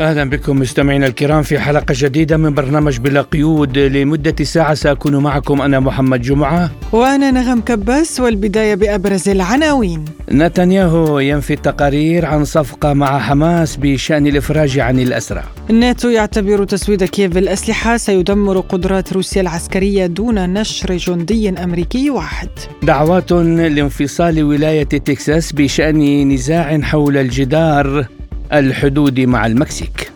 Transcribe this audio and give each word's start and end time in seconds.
أهلا 0.00 0.30
بكم 0.30 0.58
مستمعينا 0.58 1.06
الكرام 1.06 1.42
في 1.42 1.58
حلقة 1.58 1.94
جديدة 1.96 2.36
من 2.36 2.54
برنامج 2.54 2.98
بلا 2.98 3.22
قيود. 3.22 3.78
لمدة 3.78 4.44
ساعة 4.44 4.74
سأكون 4.74 5.16
معكم 5.16 5.62
أنا 5.62 5.80
محمد 5.80 6.22
جمعة. 6.22 6.70
وأنا 6.92 7.30
نغم 7.30 7.60
كباس 7.60 8.20
والبداية 8.20 8.74
بأبرز 8.74 9.28
العناوين. 9.28 10.04
نتنياهو 10.32 11.18
ينفي 11.18 11.52
التقارير 11.52 12.26
عن 12.26 12.44
صفقة 12.44 12.92
مع 12.92 13.18
حماس 13.18 13.76
بشأن 13.76 14.26
الإفراج 14.26 14.78
عن 14.78 15.00
الأسرى. 15.00 15.42
الناتو 15.70 16.08
يعتبر 16.08 16.64
تسويد 16.64 17.04
كييف 17.04 17.34
بالاسلحه 17.34 17.96
سيدمر 17.96 18.60
قدرات 18.60 19.12
روسيا 19.12 19.42
العسكرية 19.42 20.06
دون 20.06 20.52
نشر 20.52 20.96
جندي 20.96 21.48
أمريكي 21.48 22.10
واحد. 22.10 22.48
دعوات 22.82 23.32
لانفصال 23.32 24.44
ولاية 24.44 24.82
تكساس 24.82 25.52
بشأن 25.52 26.28
نزاع 26.28 26.80
حول 26.80 27.16
الجدار. 27.16 28.06
الحدود 28.52 29.20
مع 29.20 29.46
المكسيك. 29.46 30.12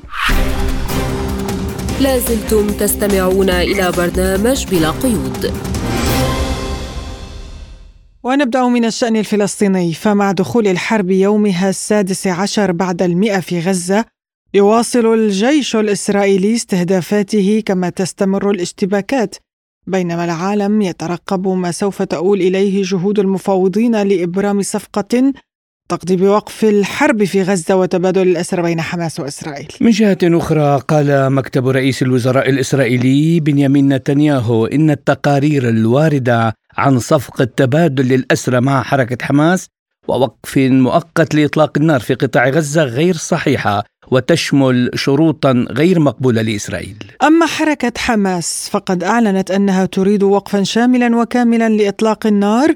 لازلتم 2.00 2.66
تستمعون 2.66 3.50
إلى 3.50 3.92
برنامج 3.96 4.66
بلا 4.66 4.90
قيود. 4.90 5.52
ونبدأ 8.22 8.62
من 8.62 8.84
الشأن 8.84 9.16
الفلسطيني. 9.16 9.94
فمع 9.94 10.32
دخول 10.32 10.66
الحرب 10.66 11.10
يومها 11.10 11.68
السادس 11.70 12.26
عشر 12.26 12.72
بعد 12.72 13.02
المئة 13.02 13.40
في 13.40 13.60
غزة 13.60 14.04
يواصل 14.54 15.14
الجيش 15.14 15.76
الإسرائيلي 15.76 16.54
استهدافاته 16.54 17.62
كما 17.66 17.91
تستمر 17.91 18.50
الاشتباكات 18.50 19.34
بينما 19.86 20.24
العالم 20.24 20.82
يترقب 20.82 21.48
ما 21.48 21.70
سوف 21.70 22.02
تؤول 22.02 22.41
إليه 22.41 22.82
جهود 22.82 23.19
المفاوضين 23.19 24.02
لإبرام 24.02 24.62
صفقة 24.62 25.32
تقضي 25.88 26.16
بوقف 26.16 26.64
الحرب 26.64 27.24
في 27.24 27.42
غزة 27.42 27.77
وتبادل 27.77 28.22
الأسرى 28.22 28.62
بين 28.62 28.80
حماس 28.80 29.20
وإسرائيل. 29.20 29.68
من 29.80 29.91
جهة 29.91 30.18
أخرى 30.22 30.80
قال 30.88 31.32
مكتب 31.32 31.68
رئيس 31.68 32.02
الوزراء 32.02 32.50
الإسرائيلي 32.50 33.41
بنيامين 33.41 33.88
نتنياهو 33.88 34.66
إن 34.66 34.91
التقارير 34.91 35.68
الواردة 35.68 36.54
عن 36.76 36.98
صفقة 36.98 37.44
تبادل 37.44 38.12
الأسرى 38.12 38.60
مع 38.60 38.82
حركة 38.82 39.24
حماس 39.24 39.66
ووقف 40.08 40.58
مؤقت 40.58 41.34
لإطلاق 41.34 41.78
النار 41.78 42.00
في 42.00 42.14
قطاع 42.14 42.48
غزة 42.48 42.82
غير 42.82 43.14
صحيحة 43.14 43.84
وتشمل 44.10 44.91
شروطا 44.94 45.66
غير 45.70 46.00
مقبولة 46.00 46.42
لإسرائيل. 46.42 46.96
أما 47.22 47.46
حركة 47.46 47.92
حماس 47.98 48.69
فقد 48.72 49.04
أعلنت 49.04 49.50
أنها 49.50 49.86
تريد 49.86 50.22
وقفا 50.22 50.62
شاملا 50.62 51.16
وكاملا 51.16 51.69
لإطلاق 51.69 52.26
النار 52.26 52.74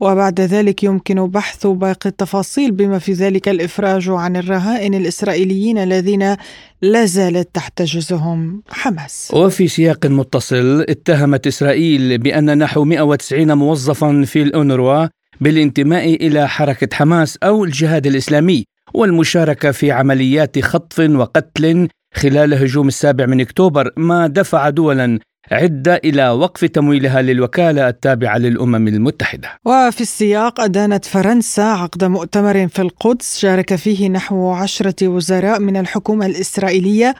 وبعد 0.00 0.40
ذلك 0.40 0.84
يمكن 0.84 1.26
بحث 1.26 1.66
باقي 1.66 2.08
التفاصيل 2.08 2.70
بما 2.70 2.98
في 2.98 3.12
ذلك 3.12 3.48
الإفراج 3.48 4.08
عن 4.08 4.36
الرهائن 4.36 4.94
الإسرائيليين 4.94 5.78
الذين 5.78 6.36
لا 6.82 7.04
زالت 7.04 7.54
تحتجزهم 7.54 8.62
حماس. 8.68 9.30
وفي 9.34 9.68
سياق 9.68 10.06
متصل 10.06 10.86
اتهمت 10.88 11.46
إسرائيل 11.46 12.18
بأن 12.18 12.58
نحو 12.58 12.84
190 12.84 13.52
موظفا 13.52 14.24
في 14.26 14.42
الأونروا 14.42 15.06
بالانتماء 15.40 16.26
إلى 16.26 16.48
حركة 16.48 16.96
حماس 16.96 17.38
أو 17.42 17.64
الجهاد 17.64 18.06
الإسلامي 18.06 18.64
والمشاركة 18.94 19.70
في 19.70 19.92
عمليات 19.92 20.58
خطف 20.58 20.98
وقتل 21.00 21.88
خلال 22.14 22.54
هجوم 22.54 22.88
السابع 22.88 23.26
من 23.26 23.40
أكتوبر 23.40 23.90
ما 23.96 24.26
دفع 24.26 24.70
دولا 24.70 25.18
عدة 25.50 26.00
إلى 26.04 26.28
وقف 26.28 26.64
تمويلها 26.64 27.22
للوكالة 27.22 27.88
التابعة 27.88 28.38
للأمم 28.38 28.88
المتحدة. 28.88 29.48
وفي 29.64 30.00
السياق 30.00 30.60
أدانت 30.60 31.04
فرنسا 31.04 31.60
عقد 31.62 32.04
مؤتمر 32.04 32.68
في 32.68 32.82
القدس 32.82 33.38
شارك 33.38 33.74
فيه 33.74 34.08
نحو 34.08 34.50
عشرة 34.50 35.08
وزراء 35.08 35.60
من 35.60 35.76
الحكومة 35.76 36.26
الإسرائيلية 36.26 37.14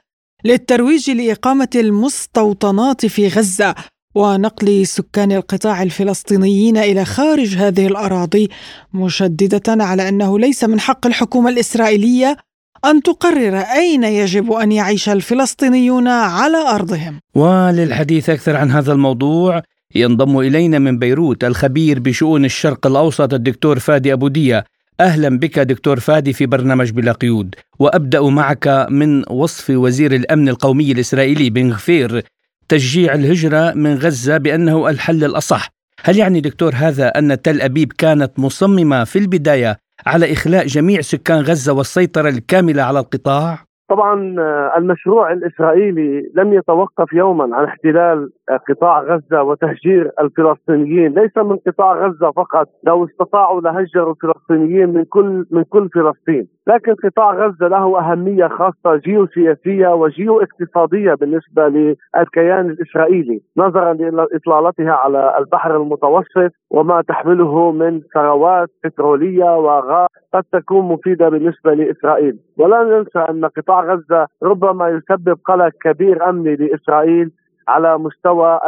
للترويج 0.44 1.10
لإقامة 1.10 1.68
المستوطنات 1.74 3.06
في 3.06 3.28
غزة 3.28 3.74
ونقل 4.14 4.86
سكان 4.86 5.32
القطاع 5.32 5.82
الفلسطينيين 5.82 6.76
إلى 6.76 7.04
خارج 7.04 7.56
هذه 7.56 7.86
الأراضي 7.86 8.50
مشددة 8.94 9.84
على 9.84 10.08
أنه 10.08 10.38
ليس 10.38 10.64
من 10.64 10.80
حق 10.80 11.06
الحكومة 11.06 11.50
الإسرائيلية 11.50 12.36
أن 12.84 13.02
تقرر 13.02 13.56
أين 13.56 14.04
يجب 14.04 14.52
أن 14.52 14.72
يعيش 14.72 15.08
الفلسطينيون 15.08 16.08
على 16.08 16.56
أرضهم. 16.56 17.20
وللحديث 17.34 18.30
أكثر 18.30 18.56
عن 18.56 18.70
هذا 18.70 18.92
الموضوع 18.92 19.62
ينضم 19.94 20.38
إلينا 20.38 20.78
من 20.78 20.98
بيروت 20.98 21.44
الخبير 21.44 22.00
بشؤون 22.00 22.44
الشرق 22.44 22.86
الأوسط 22.86 23.34
الدكتور 23.34 23.78
فادي 23.78 24.12
أبو 24.12 24.28
دية. 24.28 24.64
أهلا 25.00 25.38
بك 25.38 25.58
دكتور 25.58 26.00
فادي 26.00 26.32
في 26.32 26.46
برنامج 26.46 26.90
بلا 26.90 27.12
قيود. 27.12 27.54
وأبدأ 27.78 28.22
معك 28.22 28.86
من 28.90 29.22
وصف 29.30 29.70
وزير 29.70 30.14
الأمن 30.14 30.48
القومي 30.48 30.92
الإسرائيلي 30.92 31.50
بن 31.50 31.72
غفير 31.72 32.22
تشجيع 32.68 33.14
الهجرة 33.14 33.72
من 33.72 33.94
غزة 33.94 34.36
بأنه 34.36 34.88
الحل 34.88 35.24
الأصح. 35.24 35.68
هل 36.04 36.16
يعني 36.16 36.40
دكتور 36.40 36.74
هذا 36.74 37.08
أن 37.08 37.42
تل 37.42 37.60
أبيب 37.60 37.92
كانت 37.92 38.38
مصممة 38.38 39.04
في 39.04 39.18
البداية 39.18 39.78
على 40.06 40.32
إخلاء 40.32 40.66
جميع 40.66 41.00
سكان 41.00 41.38
غزة 41.38 41.72
والسيطرة 41.72 42.28
الكاملة 42.28 42.82
على 42.82 42.98
القطاع؟ 42.98 43.58
طبعا 43.90 44.36
آه، 44.38 44.78
المشروع 44.78 45.32
الإسرائيلي 45.32 46.30
لم 46.34 46.54
يتوقف 46.54 47.12
يوما 47.12 47.56
عن 47.56 47.64
احتلال 47.64 48.30
آه، 48.50 48.60
قطاع 48.68 49.00
غزة 49.00 49.42
وتهجير 49.42 50.10
الفلسطينيين، 50.20 51.14
ليس 51.14 51.36
من 51.36 51.56
قطاع 51.66 52.06
غزة 52.06 52.30
فقط، 52.30 52.68
لو 52.84 53.04
استطاعوا 53.04 53.60
لهجروا 53.60 54.14
الفلسطينيين 54.14 54.88
من 54.88 55.04
كل 55.04 55.46
من 55.50 55.64
كل 55.64 55.88
فلسطين، 55.94 56.48
لكن 56.66 56.94
قطاع 56.94 57.34
غزة 57.34 57.68
له 57.68 57.98
أهمية 57.98 58.46
خاصة 58.46 58.96
جيوسياسية 58.96 59.88
وجيو 59.88 60.40
اقتصاديه 60.40 61.14
بالنسبة 61.14 61.68
للكيان 61.68 62.70
الإسرائيلي، 62.70 63.40
نظرا 63.56 63.92
لإطلالتها 63.92 64.92
على 64.92 65.38
البحر 65.38 65.76
المتوسط 65.76 66.52
وما 66.70 67.02
تحمله 67.02 67.72
من 67.72 68.00
ثروات 68.14 68.68
بترولية 68.84 69.58
وغاز 69.58 70.08
قد 70.34 70.44
تكون 70.52 70.84
مفيدة 70.84 71.28
بالنسبة 71.28 71.74
لإسرائيل، 71.74 72.38
ولا 72.58 72.82
ننسى 72.84 73.18
أن 73.18 73.44
قطاع 73.44 73.84
غزة 73.84 74.26
ربما 74.42 74.88
يسبب 74.88 75.38
قلق 75.44 75.72
كبير 75.82 76.28
أمني 76.28 76.56
لإسرائيل 76.56 77.30
على 77.68 77.98
مستوى 77.98 78.60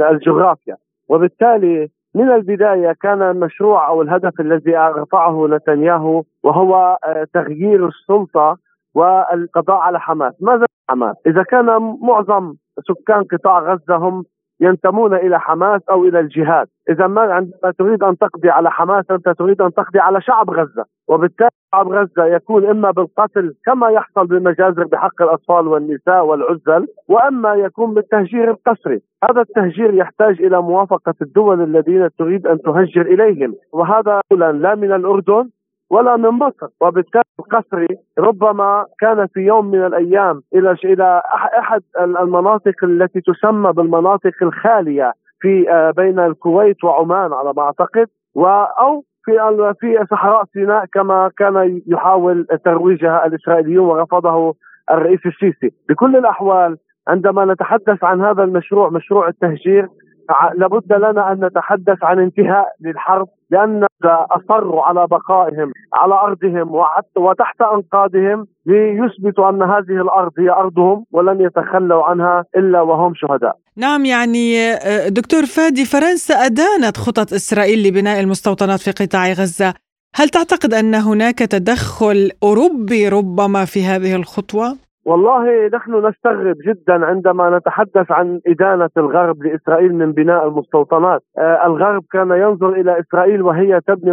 الجغرافيا، 0.00 0.76
وبالتالي 1.08 1.88
من 2.14 2.30
البداية 2.30 2.92
كان 3.00 3.22
المشروع 3.22 3.88
أو 3.88 4.02
الهدف 4.02 4.40
الذي 4.40 4.76
رفعه 4.76 5.46
نتنياهو 5.46 6.22
وهو 6.42 6.98
آه، 7.06 7.26
تغيير 7.34 7.86
السلطة 7.86 8.56
والقضاء 8.94 9.76
على 9.76 10.00
حماس. 10.00 10.34
ماذا 10.40 10.66
حماس؟ 10.90 11.16
إذا 11.26 11.42
كان 11.42 11.66
معظم 12.02 12.54
سكان 12.88 13.24
قطاع 13.24 13.58
غزة 13.58 13.96
هم 13.96 14.24
ينتمون 14.60 15.14
إلى 15.14 15.40
حماس 15.40 15.80
أو 15.90 16.04
إلى 16.04 16.20
الجهاد، 16.20 16.66
إذا 16.90 17.06
ما 17.06 17.20
عندما 17.20 17.72
تريد 17.78 18.02
أن 18.02 18.18
تقضي 18.18 18.50
على 18.50 18.70
حماس 18.70 19.04
أنت 19.10 19.28
تريد 19.28 19.62
أن 19.62 19.72
تقضي 19.74 19.98
على 19.98 20.20
شعب 20.20 20.50
غزة، 20.50 20.84
وبالتالي 21.08 21.50
شعب 21.74 21.88
غزة 21.88 22.24
يكون 22.24 22.64
إما 22.64 22.90
بالقتل 22.90 23.54
كما 23.66 23.88
يحصل 23.88 24.26
بالمجازر 24.26 24.84
بحق 24.84 25.22
الأطفال 25.22 25.68
والنساء 25.68 26.26
والعزل، 26.26 26.86
وإما 27.08 27.54
يكون 27.54 27.94
بالتهجير 27.94 28.50
القسري، 28.50 29.00
هذا 29.30 29.40
التهجير 29.40 29.94
يحتاج 29.94 30.42
إلى 30.42 30.62
موافقة 30.62 31.14
الدول 31.22 31.62
الذين 31.62 32.08
تريد 32.18 32.46
أن 32.46 32.62
تهجر 32.62 33.02
إليهم، 33.02 33.54
وهذا 33.72 34.20
لا 34.30 34.74
من 34.74 34.92
الأردن 34.92 35.48
ولا 35.90 36.16
من 36.16 36.28
مصر. 36.28 36.66
وبالتالي 36.80 37.24
القسري 37.40 37.96
ربما 38.18 38.86
كان 39.00 39.26
في 39.26 39.40
يوم 39.40 39.70
من 39.70 39.86
الأيام 39.86 40.42
إلى 40.54 40.76
إلى 40.84 41.22
أحد 41.58 41.82
المناطق 42.00 42.84
التي 42.84 43.20
تسمى 43.20 43.72
بالمناطق 43.72 44.32
الخالية 44.42 45.12
في 45.40 45.70
آه، 45.70 45.90
بين 45.90 46.18
الكويت 46.18 46.84
وعمان 46.84 47.32
على 47.32 47.52
ما 47.56 47.62
أعتقد. 47.62 48.06
أو 48.36 49.04
في 49.24 49.32
في 49.80 50.06
صحراء 50.10 50.44
سيناء 50.52 50.84
كما 50.84 51.30
كان 51.38 51.82
يحاول 51.86 52.46
ترويجها 52.64 53.26
الإسرائيليون 53.26 53.86
ورفضه 53.86 54.54
الرئيس 54.90 55.20
السيسي. 55.26 55.72
بكل 55.88 56.16
الأحوال 56.16 56.78
عندما 57.08 57.44
نتحدث 57.44 58.04
عن 58.04 58.20
هذا 58.20 58.44
المشروع 58.44 58.90
مشروع 58.90 59.28
التهجير 59.28 59.88
لابد 60.54 60.92
لنا 60.92 61.32
أن 61.32 61.44
نتحدث 61.44 62.04
عن 62.04 62.18
انتهاء 62.18 62.68
للحرب 62.80 63.28
لأن 63.50 63.86
اصروا 64.04 64.82
على 64.82 65.06
بقائهم 65.06 65.72
على 65.94 66.14
أرضهم 66.14 66.82
وتحت 67.16 67.60
أنقاضهم 67.60 68.46
ليثبتوا 68.66 69.48
أن 69.48 69.62
هذه 69.62 70.02
الأرض 70.02 70.32
هي 70.38 70.50
أرضهم 70.50 71.04
ولن 71.12 71.40
يتخلوا 71.40 72.04
عنها 72.04 72.44
إلا 72.56 72.80
وهم 72.80 73.12
شهداء. 73.14 73.56
نعم 73.76 74.04
يعني 74.04 74.72
آه، 74.72 75.08
دكتور 75.08 75.46
فادي 75.46 75.84
فرنسا 75.84 76.34
أدانت 76.34 76.96
خطط 76.96 77.32
إسرائيل 77.32 77.88
لبناء 77.88 78.20
المستوطنات 78.20 78.80
في 78.80 78.90
قطاع 78.90 79.32
غزة، 79.32 79.74
هل 80.14 80.28
تعتقد 80.28 80.74
أن 80.74 80.94
هناك 80.94 81.38
تدخل 81.38 82.30
أوروبي 82.42 83.08
ربما 83.08 83.64
في 83.64 83.84
هذه 83.84 84.16
الخطوة؟ 84.16 84.87
والله 85.08 85.68
نحن 85.68 86.06
نستغرب 86.06 86.56
جدا 86.66 87.06
عندما 87.06 87.58
نتحدث 87.58 88.12
عن 88.12 88.40
إدانة 88.46 88.90
الغرب 88.96 89.42
لإسرائيل 89.42 89.94
من 89.94 90.12
بناء 90.12 90.48
المستوطنات. 90.48 91.22
آه 91.38 91.66
الغرب 91.66 92.02
كان 92.12 92.30
ينظر 92.30 92.68
إلى 92.68 93.00
إسرائيل 93.00 93.42
وهي 93.42 93.80
تبني 93.86 94.12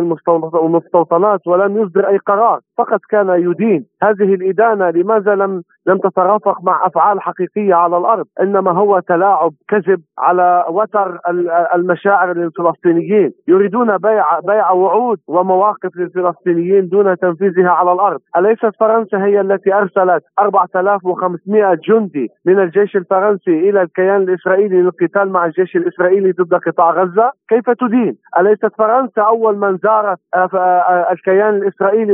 المستوطنات 0.64 1.48
ولم 1.48 1.78
يصدر 1.78 2.08
أي 2.08 2.18
قرار. 2.18 2.60
فقط 2.78 3.00
كان 3.10 3.30
يدين 3.30 3.86
هذه 4.04 4.34
الإدانة 4.34 4.90
لماذا 4.90 5.36
لم 5.36 5.62
لم 5.88 5.98
تترافق 5.98 6.64
مع 6.64 6.86
أفعال 6.86 7.22
حقيقية 7.22 7.74
على 7.74 7.98
الأرض، 7.98 8.26
إنما 8.42 8.72
هو 8.72 9.00
تلاعب 9.00 9.52
كذب 9.68 10.02
على 10.20 10.66
وتر 10.70 11.20
المشاعر 11.76 12.34
للفلسطينيين، 12.34 13.32
يريدون 13.48 13.98
بيع 13.98 14.40
بيع 14.40 14.72
وعود 14.72 15.20
ومواقف 15.28 15.96
للفلسطينيين 15.96 16.90
دون 16.90 17.18
تنفيذها 17.18 17.70
على 17.70 17.92
الأرض، 17.92 18.20
أليست 18.38 18.72
فرنسا 18.80 19.18
هي 19.18 19.42
التي 19.42 19.74
أرسلت 19.74 20.24
4500 20.40 21.74
جندي 21.88 22.30
من 22.46 22.60
الجيش 22.60 22.96
الفرنسي 22.96 23.70
إلى 23.70 23.82
الكيان 23.82 24.22
الإسرائيلي 24.22 24.82
للقتال 24.82 25.32
مع 25.32 25.46
الجيش 25.46 25.76
الإسرائيلي 25.76 26.32
ضد 26.32 26.54
قطاع 26.54 26.92
غزة؟ 26.92 27.32
كيف 27.50 27.70
تدين؟ 27.70 28.18
أليست 28.40 28.72
فرنسا 28.78 29.22
أول 29.22 29.58
من 29.58 29.78
زارت 29.78 30.20
الكيان 31.12 31.56
الإسرائيلي 31.56 32.14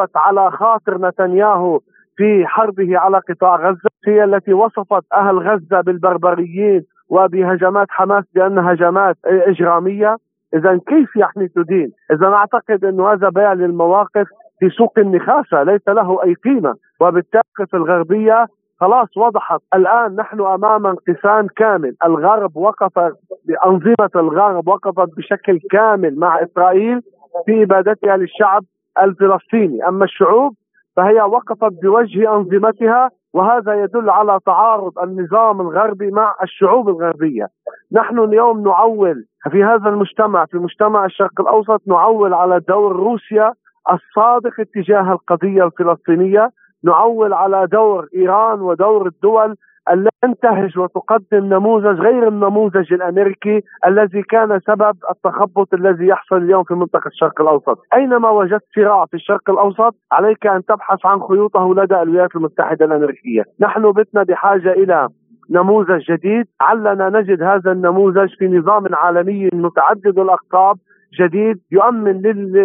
ووقفت 0.00 0.16
على 0.16 0.50
خاطر 0.50 0.98
نتنياهو 0.98 1.80
في 2.16 2.46
حربه 2.46 2.98
على 2.98 3.18
قطاع 3.18 3.56
غزة. 3.56 3.90
هي 4.06 4.24
التي 4.24 4.52
وصفت 4.52 5.04
أهل 5.12 5.38
غزة 5.38 5.80
بالبربريين 5.80 6.84
وبهجمات 7.08 7.86
حماس 7.90 8.24
بأنها 8.34 8.72
هجمات 8.72 9.16
إجرامية. 9.24 10.16
إذا 10.54 10.80
كيف 10.86 11.16
يعني 11.16 11.48
تدين؟ 11.48 11.92
إذا 12.12 12.26
أعتقد 12.26 12.84
أنه 12.84 13.12
هذا 13.12 13.28
بيع 13.28 13.52
للمواقف 13.52 14.26
في 14.60 14.70
سوق 14.70 14.98
النخاسة 14.98 15.62
ليس 15.62 15.88
له 15.88 16.24
أي 16.24 16.34
قيمة. 16.34 16.74
وبالتالي 17.00 17.66
الغربية 17.74 18.46
خلاص 18.80 19.16
وضحت. 19.16 19.60
الآن 19.74 20.16
نحن 20.16 20.40
أمام 20.40 20.86
انقسام 20.86 21.46
كامل. 21.56 21.94
الغرب 22.04 22.56
وقف 22.56 23.12
بأنظمة 23.48 24.10
الغرب 24.16 24.68
وقفت 24.68 25.16
بشكل 25.16 25.58
كامل 25.70 26.18
مع 26.18 26.42
إسرائيل 26.42 27.00
في 27.46 27.62
إبادتها 27.62 28.16
للشعب. 28.16 28.62
الفلسطيني 28.98 29.88
أما 29.88 30.04
الشعوب 30.04 30.54
فهي 30.96 31.20
وقفت 31.22 31.72
بوجه 31.82 32.34
أنظمتها 32.36 33.10
وهذا 33.34 33.82
يدل 33.82 34.10
على 34.10 34.38
تعارض 34.46 34.98
النظام 34.98 35.60
الغربي 35.60 36.10
مع 36.10 36.34
الشعوب 36.42 36.88
الغربية. 36.88 37.48
نحن 37.92 38.18
اليوم 38.18 38.62
نعول 38.62 39.24
في 39.50 39.64
هذا 39.64 39.88
المجتمع 39.88 40.44
في 40.44 40.58
مجتمع 40.58 41.04
الشرق 41.04 41.40
الأوسط 41.40 41.82
نعول 41.86 42.34
على 42.34 42.60
دور 42.60 42.96
روسيا 42.96 43.52
الصادق 43.92 44.60
اتجاه 44.60 45.12
القضية 45.12 45.64
الفلسطينية، 45.64 46.50
نعول 46.84 47.32
على 47.32 47.66
دور 47.66 48.08
إيران 48.14 48.60
ودور 48.60 49.06
الدول 49.06 49.56
التي 49.92 50.10
تنتهج 50.22 50.78
وتقدم 50.78 51.44
نموذج 51.54 52.00
غير 52.00 52.28
النموذج 52.28 52.92
الأمريكي 52.92 53.62
الذي 53.86 54.22
كان 54.22 54.60
سبب 54.66 54.96
التخبط 55.10 55.74
الذي 55.74 56.06
يحصل 56.06 56.36
اليوم 56.36 56.64
في 56.64 56.74
منطقة 56.74 57.08
الشرق 57.08 57.40
الأوسط، 57.40 57.78
أينما 57.94 58.30
وجدت 58.30 58.64
صراع 58.74 59.06
في 59.06 59.14
الشرق 59.14 59.50
الأوسط 59.50 59.94
عليك 60.12 60.46
أن 60.46 60.64
تبحث 60.64 61.06
عن 61.06 61.20
خيوطه 61.20 61.74
لدى 61.74 62.02
الولايات 62.02 62.36
المتحدة 62.36 62.84
الأمريكية، 62.84 63.44
نحن 63.60 63.92
بتنا 63.92 64.22
بحاجة 64.22 64.72
إلى 64.72 65.08
نموذج 65.50 66.00
جديد. 66.10 66.46
علنا 66.60 67.08
نجد 67.08 67.42
هذا 67.42 67.72
النموذج 67.72 68.28
في 68.38 68.48
نظام 68.48 68.94
عالمي 68.94 69.48
متعدد 69.52 70.18
الأقطاب 70.18 70.76
جديد 71.20 71.60
يؤمن 71.70 72.22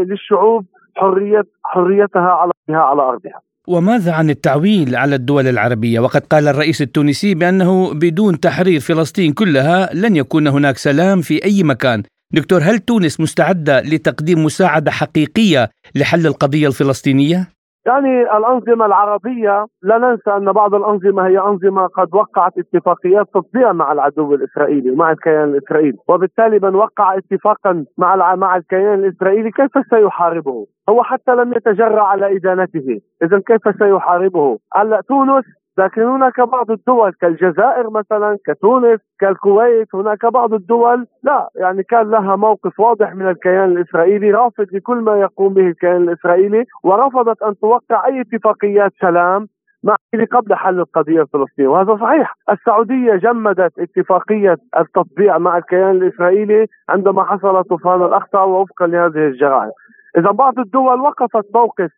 للشعوب 0.10 0.66
حريه 0.96 1.44
حريتها 1.64 2.32
على 2.32 2.52
على 2.70 3.02
أرضها. 3.02 3.40
وماذا 3.68 4.12
عن 4.12 4.30
التعويل 4.30 4.96
على 4.96 5.16
الدول 5.16 5.48
العربية؟ 5.48 6.00
وقد 6.00 6.22
قال 6.22 6.48
الرئيس 6.48 6.82
التونسي 6.82 7.34
بأنه 7.34 7.94
بدون 7.94 8.40
تحرير 8.40 8.80
فلسطين 8.80 9.34
كلها 9.34 9.90
لن 9.94 10.16
يكون 10.16 10.48
هناك 10.48 10.78
سلام 10.78 11.22
في 11.22 11.46
أي 11.46 11.64
مكان. 11.64 12.04
دكتور 12.34 12.62
هل 12.64 12.80
تونس 12.80 13.20
مستعدة 13.20 13.82
لتقديم 13.82 14.44
مساعدة 14.44 14.92
حقيقية 14.92 15.70
لحل 15.96 16.28
القضية 16.28 16.68
الفلسطينية؟ 16.68 17.50
يعني 17.86 18.22
الأنظمة 18.22 18.86
العربية 18.86 19.66
لا 19.84 19.98
ننسى 19.98 20.32
أن 20.38 20.52
بعض 20.52 20.76
الأنظمة 20.76 21.28
هي 21.28 21.40
أنظمة 21.40 21.88
قد 21.88 22.16
وقعت 22.16 22.54
اتفاقيات 22.58 23.28
تطبيع 23.34 23.74
مع 23.74 23.92
العدو 23.92 24.36
الإسرائيلي 24.36 24.92
ومع 24.92 25.12
الكيان 25.12 25.44
الإسرائيلي. 25.44 25.98
وبالتالي 26.08 26.60
من 26.60 26.76
وقع 26.76 27.18
اتفاقا 27.18 27.86
مع 27.98 28.36
مع 28.36 28.56
الكيان 28.56 28.94
الإسرائيلي 28.94 29.52
كيف 29.52 29.72
سيحاربه؟ 29.90 30.68
هو 30.90 31.04
حتى 31.04 31.32
لم 31.36 31.54
يتجرأ 31.54 32.02
على 32.02 32.36
إدانته. 32.36 33.02
إذا 33.24 33.42
كيف 33.48 33.62
سيحاربه؟ 33.80 34.60
هلا 34.76 35.02
تونس 35.08 35.46
لكن 35.78 36.02
هناك 36.02 36.42
بعض 36.42 36.72
الدول 36.72 37.12
كالجزائر 37.22 37.90
مثلا 37.90 38.38
كتونس 38.48 39.00
كالكويت 39.20 39.96
هناك 39.96 40.26
بعض 40.26 40.54
الدول 40.54 41.08
لا 41.24 41.50
يعني 41.56 41.84
كان 41.84 42.12
لها 42.12 42.36
موقف 42.36 42.80
واضح 42.80 43.16
من 43.16 43.28
الكيان 43.30 43.72
الإسرائيلي 43.72 44.32
رافض 44.32 44.66
لكل 44.72 44.98
ما 44.98 45.20
يقوم 45.20 45.54
به 45.54 45.68
الكيان 45.68 46.04
الإسرائيلي 46.04 46.66
ورفضت 46.84 47.44
أن 47.44 47.60
توقع 47.60 48.06
أي 48.06 48.22
اتفاقيات 48.22 48.92
سلام 49.02 49.48
مع 49.84 49.96
قبل 50.32 50.56
حل 50.56 50.80
القضية 50.80 51.22
الفلسطينيه 51.22 51.70
وهذا 51.70 51.98
صحيح. 52.02 52.36
السعودية 52.50 53.16
جمدت 53.16 53.80
اتفاقية 53.80 54.58
التطبيع 54.80 55.38
مع 55.38 55.58
الكيان 55.58 55.92
الإسرائيلي 55.92 56.68
عندما 56.90 57.24
حصل 57.24 57.64
طوفان 57.64 58.02
الأقصى 58.02 58.38
ووفقا 58.38 58.88
لهذه 58.88 59.28
الجرائم. 59.28 59.72
اذا 60.18 60.32
بعض 60.32 60.60
الدول 60.60 61.00
وقفت 61.02 61.46
موقف 61.56 61.92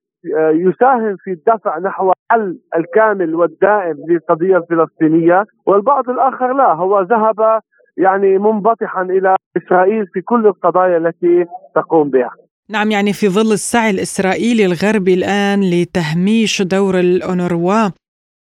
يساهم 0.54 1.16
في 1.24 1.32
الدفع 1.32 1.80
نحو 1.80 2.12
الحل 2.12 2.58
الكامل 2.76 3.36
والدائم 3.36 3.96
للقضية 4.10 4.58
الفلسطينية 4.58 5.46
والبعض 5.66 6.10
الآخر 6.10 6.54
لا 6.54 6.74
هو 6.74 7.02
ذهب 7.02 7.60
يعني 7.98 8.38
منبطحا 8.38 9.02
إلى 9.02 9.36
إسرائيل 9.58 10.08
في 10.14 10.22
كل 10.22 10.48
القضايا 10.48 10.98
التي 10.98 11.46
تقوم 11.76 12.10
بها. 12.10 12.32
نعم 12.70 12.92
يعني 12.92 13.14
في 13.14 13.30
ظل 13.30 13.54
السعي 13.54 13.90
الإسرائيلي 13.90 14.66
الغربي 14.66 15.14
الآن 15.14 15.70
لتهميش 15.70 16.62
دور 16.62 17.00
الأونروا 17.00 17.90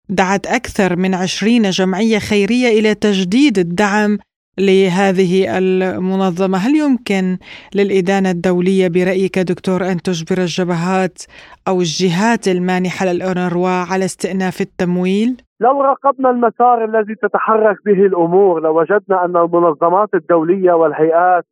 دعت 0.09 0.47
أكثر 0.47 0.97
من 0.97 1.15
عشرين 1.15 1.63
جمعية 1.63 2.19
خيرية 2.19 2.81
إلى 2.81 2.95
تجديد 2.95 3.59
الدعم 3.59 4.19
لهذه 4.59 5.59
المنظمة 5.59 6.59
هل 6.59 6.77
يمكن 6.77 7.39
للإدانة 7.75 8.31
الدولية 8.31 8.89
برأيك 8.89 9.39
دكتور 9.39 9.91
أن 9.91 10.03
تجبر 10.03 10.43
الجبهات 10.43 11.23
أو 11.69 11.81
الجهات 11.81 12.49
المانحة 12.49 13.07
للأونروا 13.07 13.69
على 13.69 14.05
استئناف 14.05 14.61
التمويل؟ 14.61 15.48
لو 15.61 15.83
راقبنا 15.83 16.31
المسار 16.31 16.85
الذي 16.85 17.15
تتحرك 17.15 17.77
به 17.87 18.07
الأمور 18.07 18.63
لوجدنا 18.63 19.25
أن 19.25 19.37
المنظمات 19.37 20.09
الدولية 20.15 20.73
والهيئات 20.73 21.45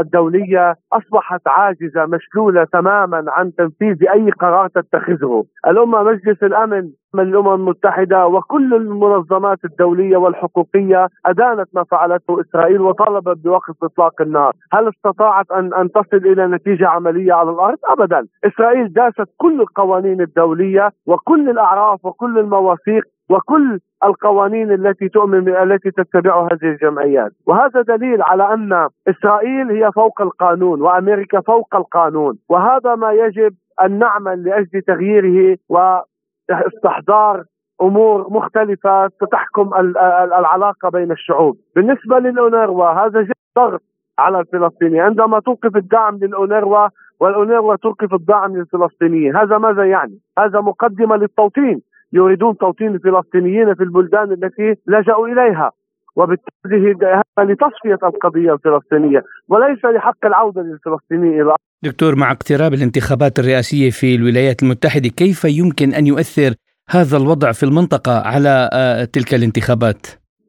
الدولية 0.00 0.74
أصبحت 0.92 1.40
عاجزة 1.46 2.06
مشلولة 2.06 2.64
تماما 2.64 3.24
عن 3.28 3.54
تنفيذ 3.54 4.08
أي 4.10 4.30
قرار 4.30 4.68
تتخذه، 4.68 5.44
الامه 5.66 6.02
مجلس 6.02 6.42
الأمن 6.42 6.90
من 7.14 7.22
الأمم 7.22 7.54
المتحدة 7.54 8.26
وكل 8.26 8.74
المنظمات 8.74 9.58
الدولية 9.64 10.16
والحقوقية 10.16 11.08
أدانت 11.26 11.68
ما 11.74 11.84
فعلته 11.84 12.40
إسرائيل 12.40 12.80
وطالبت 12.80 13.44
بوقف 13.44 13.74
إطلاق 13.82 14.20
النار، 14.20 14.52
هل 14.72 14.88
استطاعت 14.88 15.50
ان 15.50 15.74
أن 15.74 15.92
تصل 15.92 16.16
إلى 16.16 16.46
نتيجة 16.46 16.88
عملية 16.88 17.32
على 17.32 17.50
الأرض؟ 17.50 17.78
ابدا، 17.84 18.26
إسرائيل 18.44 18.92
داست 18.92 19.28
كل 19.36 19.60
القوانين 19.60 20.20
الدولية 20.20 20.90
وكل 21.06 21.50
الأعراف 21.50 22.04
وكل 22.04 22.38
المواثيق 22.38 22.95
وكل 23.30 23.80
القوانين 24.04 24.72
التي 24.72 25.08
تؤمن 25.08 25.48
التي 25.48 25.90
تتبعها 25.90 26.48
هذه 26.52 26.70
الجمعيات. 26.70 27.32
وهذا 27.46 27.82
دليل 27.82 28.22
على 28.22 28.54
أن 28.54 28.88
إسرائيل 29.08 29.70
هي 29.70 29.92
فوق 29.92 30.20
القانون 30.20 30.82
وأمريكا 30.82 31.40
فوق 31.40 31.76
القانون. 31.76 32.38
وهذا 32.48 32.94
ما 32.94 33.12
يجب 33.12 33.54
أن 33.84 33.98
نعمل 33.98 34.44
لأجل 34.44 34.82
تغييره 34.82 35.58
واستحضار 35.68 37.44
أمور 37.82 38.26
مختلفة 38.30 39.10
تحكم 39.32 39.70
العلاقة 39.78 40.88
بين 40.88 41.12
الشعوب. 41.12 41.56
بالنسبة 41.76 42.18
للأونروا 42.18 42.86
هذا 42.86 43.26
ضغط 43.58 43.82
على 44.18 44.40
الفلسطينيين. 44.40 45.00
عندما 45.00 45.40
توقف 45.40 45.76
الدعم 45.76 46.16
للأونروا 46.16 46.88
والأونروا 47.20 47.76
توقف 47.76 48.14
الدعم 48.14 48.56
للفلسطينيين 48.56 49.36
هذا 49.36 49.58
ماذا 49.58 49.84
يعني؟ 49.84 50.18
هذا 50.38 50.60
مقدمة 50.60 51.16
للتوطين. 51.16 51.80
يريدون 52.16 52.56
توطين 52.56 52.94
الفلسطينيين 52.94 53.74
في 53.74 53.82
البلدان 53.82 54.32
التي 54.32 54.74
لجأوا 54.86 55.28
إليها. 55.28 55.72
وبالتالي 56.16 57.22
لتصفية 57.38 57.98
القضية 58.02 58.52
الفلسطينية 58.52 59.22
وليس 59.48 59.84
لحق 59.84 60.26
العودة 60.26 60.62
للفلسطينيين 60.62 61.40
إلى 61.42 61.54
دكتور 61.82 62.16
مع 62.16 62.32
اقتراب 62.32 62.74
الانتخابات 62.74 63.38
الرئاسية 63.38 63.90
في 63.90 64.14
الولايات 64.14 64.62
المتحدة 64.62 65.08
كيف 65.08 65.44
يمكن 65.44 65.94
أن 65.94 66.06
يؤثر 66.06 66.54
هذا 66.90 67.16
الوضع 67.16 67.52
في 67.52 67.62
المنطقة 67.62 68.12
على 68.26 68.70
آه، 68.72 69.04
تلك 69.04 69.34
الانتخابات؟ 69.34 70.06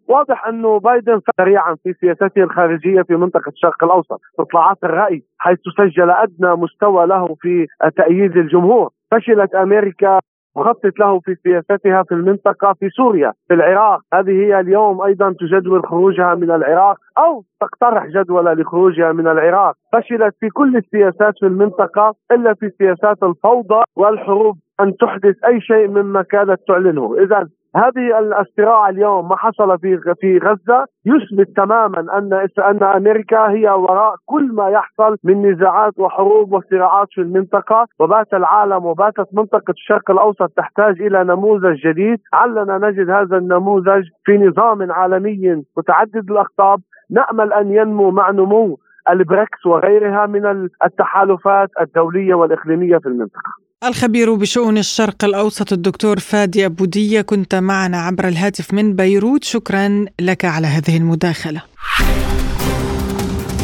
واضح 0.08 0.48
انه 0.48 0.80
بايدن 0.80 1.20
سريعا 1.38 1.76
في 1.84 1.94
سياسته 2.02 2.44
الخارجية 2.44 3.02
في 3.02 3.16
منطقة 3.16 3.50
الشرق 3.50 3.84
الأوسط، 3.84 4.22
إطلاعات 4.40 4.78
الرأي 4.84 5.24
حيث 5.38 5.60
سجل 5.78 6.10
أدنى 6.10 6.56
مستوى 6.56 7.08
له 7.08 7.36
في 7.42 7.68
تأييد 7.98 8.38
الجمهور، 8.38 8.90
فشلت 9.12 9.56
أمريكا 9.56 10.20
تخطط 10.58 11.00
له 11.00 11.20
في 11.20 11.36
سياستها 11.44 12.04
في 12.04 12.12
المنطقة 12.12 12.74
في 12.80 12.90
سوريا 12.90 13.34
في 13.48 13.54
العراق. 13.54 14.02
هذه 14.14 14.32
هي 14.32 14.60
اليوم 14.60 15.02
أيضا 15.02 15.36
تجدول 15.40 15.86
خروجها 15.86 16.36
من 16.36 16.52
العراق 16.52 16.98
أو 17.18 17.44
تقترح 17.62 18.06
جدولة 18.06 18.54
لخروجها 18.54 19.12
من 19.12 19.28
العراق. 19.28 19.76
فشلت 19.94 20.36
في 20.40 20.50
كل 20.50 20.78
السياسات 20.78 21.34
في 21.40 21.46
المنطقة 21.46 22.16
إلا 22.32 22.54
في 22.54 22.70
سياسات 22.78 23.24
الفوضى 23.24 23.84
والحروب 23.96 24.58
أن 24.80 24.98
تحدث 24.98 25.36
أي 25.46 25.62
شيء 25.62 25.88
مما 25.88 26.22
كانت 26.22 26.60
تعلنه. 26.68 27.16
إذا 27.20 27.48
هذه 27.76 28.20
الصراع 28.42 28.90
اليوم 28.90 29.30
ما 29.30 29.36
حصل 29.36 29.80
في 29.80 30.00
في 30.22 30.38
غزة. 30.38 30.86
يثبت 31.06 31.58
تماما 31.58 32.00
أن 32.18 32.48
أن 32.60 32.84
أمريكا 32.84 33.50
هي 33.50 33.70
وراء 33.70 34.16
كل 34.26 34.52
ما 34.54 34.70
يحصل 34.70 35.18
من 35.24 35.52
نزاعات 35.52 36.00
وحروب 36.00 36.54
وصراعات 36.54 37.08
في 37.12 37.22
المنطقة. 37.22 37.88
وبات 38.00 38.34
العالم 38.34 38.86
وباتت 38.86 39.28
منطقة 39.34 39.72
الشرق 39.72 40.12
الأوسط 40.12 40.52
تحتاج 40.58 41.02
إلى 41.02 41.24
نموذج 41.24 41.76
جديد. 41.88 42.20
علنا 42.34 42.78
نجد 42.78 43.10
هذا 43.10 43.38
النموذج 43.38 44.04
في 44.26 44.38
نظام 44.38 44.92
عالمي 44.92 45.64
متعدد 45.78 46.32
الأقطاب. 46.32 46.80
نأمل 47.12 47.54
أن 47.54 47.72
ينمو 47.72 48.12
مع 48.12 48.32
نمو 48.32 48.78
البريكس 49.10 49.66
وغيرها 49.66 50.26
من 50.26 50.70
التحالفات 50.86 51.70
الدولية 51.82 52.34
والإقليمية 52.34 52.98
في 52.98 53.06
المنطقة. 53.06 53.67
الخبير 53.84 54.34
بشؤون 54.34 54.78
الشرق 54.78 55.26
الأوسط 55.26 55.74
الدكتور 55.74 56.20
فادي 56.20 56.66
أبودية 56.66 57.22
كنت 57.22 57.56
معنا 57.56 57.98
عبر 57.98 58.28
الهاتف 58.28 58.74
من 58.74 58.96
بيروت. 58.96 59.44
شكرا 59.44 60.06
لك 60.22 60.46
على 60.46 60.68
هذه 60.68 60.98
المداخلة. 60.98 61.62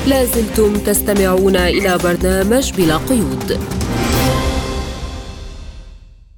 لازلتم 0.08 0.74
تستمعون 0.74 1.56
إلى 1.56 1.98
برنامج 2.04 2.74
بلا 2.74 2.98
قيود. 2.98 3.60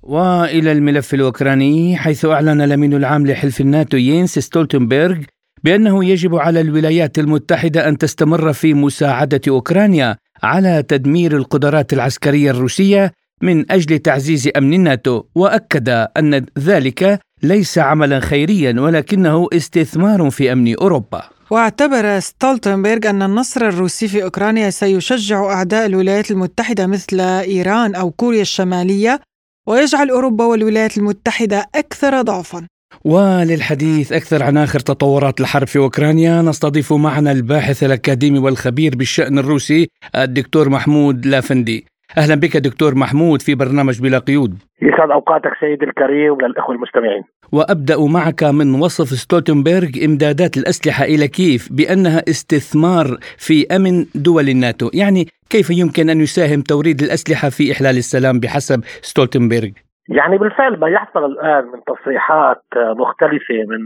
وإلى 0.03 0.71
الملف 0.71 1.13
الأوكراني 1.13 1.97
حيث 1.97 2.25
أعلن 2.25 2.61
الأمين 2.61 2.93
العام 2.93 3.27
لحلف 3.27 3.61
الناتو 3.61 3.97
يينس 3.97 4.39
ستولتنبرغ 4.39 5.17
بأنه 5.63 6.05
يجب 6.05 6.35
على 6.35 6.61
الولايات 6.61 7.19
المتحدة 7.19 7.87
أن 7.87 7.97
تستمر 7.97 8.53
في 8.53 8.73
مساعدة 8.73 9.41
أوكرانيا 9.47 10.15
على 10.43 10.83
تدمير 10.83 11.37
القدرات 11.37 11.93
العسكرية 11.93 12.51
الروسية 12.51 13.11
من 13.45 13.71
أجل 13.71 13.99
تعزيز 13.99 14.49
أمن 14.57 14.73
الناتو 14.73 15.23
وأكد 15.35 15.89
أن 15.89 16.45
ذلك 16.59 17.19
ليس 17.43 17.77
عملا 17.77 18.19
خيريا 18.19 18.75
ولكنه 18.79 19.47
استثمار 19.53 20.29
في 20.29 20.51
أمن 20.51 20.75
أوروبا. 20.75 21.23
واعتبر 21.49 22.19
ستولتنبرغ 22.19 23.09
أن 23.09 23.21
النصر 23.21 23.67
الروسي 23.67 24.07
في 24.07 24.23
أوكرانيا 24.23 24.69
سيشجع 24.69 25.45
أعداء 25.45 25.85
الولايات 25.85 26.31
المتحدة 26.31 26.87
مثل 26.87 27.19
إيران 27.21 27.95
أو 27.95 28.11
كوريا 28.11 28.41
الشمالية 28.41 29.19
ويجعل 29.67 30.09
أوروبا 30.09 30.45
والولايات 30.45 30.97
المتحدة 30.97 31.69
أكثر 31.75 32.21
ضعفا. 32.21 32.67
وللحديث 33.05 34.11
أكثر 34.11 34.43
عن 34.43 34.57
آخر 34.57 34.79
تطورات 34.79 35.41
الحرب 35.41 35.67
في 35.67 35.79
أوكرانيا 35.79 36.41
نستضيف 36.41 36.93
معنا 36.93 37.31
الباحث 37.31 37.83
الأكاديمي 37.83 38.39
والخبير 38.39 38.95
بالشأن 38.95 39.39
الروسي 39.39 39.87
الدكتور 40.15 40.69
محمود 40.69 41.25
لافندي. 41.25 41.85
أهلا 42.17 42.35
بك 42.35 42.57
دكتور 42.57 42.95
محمود 42.95 43.41
في 43.41 43.55
برنامج 43.55 44.01
بلا 44.01 44.19
قيود. 44.19 44.53
يسعد 44.81 45.11
أوقاتك 45.11 45.51
سيدي 45.59 45.85
الكريم 45.85 46.31
وللإخوة 46.31 46.75
المستمعين. 46.75 47.23
وأبدأ 47.51 47.97
معك 47.99 48.43
من 48.43 48.81
وصف 48.81 49.05
ستولتنبرغ 49.05 49.89
إمدادات 50.05 50.57
الأسلحة 50.57 51.03
إلى 51.03 51.27
كيف 51.27 51.69
بأنها 51.71 52.19
استثمار 52.29 53.05
في 53.37 53.67
أمن 53.75 54.05
دول 54.15 54.49
الناتو، 54.49 54.89
يعني 54.93 55.25
كيف 55.49 55.69
يمكن 55.69 56.09
أن 56.09 56.21
يساهم 56.21 56.61
توريد 56.61 56.99
الأسلحة 57.01 57.49
في 57.49 57.71
إحلال 57.71 57.97
السلام 57.97 58.39
بحسب 58.39 58.79
ستولتنبرغ؟ 59.09 59.73
يعني 60.09 60.37
بالفعل 60.37 60.79
ما 60.79 60.87
يحصل 60.89 61.25
الآن 61.25 61.63
من 61.71 61.79
تصريحات 61.91 62.63
مختلفة 63.01 63.57
من 63.71 63.81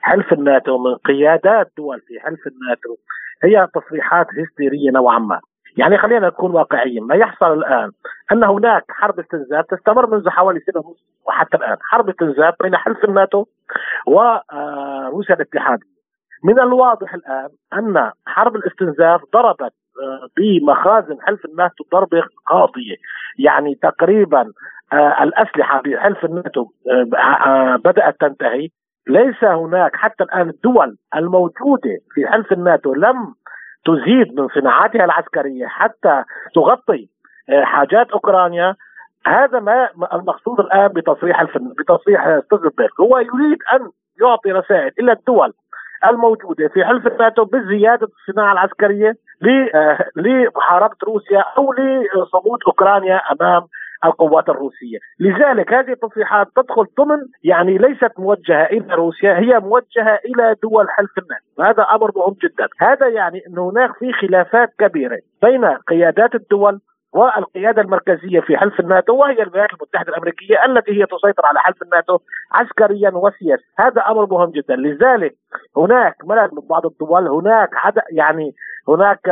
حلف 0.00 0.32
الناتو 0.32 0.78
من 0.78 0.94
قيادات 0.94 1.72
دول 1.78 1.98
في 2.06 2.14
حلف 2.24 2.42
الناتو 2.52 2.92
هي 3.44 3.68
تصريحات 3.74 4.26
هستيرية 4.26 4.90
نوعا 4.94 5.18
ما. 5.18 5.40
يعني 5.76 5.98
خلينا 5.98 6.26
نكون 6.26 6.50
واقعيين 6.50 7.06
ما 7.06 7.14
يحصل 7.14 7.52
الآن 7.52 7.90
أن 8.32 8.44
هناك 8.44 8.84
حرب 8.88 9.20
استنزاف 9.20 9.66
تستمر 9.66 10.06
منذ 10.06 10.28
حوالي 10.28 10.60
سنة 10.60 10.94
وحتى 11.26 11.56
الآن. 11.56 11.76
حرب 11.90 12.08
استنزاف 12.08 12.54
بين 12.62 12.76
حلف 12.76 13.04
الناتو 13.04 13.44
وروسيا 14.06 15.34
الاتحاديه 15.34 15.94
من 16.44 16.60
الواضح 16.60 17.14
الآن 17.14 17.48
أن 17.72 18.10
حرب 18.26 18.56
الاستنزاف 18.56 19.20
ضربت 19.32 19.72
آه، 20.02 20.28
بمخازن 20.36 21.16
حلف 21.22 21.44
الناتو 21.44 21.84
ضربه 21.92 22.22
قاضيه 22.46 22.96
يعني 23.38 23.74
تقريبا 23.74 24.52
آه، 24.92 25.22
الأسلحة 25.22 25.82
بحلف 25.84 26.24
الناتو 26.24 26.66
آه، 27.16 27.76
بدأت 27.76 28.20
تنتهي. 28.20 28.68
ليس 29.08 29.44
هناك 29.44 29.96
حتى 29.96 30.24
الآن 30.24 30.48
الدول 30.48 30.96
الموجودة 31.16 31.98
في 32.14 32.26
حلف 32.26 32.52
الناتو 32.52 32.94
لم 32.94 33.34
تزيد 33.84 34.40
من 34.40 34.48
صناعاتها 34.48 35.04
العسكرية 35.04 35.66
حتى 35.66 36.24
تغطي 36.54 37.08
آه، 37.48 37.64
حاجات 37.64 38.10
أوكرانيا. 38.10 38.74
هذا 39.26 39.60
ما 39.60 39.88
المقصود 40.12 40.60
الآن 40.60 40.88
بتصريح 40.88 41.40
الفن 41.40 41.72
بتصريح 41.78 42.40
ستولتنبرغ 42.44 42.88
هو 43.00 43.18
يريد 43.18 43.58
أن 43.72 43.90
يعطي 44.20 44.52
رسائل 44.52 44.92
إلى 45.00 45.12
الدول 45.12 45.52
الموجودة 46.08 46.68
في 46.68 46.84
حلف 46.84 47.06
الناتو 47.06 47.44
بزيادة 47.44 48.08
الصناعة 48.28 48.52
العسكرية 48.52 49.16
آه، 49.74 50.04
لمحاربة 50.16 50.96
روسيا 51.04 51.44
أو 51.58 51.72
لصمود 51.72 52.58
أوكرانيا 52.66 53.16
أمام 53.16 53.62
القوات 54.04 54.48
الروسية، 54.48 54.98
لذلك 55.20 55.72
هذه 55.72 55.92
التصريحات 55.92 56.48
تدخل 56.56 56.86
ضمن 56.98 57.18
يعني 57.44 57.78
ليست 57.78 58.12
موجهة 58.18 58.64
إلى 58.64 58.94
روسيا 58.94 59.38
هي 59.38 59.58
موجهة 59.58 60.20
إلى 60.24 60.56
دول 60.62 60.90
حلف 60.90 61.18
الناتو، 61.18 61.44
وهذا 61.58 61.82
أمر 61.82 62.10
مهم 62.16 62.36
جدا، 62.42 62.68
هذا 62.80 63.08
يعني 63.08 63.42
أن 63.48 63.58
هناك 63.58 63.90
في 63.98 64.12
خلافات 64.12 64.68
كبيرة 64.78 65.18
بين 65.42 65.64
قيادات 65.64 66.34
الدول 66.34 66.80
والقيادة 67.12 67.82
المركزية 67.82 68.40
في 68.40 68.56
حلف 68.56 68.80
الناتو 68.80 69.16
وهي 69.16 69.42
الولايات 69.42 69.72
المتحدة 69.72 70.08
الأمريكية 70.08 70.64
التي 70.64 70.92
هي 70.92 71.06
تسيطر 71.06 71.46
على 71.46 71.60
حلف 71.60 71.82
الناتو 71.82 72.18
عسكريا 72.52 73.10
وسياسيا، 73.10 73.64
هذا 73.78 74.02
أمر 74.02 74.26
مهم 74.26 74.50
جدا، 74.50 74.76
لذلك 74.76 75.34
هناك 75.76 76.14
ملل 76.24 76.48
من 76.52 76.68
بعض 76.70 76.86
الدول، 76.86 77.28
هناك 77.28 77.68
عدد 77.74 78.02
يعني 78.12 78.54
هناك 78.88 79.28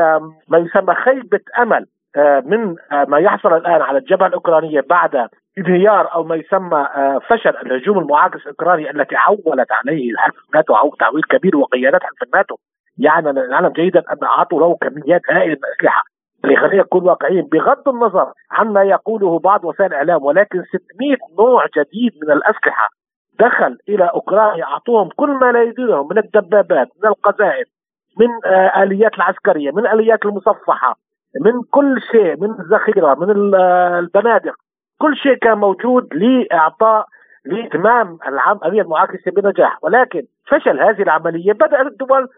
ما 0.48 0.58
يسمى 0.58 0.94
خيبة 0.94 1.40
أمل. 1.58 1.86
من 2.16 2.76
آه، 2.92 3.04
ما 3.08 3.18
يحصل 3.18 3.56
الآن 3.56 3.82
على 3.82 3.98
الجبهة 3.98 4.26
الأوكرانية 4.26 4.80
بعد 4.80 5.28
انهيار 5.58 6.14
أو 6.14 6.24
ما 6.24 6.36
يسمى 6.36 6.88
آه، 6.96 7.20
فشل 7.28 7.56
الهجوم 7.56 7.98
المعاكس 7.98 8.40
الأوكراني 8.40 8.90
التي 8.90 9.16
عولت 9.16 9.72
عليه 9.72 10.16
حلف 10.16 10.34
الناتو 10.50 10.74
أو 10.74 10.94
تعويل 10.94 11.22
كبير 11.22 11.56
وقيادات 11.56 12.02
حلف 12.02 12.22
الناتو. 12.22 12.56
يعني 12.98 13.32
نعلم 13.32 13.68
جيدا 13.68 14.00
أن 14.12 14.18
أعطوا 14.22 14.60
له 14.60 14.76
كميات 14.80 15.20
هائلة 15.30 15.54
من 15.54 15.64
الأسلحة 15.64 16.04
خلينا 16.42 16.82
نكون 16.82 17.02
واقعيين. 17.02 17.48
بغض 17.52 17.88
النظر 17.88 18.32
عما 18.50 18.82
يقوله 18.82 19.38
بعض 19.38 19.64
وسائل 19.64 19.92
الإعلام 19.92 20.24
ولكن 20.24 20.62
600 20.62 21.16
نوع 21.38 21.66
جديد 21.76 22.12
من 22.22 22.32
الأسلحة 22.32 22.88
دخل 23.40 23.78
إلى 23.88 24.04
أوكرانيا. 24.04 24.64
أعطوهم 24.64 25.08
كل 25.16 25.30
ما 25.30 25.52
لديهم 25.52 26.08
من 26.10 26.18
الدبابات 26.18 26.88
من 27.02 27.08
القذائف 27.08 27.68
من 28.20 28.28
آليات 28.82 29.14
العسكرية 29.14 29.70
من 29.70 29.86
اليات 29.86 30.26
المصفحة. 30.26 30.96
من 31.40 31.62
كل 31.70 32.00
شيء 32.12 32.40
من 32.40 32.50
الذخيرة 32.50 33.14
من 33.14 33.54
البنادق. 33.98 34.54
كل 34.98 35.16
شيء 35.16 35.34
كان 35.34 35.58
موجود 35.58 36.14
لإعطاء 36.14 37.06
لإتمام 37.44 38.18
العملية 38.28 38.82
المعاكسه 38.82 39.30
بنجاح 39.30 39.78
ولكن 39.84 40.22
فشل 40.46 40.80
هذه 40.80 41.02
العملية. 41.02 41.52
بدات 41.52 41.86
الدول 41.86 42.28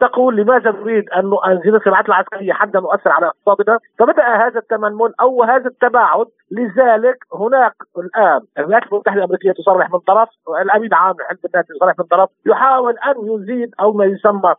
تقول 0.00 0.36
لماذا 0.36 0.70
نريد 0.70 1.10
أن 1.10 1.30
نزيد 1.58 1.74
الصناعات 1.74 2.08
العسكريه 2.08 2.52
حتى 2.52 2.78
نؤثر 2.78 3.10
على 3.10 3.26
اقتصادنا؟ 3.26 3.78
فبدأ 3.98 4.22
هذا 4.22 4.58
التمنن 4.58 5.12
أو 5.20 5.42
هذا 5.42 5.66
التباعد. 5.66 6.26
لذلك 6.50 7.16
هناك 7.34 7.74
الآن 7.98 8.40
الولايات 8.58 8.82
المتحدة 8.92 9.18
الأمريكية 9.18 9.52
تصرح 9.52 9.90
من 9.92 9.98
طرف 9.98 10.28
الأمين 10.62 10.86
العام 10.86 11.14
لحزب 11.20 11.46
الناس 11.46 11.66
يصرح 11.70 11.98
من 11.98 12.04
طرف 12.04 12.30
يحاول 12.46 12.94
أن 12.98 13.14
يزيد 13.22 13.74
أو 13.80 13.92
ما 13.92 14.04
يسمى 14.04 14.54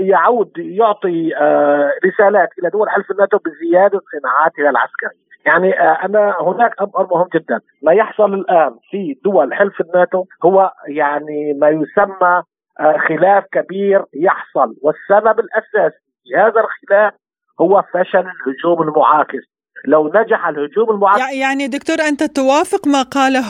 يعود 0.00 0.50
يعطي 0.56 1.36
آه، 1.36 1.90
رسالات 2.06 2.48
إلى 2.58 2.70
دول 2.70 2.90
حلف 2.90 3.10
الناتو 3.10 3.38
بزيادة 3.38 4.00
صناعاتها 4.20 4.70
العسكريه. 4.70 5.26
يعني 5.46 5.80
آه، 5.80 5.98
أنا 6.04 6.34
هناك 6.40 6.72
أمر 6.80 7.06
مهم 7.10 7.28
جدا، 7.34 7.60
ما 7.82 7.92
يحصل 7.92 8.34
الآن 8.34 8.70
في 8.90 9.16
دول 9.24 9.54
حلف 9.54 9.80
الناتو 9.80 10.24
هو 10.44 10.72
يعني 10.88 11.52
ما 11.60 11.68
يسمى 11.68 12.42
خلاف 13.08 13.44
كبير 13.52 14.04
يحصل. 14.14 14.74
والسبب 14.82 15.40
الأساسي 15.40 15.98
في 16.24 16.36
هذا 16.36 16.60
الخلاف 16.60 17.12
هو 17.60 17.82
فشل 17.94 18.18
الهجوم 18.18 18.82
المعاكس. 18.88 19.44
لو 19.84 20.08
نجح 20.08 20.46
الهجوم 20.48 20.90
المعاكس 20.90 21.32
يعني 21.32 21.66
دكتور 21.68 21.96
أنت 22.08 22.22
توافق 22.22 22.88
ما 22.88 23.02
قاله 23.02 23.42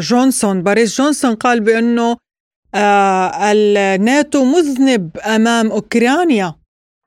جونسون. 0.00 0.62
بوريس 0.62 1.00
جونسون 1.00 1.34
قال 1.34 1.60
بأنه 1.64 2.10
آه 2.12 2.25
الناتو 2.74 4.44
مذنب 4.44 5.10
أمام 5.36 5.70
أوكرانيا. 5.70 6.54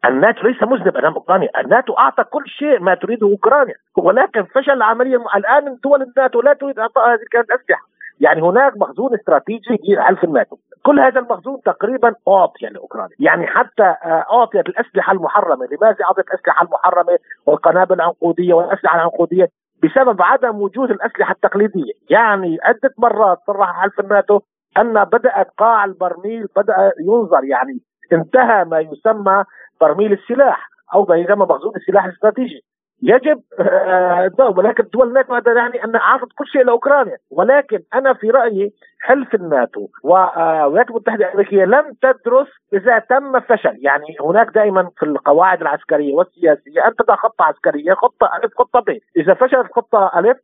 الناتو 0.06 0.48
ليس 0.48 0.63
مذنب 0.63 0.98
أمام 0.98 1.13
أوكرانيا، 1.13 1.50
الناتو 1.60 1.94
أعطى 1.94 2.24
كل 2.24 2.44
شيء 2.48 2.80
ما 2.80 2.96
تريده 2.96 3.28
أوكرانيا، 3.28 3.75
ولكن 3.98 4.44
فشل 4.44 4.72
العملية 4.72 5.18
الآن 5.36 5.78
دول 5.84 6.01
الناتو 6.01 6.42
لا 6.42 6.54
تريد 6.54 6.80
اعطاء 6.80 7.08
هذه 7.08 7.20
الأسلحة، 7.36 7.88
يعني 8.20 8.42
هناك 8.42 8.74
مخزون 8.78 9.13
استراتيجي 9.13 9.80
لحلف 9.96 10.24
الناتو. 10.24 10.58
كل 10.84 11.00
هذا 11.00 11.20
المخزون 11.20 11.62
تقريبا 11.66 12.13
أعطي 12.28 12.66
لأوكرانيا. 12.66 13.16
يعني 13.20 13.48
حتى 13.48 13.84
آه، 13.84 14.25
أعطيت 14.34 14.70
الأسلحة 14.70 15.13
المحرمة. 15.13 15.68
لماذا 15.72 16.04
اعطت 16.04 16.28
الأسلحة 16.28 16.66
المحرمة 16.66 17.18
والقنابل 17.46 17.96
العنقودية 17.96 18.54
والأسلحة 18.54 18.96
العنقودية؟ 18.96 19.50
بسبب 19.84 20.22
عدم 20.22 20.62
وجود 20.62 20.92
الأسلحة 20.92 21.32
التقليدية. 21.32 21.94
يعني 22.10 22.58
عدة 22.63 22.94
مرات 22.98 23.38
صرح 23.48 23.82
حلف 23.82 24.00
الناتو 24.00 24.39
أن 24.78 25.04
بدأت 25.04 25.48
قاع 25.58 25.86
البرميل 25.86 26.48
بدأ 26.56 26.94
ينظر 27.00 27.44
يعني 27.44 27.80
انتهى 28.14 28.66
ما 28.66 28.80
يسمى 28.80 29.44
برميل 29.82 30.14
السلاح 30.14 30.70
أو 30.94 31.06
ما 31.06 31.16
يسمى 31.16 31.46
مخزون 31.46 31.76
السلاح 31.76 32.06
الاستراتيجي. 32.06 32.62
يجب 33.04 33.42
آه، 33.60 34.32
ولكن 34.58 34.84
دول 34.94 35.08
الناتو 35.08 35.36
هذا 35.36 35.54
يعني 35.54 35.84
أن 35.84 35.96
اعطت 35.96 36.34
كل 36.38 36.48
شيء 36.48 36.64
لأوكرانيا. 36.64 37.18
ولكن 37.32 37.80
أنا 37.94 38.14
في 38.14 38.30
رأيي 38.30 38.74
حلف 39.01 39.36
الناتو 39.36 39.88
والولايات 40.03 40.89
المتحدة 40.89 41.25
الأمريكية 41.25 41.65
لم 41.65 41.94
تدرس 42.01 42.48
إذا 42.74 43.00
تم 43.00 43.39
فشل، 43.39 43.77
يعني 43.82 44.15
هناك 44.22 44.48
دائما 44.56 44.89
في 44.98 45.06
القواعد 45.06 45.62
العسكرية 45.62 46.13
والسياسية 46.13 46.88
أن 46.88 46.96
تضع 46.96 47.15
خطة 47.15 47.46
عسكرية 47.46 47.94
خطة 47.94 48.29
الف 48.44 48.53
خطة 48.58 48.79
ب، 48.79 48.98
إذا 49.18 49.34
فشلت 49.34 49.72
خطة 49.75 50.12
الف 50.20 50.38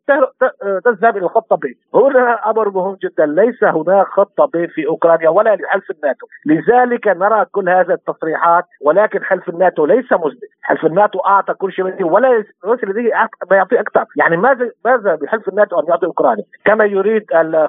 تذهب 0.85 1.17
إلى 1.17 1.25
الخطه 1.25 1.55
ب، 1.55 1.65
هنا 1.95 2.49
أمر 2.49 2.69
مهم 2.69 2.97
جدا. 3.03 3.25
ليس 3.25 3.63
هناك 3.63 4.07
خطة 4.07 4.45
ب 4.45 4.65
في 4.65 4.87
أوكرانيا 4.87 5.29
ولا 5.29 5.55
لحلف 5.55 5.91
الناتو، 5.91 6.27
لذلك 6.45 7.07
نرى 7.07 7.45
كل 7.51 7.69
هذه 7.69 7.91
التصريحات 7.91 8.65
ولكن 8.81 9.23
حلف 9.23 9.49
الناتو 9.49 9.85
ليس 9.85 10.11
مذنب، 10.11 10.39
حلف 10.61 10.85
الناتو 10.85 11.19
أعطى 11.19 11.53
كل 11.53 11.71
شيء 11.71 12.03
ولا 12.03 12.43
لديه 12.83 13.11
ما 13.51 13.57
يعطي 13.57 13.79
أكثر، 13.79 14.05
يعني 14.17 14.37
ماذا 14.37 14.71
ماذا 14.85 15.15
بحلف 15.15 15.49
الناتو 15.49 15.79
أن 15.79 15.85
يعطي 15.89 16.05
أوكرانيا؟ 16.05 16.43
كما 16.65 16.85
يريد 16.85 17.25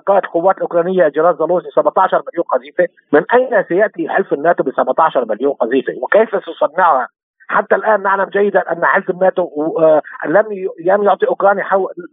قائد 0.06 0.26
قوات 0.26 0.58
الاوكرانيه 0.76 1.08
جنرال 1.08 1.36
زالوجني 1.36 1.70
17 1.70 2.22
مليون 2.32 2.44
قذيفة. 2.44 2.88
من 3.12 3.24
أين 3.34 3.64
سيأتي 3.68 4.08
حلف 4.08 4.32
الناتو 4.32 4.62
ب 4.62 4.70
17 4.70 5.24
مليون 5.24 5.52
قذيفة؟ 5.52 5.92
وكيف 6.02 6.44
سيصنعها؟ 6.44 7.08
حتى 7.48 7.74
الآن 7.74 8.02
نعلم 8.02 8.24
جيدا 8.24 8.72
أن 8.72 8.84
حلف 8.84 9.10
الناتو 9.10 9.42
آه، 9.78 10.02
لم 10.26 10.46
لم 10.84 11.02
يعطي 11.02 11.26
أوكرانيا 11.26 11.64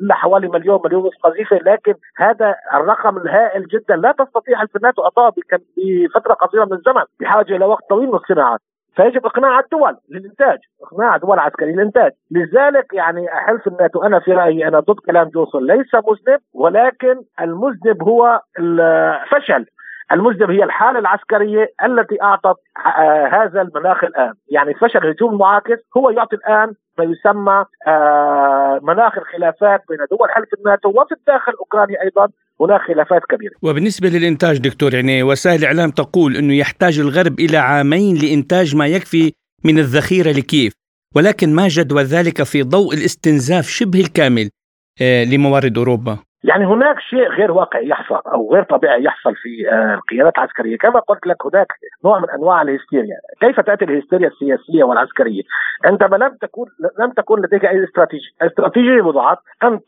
إلا 0.02 0.16
حوالي 0.16 0.48
مليون 0.48 0.80
مليون 0.86 1.04
ونصف 1.04 1.18
قذيفة. 1.24 1.58
لكن 1.58 1.94
هذا 2.18 2.56
الرقم 2.74 3.18
الهائل 3.18 3.68
جدا. 3.68 3.96
لا 3.96 4.12
تستطيع 4.12 4.58
حلف 4.58 4.76
الناتو 4.76 5.04
أعطاه 5.04 5.34
بفترة 5.78 6.34
قصيرة 6.34 6.66
من 6.66 6.74
الزمن 6.74 7.04
بحاجة 7.20 7.56
إلى 7.56 7.66
وقت 7.66 7.90
طويل 7.90 8.08
من 8.08 8.16
الصناعات. 8.16 8.60
فيجب 8.96 9.26
إقناع 9.26 9.60
الدول 9.60 9.98
للإنتاج، 10.10 10.60
إقناع 10.84 11.16
الدول 11.16 11.34
العسكرية 11.34 11.74
للإنتاج، 11.74 12.12
لذلك 12.32 12.94
يعني 12.94 13.28
حلف 13.30 13.68
الناتو 13.68 14.04
أنا 14.04 14.20
في 14.20 14.34
رأيي 14.34 14.68
أنا 14.68 14.80
ضد 14.80 15.00
كلام 15.06 15.30
جونسون 15.30 15.66
ليس 15.68 15.96
مذنب 15.96 16.40
ولكن 16.54 17.22
المذنب 17.42 18.04
هو 18.04 18.42
الفشل. 18.60 19.66
المذنب 20.12 20.52
هي 20.52 20.64
الحالة 20.64 21.00
العسكرية 21.00 21.70
التي 21.86 22.22
أعطت 22.22 22.58
آه 22.86 23.28
هذا 23.28 23.62
المناخ 23.62 24.04
الآن. 24.04 24.34
يعني 24.52 24.74
فشل 24.74 25.00
الهجوم 25.00 25.34
المعاكس 25.34 25.80
هو 25.98 26.10
يعطي 26.10 26.36
الآن 26.36 26.74
ما 26.98 27.04
يسمى 27.04 27.66
آه 27.88 28.80
مناخ 28.84 29.18
الخلافات 29.18 29.82
بين 29.90 29.98
دول 30.12 30.30
حلف 30.36 30.50
الناتو 30.60 30.90
وفي 30.90 31.14
الداخل 31.20 31.52
أوكرانيا 31.60 32.02
أيضا 32.04 32.28
هناك 32.62 32.82
خلافات 32.82 33.22
كبيرة. 33.30 33.54
وبالنسبة 33.62 34.10
للإنتاج 34.10 34.58
دكتور 34.58 34.94
يعني 34.94 35.24
وسائل 35.24 35.60
الإعلام 35.60 35.92
تقول 35.92 36.38
أنه 36.38 36.54
يحتاج 36.54 37.00
الغرب 37.00 37.40
إلى 37.40 37.58
عامين 37.58 38.16
لإنتاج 38.16 38.76
ما 38.76 38.88
يكفي 38.88 39.34
من 39.64 39.80
الذخيرة 39.80 40.32
لكيف 40.32 40.74
ولكن 41.16 41.56
ما 41.56 41.68
جدوى 41.68 42.04
ذلك 42.04 42.44
في 42.44 42.64
ضوء 42.64 42.94
الاستنزاف 42.94 43.68
شبه 43.68 44.00
الكامل 44.00 44.50
آه، 45.02 45.24
لموارد 45.24 45.78
أوروبا؟ 45.78 46.20
يعني 46.44 46.66
هناك 46.66 47.00
شيء 47.00 47.28
غير 47.28 47.52
واقعي 47.52 47.88
يحصل 47.88 48.22
أو 48.34 48.54
غير 48.54 48.64
طبيعي 48.64 49.04
يحصل 49.04 49.36
في 49.36 49.70
آه، 49.72 49.94
القيادات 49.94 50.38
العسكرية، 50.38 50.78
كما 50.78 51.00
قلت 51.00 51.28
لك 51.28 51.46
هناك 51.46 51.68
نوع 52.06 52.20
من 52.20 52.30
أنواع 52.30 52.62
الهستيريا، 52.62 53.18
كيف 53.42 53.60
تأتي 53.60 53.86
الهستيريا 53.86 54.28
السياسية 54.28 54.84
والعسكرية؟ 54.84 55.42
عندما 55.86 56.16
لم 56.16 56.38
تكون 56.42 56.68
لم 57.00 57.12
تكن 57.12 57.42
لديك 57.42 57.66
أي 57.66 57.84
استراتيجيه، 57.84 58.30
الاستراتيجيه 58.42 59.02
وضعت 59.02 59.38
أن 59.64 59.80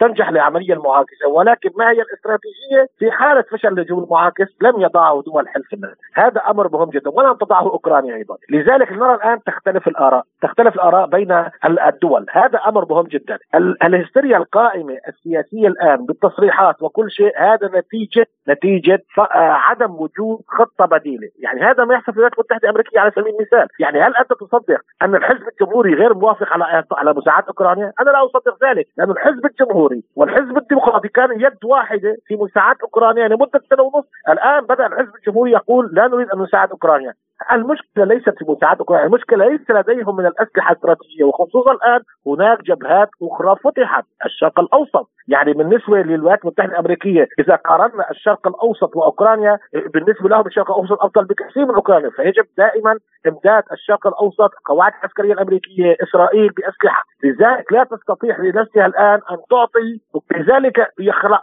تنجح 0.00 0.30
للعمليه 0.30 0.74
المعاكسة، 0.74 1.28
ولكن 1.28 1.70
ما 1.78 1.90
هي 1.90 2.02
الاستراتيجية؟ 2.02 2.86
في 2.98 3.10
حالة 3.10 3.44
فشل 3.52 3.68
الهجوم 3.68 4.04
المعاكس 4.04 4.48
لم 4.62 4.80
يضعه 4.80 5.22
دول 5.26 5.48
حلف 5.48 5.74
الناتو، 5.74 6.00
هذا 6.14 6.40
أمر 6.40 6.68
مهم 6.72 6.90
جدا 6.90 7.10
ولم 7.10 7.34
تضعه 7.34 7.62
أوكرانيا 7.62 8.14
أيضا، 8.14 8.36
لذلك 8.50 8.92
نرى 8.92 9.14
الآن 9.14 9.42
تختلف 9.46 9.88
الآراء، 9.88 10.22
تختلف 10.42 10.74
الآراء 10.74 11.06
بين 11.06 11.44
الدول، 11.86 12.26
هذا 12.30 12.58
أمر 12.58 12.86
مهم 12.90 13.06
جدا، 13.06 13.38
الهستيريا 13.84 14.36
القائمة 14.36 14.98
السياسية 15.08 15.68
الآن 15.68 15.85
الان 15.86 16.06
بالتصريحات 16.06 16.82
وكل 16.82 17.10
شيء 17.10 17.32
هذا 17.38 17.70
نتيجة 17.74 18.26
نتيجة 18.48 19.02
آه، 19.18 19.22
عدم 19.34 19.90
وجود 19.90 20.38
خطة 20.48 20.86
بديلة، 20.86 21.28
يعني 21.38 21.60
هذا 21.60 21.84
ما 21.84 21.94
يحصل 21.94 22.12
في 22.12 22.18
الولايات 22.18 22.32
المتحدة 22.32 22.60
الأمريكية 22.64 23.00
على 23.00 23.10
سبيل 23.10 23.34
المثال، 23.34 23.68
يعني 23.80 24.00
هل 24.00 24.16
أنت 24.16 24.32
تصدق 24.32 24.80
أن 25.02 25.14
الحزب 25.14 25.48
الجمهوري 25.48 25.94
غير 25.94 26.14
موافق 26.14 26.52
على 26.52 26.84
على 26.92 27.14
مساعدة 27.14 27.46
أوكرانيا؟ 27.48 27.92
أنا 28.00 28.10
لا 28.10 28.24
أصدق 28.24 28.64
ذلك، 28.64 28.86
لأن 28.98 29.10
الحزب 29.10 29.46
الجمهوري 29.46 30.02
والحزب 30.16 30.56
الديمقراطي 30.56 31.08
كان 31.08 31.40
يد 31.40 31.64
واحدة 31.64 32.16
في 32.26 32.36
مساعدة 32.36 32.78
أوكرانيا 32.82 33.28
لمدة 33.28 33.60
سنة 33.70 33.82
ونصف، 33.82 34.08
الآن 34.28 34.60
بدأ 34.60 34.86
الحزب 34.86 35.14
الجمهوري 35.16 35.52
يقول 35.52 35.90
لا 35.92 36.06
نريد 36.08 36.30
أن 36.30 36.42
نساعد 36.42 36.70
أوكرانيا، 36.70 37.12
المشكلة 37.52 38.04
ليست 38.04 38.38
في 38.38 38.44
اوكرانيا، 38.78 39.06
المشكلة 39.06 39.48
ليس 39.48 39.70
لديهم 39.70 40.16
من 40.16 40.26
الأسلحة 40.26 40.72
الاستراتيجية 40.72 41.24
وخصوصا 41.24 41.72
الآن 41.72 42.00
هناك 42.26 42.62
جبهات 42.62 43.08
أخرى 43.22 43.56
فتحت 43.64 44.04
الشرق 44.24 44.60
الأوسط، 44.60 45.10
يعني 45.28 45.52
بالنسبة 45.52 45.96
للولايات 46.02 46.42
المتحدة 46.44 46.72
الأمريكية 46.72 47.28
إذا 47.38 47.56
قارنا 47.56 48.10
الشرق 48.10 48.48
الأوسط 48.48 48.96
وأوكرانيا 48.96 49.58
بالنسبة 49.94 50.28
لهم 50.28 50.46
الشرق 50.46 50.70
الأوسط 50.70 51.04
أفضل 51.04 51.24
بكثير 51.24 51.66
من 51.66 51.74
أوكرانيا، 51.74 52.10
فيجب 52.10 52.44
دائما 52.58 52.98
إمداد 53.26 53.62
الشرق 53.72 54.06
الأوسط 54.06 54.50
قواعد 54.64 54.92
العسكريه 55.00 55.32
الأمريكية 55.32 55.96
إسرائيل 56.02 56.48
بأسلحة، 56.48 57.04
لذلك 57.26 57.72
لا 57.72 57.84
تستطيع 57.84 58.38
لنفسها 58.38 58.86
الآن 58.86 59.20
أن 59.30 59.36
تعطي 59.50 60.00
لذلك 60.36 60.92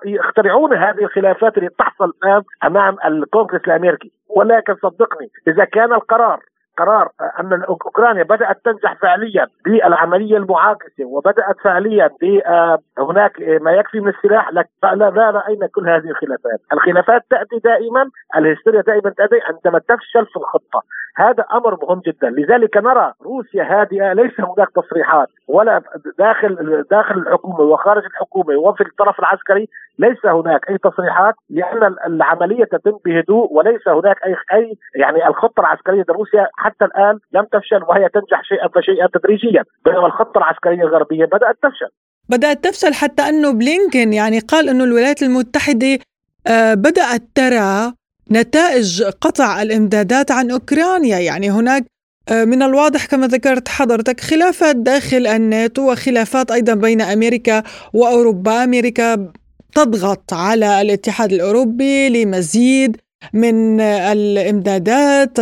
يخترعون 0.06 0.74
هذه 0.74 1.04
الخلافات 1.04 1.58
اللي 1.58 1.70
تحصل 1.70 2.14
الآن 2.24 2.42
أمام 2.64 2.98
الكونغرس 3.06 3.62
الأمريكي. 3.68 4.12
ولكن 4.30 4.76
صدقني 4.76 5.30
إذا 5.48 5.66
كان 5.66 5.94
القرار 5.94 6.40
قرار 6.78 7.10
أن 7.40 7.64
أوكرانيا 7.64 8.24
بدأت 8.24 8.58
تنجح 8.66 8.94
فعليا 9.02 9.48
بالعملية 9.66 10.38
المعاكسة 10.38 11.06
وبدأت 11.06 11.60
فعليا 11.64 12.10
آه، 12.46 12.78
هناك 13.00 13.32
ما 13.62 13.72
يكفي 13.72 14.00
من 14.00 14.08
السلاح 14.08 14.50
لا 14.52 14.66
لا 14.96 15.30
رأينا 15.30 15.68
كل 15.68 15.90
هذه 15.90 16.10
الخلافات، 16.10 16.60
الخلافات 16.74 17.22
تأتي 17.30 17.60
دائما 17.64 18.10
الهستيريا 18.38 18.82
دائما 18.82 19.10
تأتي 19.10 19.40
عندما 19.50 19.80
تفشل 19.80 20.26
في 20.26 20.36
الخطة، 20.38 20.82
هذا 21.16 21.46
أمر 21.54 21.78
مهم 21.86 22.02
جدا، 22.08 22.30
لذلك 22.30 22.78
نرى 22.78 23.14
روسيا 23.22 23.64
هادئة 23.64 24.14
ليس 24.14 24.40
هناك 24.40 24.68
تصريحات 24.76 25.28
ولا 25.48 25.82
داخل 26.20 26.84
داخل 26.92 27.18
الحكومة 27.20 27.60
وخارج 27.60 28.04
الحكومة 28.06 28.58
وفي 28.58 28.82
الطرف 28.82 29.20
العسكري 29.20 29.68
ليس 30.00 30.26
هناك 30.26 30.70
أي 30.70 30.78
تصريحات 30.78 31.36
لأن 31.50 31.96
العملية 32.08 32.64
تتم 32.66 32.98
بهدوء 33.06 33.54
وليس 33.54 33.88
هناك 33.88 34.18
أي 34.26 34.36
أي 34.54 34.78
يعني 34.96 35.28
الخطة 35.28 35.60
العسكرية 35.60 36.06
لروسيا 36.10 36.48
حتى 36.58 36.86
الآن 36.86 37.20
لم 37.34 37.46
تفشل 37.52 37.84
وهي 37.84 38.10
تنجح 38.10 38.44
شيئا 38.44 38.68
فشيئا 38.68 39.08
تدريجيا 39.14 39.64
بينما 39.86 40.06
الخطة 40.06 40.38
العسكرية 40.38 40.82
الغربية 40.82 41.26
بدأت 41.26 41.56
تفشل. 41.64 41.90
بدأت 42.30 42.64
تفشل 42.64 42.94
حتى 42.94 43.22
أنه 43.22 43.54
بلينكن 43.54 44.14
يعني 44.14 44.40
قال 44.40 44.70
أنه 44.70 44.84
الولايات 44.84 45.24
المتحدة 45.24 46.00
آه، 46.48 46.74
بدأت 46.74 47.22
ترى 47.36 47.94
نتائج 48.32 49.04
قطع 49.04 49.62
الامدادات 49.62 50.32
عن 50.32 50.52
أوكرانيا. 50.52 51.20
يعني 51.20 51.52
هناك 51.52 51.86
آه، 52.30 52.46
من 52.46 52.64
الواضح 52.64 53.06
كما 53.06 53.28
ذكرت 53.28 53.68
حضرتك 53.68 54.22
خلافات 54.22 54.76
داخل 54.76 55.28
الناتو 55.28 55.92
وخلافات 55.92 56.52
أيضا 56.52 56.74
بين 56.74 57.02
أمريكا 57.02 57.64
وأوروبا. 57.94 58.64
أمريكا 58.64 59.32
تضغط 59.76 60.34
على 60.34 60.82
الاتحاد 60.82 61.34
الأوروبي 61.34 62.10
لمزيد 62.10 62.98
من 63.34 63.82
الامدادات. 63.82 65.38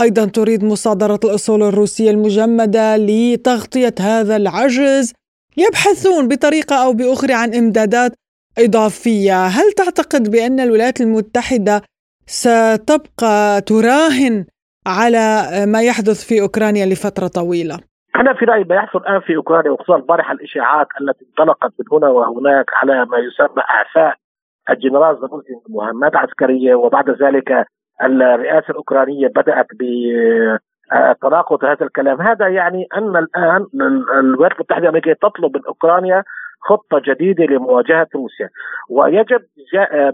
أيضا 0.00 0.24
تريد 0.24 0.64
مصادرة 0.64 1.20
الأصول 1.24 1.62
الروسية 1.62 2.10
المجمدة 2.10 2.96
لتغطية 2.96 3.94
هذا 4.00 4.36
العجز. 4.36 5.12
يبحثون 5.56 6.28
بطريقة 6.28 6.76
أو 6.76 6.92
بأخرى 6.92 7.32
عن 7.32 7.54
امدادات 7.54 8.12
إضافية. 8.58 9.46
هل 9.46 9.72
تعتقد 9.72 10.30
بأن 10.30 10.60
الولايات 10.60 11.00
المتحدة 11.00 11.82
ستبقى 12.28 13.60
تراهن 13.60 14.44
على 14.86 15.42
ما 15.66 15.82
يحدث 15.82 16.24
في 16.28 16.40
أوكرانيا 16.42 16.86
لفترة 16.86 17.26
طويلة. 17.26 17.78
أنا 18.16 18.34
في 18.34 18.44
رأيي 18.44 18.64
ما 18.64 18.74
يحصل 18.74 18.98
الآن 18.98 19.20
في 19.20 19.36
أوكرانيا 19.36 19.70
وخصوصا 19.70 19.96
البارحه 19.96 20.32
الإشاعات 20.32 20.86
التي 21.00 21.24
انطلقت 21.24 21.72
من 21.78 21.86
هنا 21.92 22.08
وهناك 22.08 22.66
على 22.82 23.06
ما 23.06 23.18
يسمى 23.18 23.62
اعفاء 23.70 24.14
الجنرال 24.70 25.20
زابوتين 25.20 25.60
مهمات 25.68 26.16
عسكرية 26.16 26.74
وبعد 26.74 27.10
ذلك 27.10 27.66
الرئاسة 28.02 28.70
الأوكرانية 28.70 29.26
بدأت 29.28 29.66
ب 29.80 29.82
تناقض 31.22 31.64
هذا 31.64 31.84
الكلام. 31.86 32.20
هذا 32.20 32.48
يعني 32.48 32.86
أن 32.96 33.16
الآن 33.16 33.66
الولايات 34.18 34.52
المتحدة 34.52 34.82
الأمريكية 34.82 35.12
تطلب 35.12 35.56
من 35.56 35.62
أوكرانيا 35.68 36.24
خطة 36.60 37.02
جديدة 37.04 37.44
لمواجهة 37.44 38.08
روسيا. 38.14 38.48
ويجب 38.90 39.42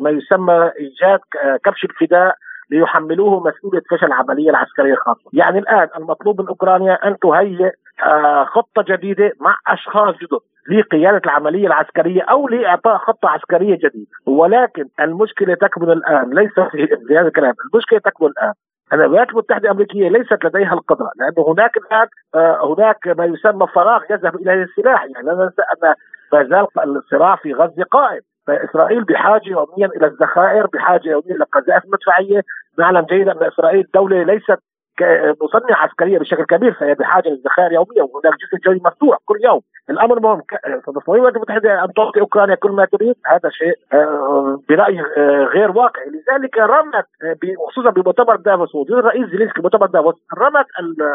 ما 0.00 0.10
يسمى 0.10 0.70
إيجاد 0.80 1.20
كبش 1.64 1.84
الفداء 1.84 2.36
ليحملوه 2.70 3.40
مسؤولية 3.48 3.82
فشل 3.90 4.06
العملية 4.06 4.50
العسكرية 4.50 4.92
الخاصة، 4.92 5.30
يعني 5.32 5.58
الآن 5.58 5.88
المطلوب 5.96 6.40
من 6.40 6.48
أوكرانيا 6.48 7.08
أن 7.08 7.18
تهيئ 7.18 7.70
آه، 8.02 8.44
خطة 8.44 8.84
جديدة 8.88 9.32
مع 9.40 9.56
أشخاص 9.66 10.14
جدد 10.14 10.38
لقيادة 10.70 11.20
العملية 11.24 11.66
العسكرية 11.66 12.22
أو 12.22 12.48
لإعطاء 12.48 12.98
خطة 12.98 13.28
عسكرية 13.28 13.74
جديدة، 13.74 14.10
ولكن 14.26 14.84
المشكلة 15.00 15.54
تكمن 15.54 15.90
الآن 15.90 16.30
ليس 16.34 16.52
في 16.52 16.88
هذا 17.18 17.28
الكلام، 17.28 17.54
المشكلة 17.72 17.98
تكمن 17.98 18.28
الآن. 18.28 18.52
أن 18.92 19.00
الولايات 19.00 19.30
المتحدة 19.30 19.64
الأمريكية 19.64 20.08
ليست 20.08 20.44
لديها 20.44 20.72
القدرة 20.74 21.10
لأنه 21.16 21.52
هناك 21.52 21.76
الآن 21.76 22.06
آه، 22.34 22.74
هناك 22.74 23.08
ما 23.18 23.24
يسمى 23.24 23.66
فراغ 23.66 24.02
يذهب 24.10 24.36
إليه 24.36 24.62
السلاح. 24.62 25.04
يعني 25.04 25.26
لا 25.26 25.34
ننسى 25.34 25.62
ما 25.82 25.94
زال 26.42 26.66
الصراع 26.96 27.36
في 27.36 27.52
غزة 27.52 27.84
قائم. 27.90 28.20
فإسرائيل 28.46 29.04
بحاجة 29.04 29.48
يوميا 29.48 29.86
إلى 29.86 30.06
الذخائر، 30.06 30.66
بحاجة 30.66 31.08
يوميا 31.08 31.34
إلى 31.34 31.44
القذائف 31.44 31.84
المدفعيه، 31.84 32.42
نعلم 32.78 33.00
جيدا 33.00 33.32
إن 33.32 33.42
إسرائيل 33.42 33.86
دولة 33.94 34.22
ليست 34.22 34.58
مصنع 35.42 35.76
عسكرية 35.76 36.18
بشكل 36.18 36.44
كبير 36.44 36.72
فهي 36.72 36.94
بحاجة 36.94 37.28
للذخائر 37.28 37.72
يوميا 37.72 38.02
وهناك 38.02 38.34
جسر 38.34 38.58
جوي 38.66 38.80
مفتوح 38.84 39.18
كل 39.24 39.38
يوم. 39.44 39.60
الأمر 39.90 40.20
مهم 40.20 40.42
تصميم 40.86 41.16
الولايات 41.16 41.36
المتحده 41.36 41.84
أن 41.84 41.92
تعطي 41.92 42.20
أوكرانيا 42.20 42.54
كل 42.54 42.70
ما 42.70 42.84
تريد. 42.84 43.14
هذا 43.26 43.50
شيء 43.50 43.74
آه، 43.92 44.60
برأيي 44.68 45.00
آه، 45.00 45.44
غير 45.44 45.70
واقعي 45.70 46.06
لذلك 46.06 46.58
رمت 46.58 47.06
آه، 47.24 47.36
خصوصا 47.68 47.90
بمؤتمر 47.90 48.36
دافوس 48.36 48.74
وجود 48.74 48.98
الرئيس 48.98 49.30
زيلينسكي 49.30 49.60
بمؤتمر 49.60 49.86
دافوس 49.86 50.14
رمت 50.38 50.66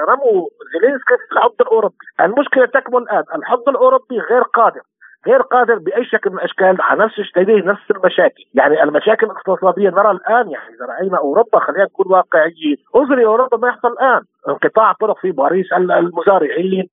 رموا 0.10 0.48
زيلينسكي 0.74 1.18
في 1.28 1.34
الحضن 1.34 1.56
الأوروبي. 1.62 1.96
المشكلة 2.22 2.66
تكمن 2.66 3.02
الآن. 3.02 3.24
الحضن 3.36 3.72
الأوروبي 3.72 4.20
غير 4.20 4.42
قادر. 4.42 4.82
غير 5.28 5.42
قادر 5.42 5.78
بأي 5.78 6.06
شكل 6.06 6.30
من 6.30 6.38
الأشكال 6.38 6.82
على 6.82 7.04
نفس 7.04 7.16
تجتهد 7.16 7.66
نفس 7.66 7.92
المشاكل، 7.92 8.44
يعني 8.54 8.84
المشاكل 8.84 9.26
الاقتصادية 9.26 9.90
نرى 9.90 10.12
الآن 10.12 10.52
يعني 10.52 10.76
إذا 10.76 10.86
رأينا 10.86 11.18
أوروبا 11.18 11.60
خلينا 11.60 11.84
نكون 11.84 12.06
واقعيين، 12.12 12.78
انظري 12.96 13.26
أوروبا 13.26 13.58
ما 13.58 13.68
يحصل 13.68 13.88
الآن، 13.88 14.22
انقطاع 14.50 14.94
طرق 15.02 15.20
في 15.22 15.32
باريس 15.32 15.74
المزارعين 15.74 16.88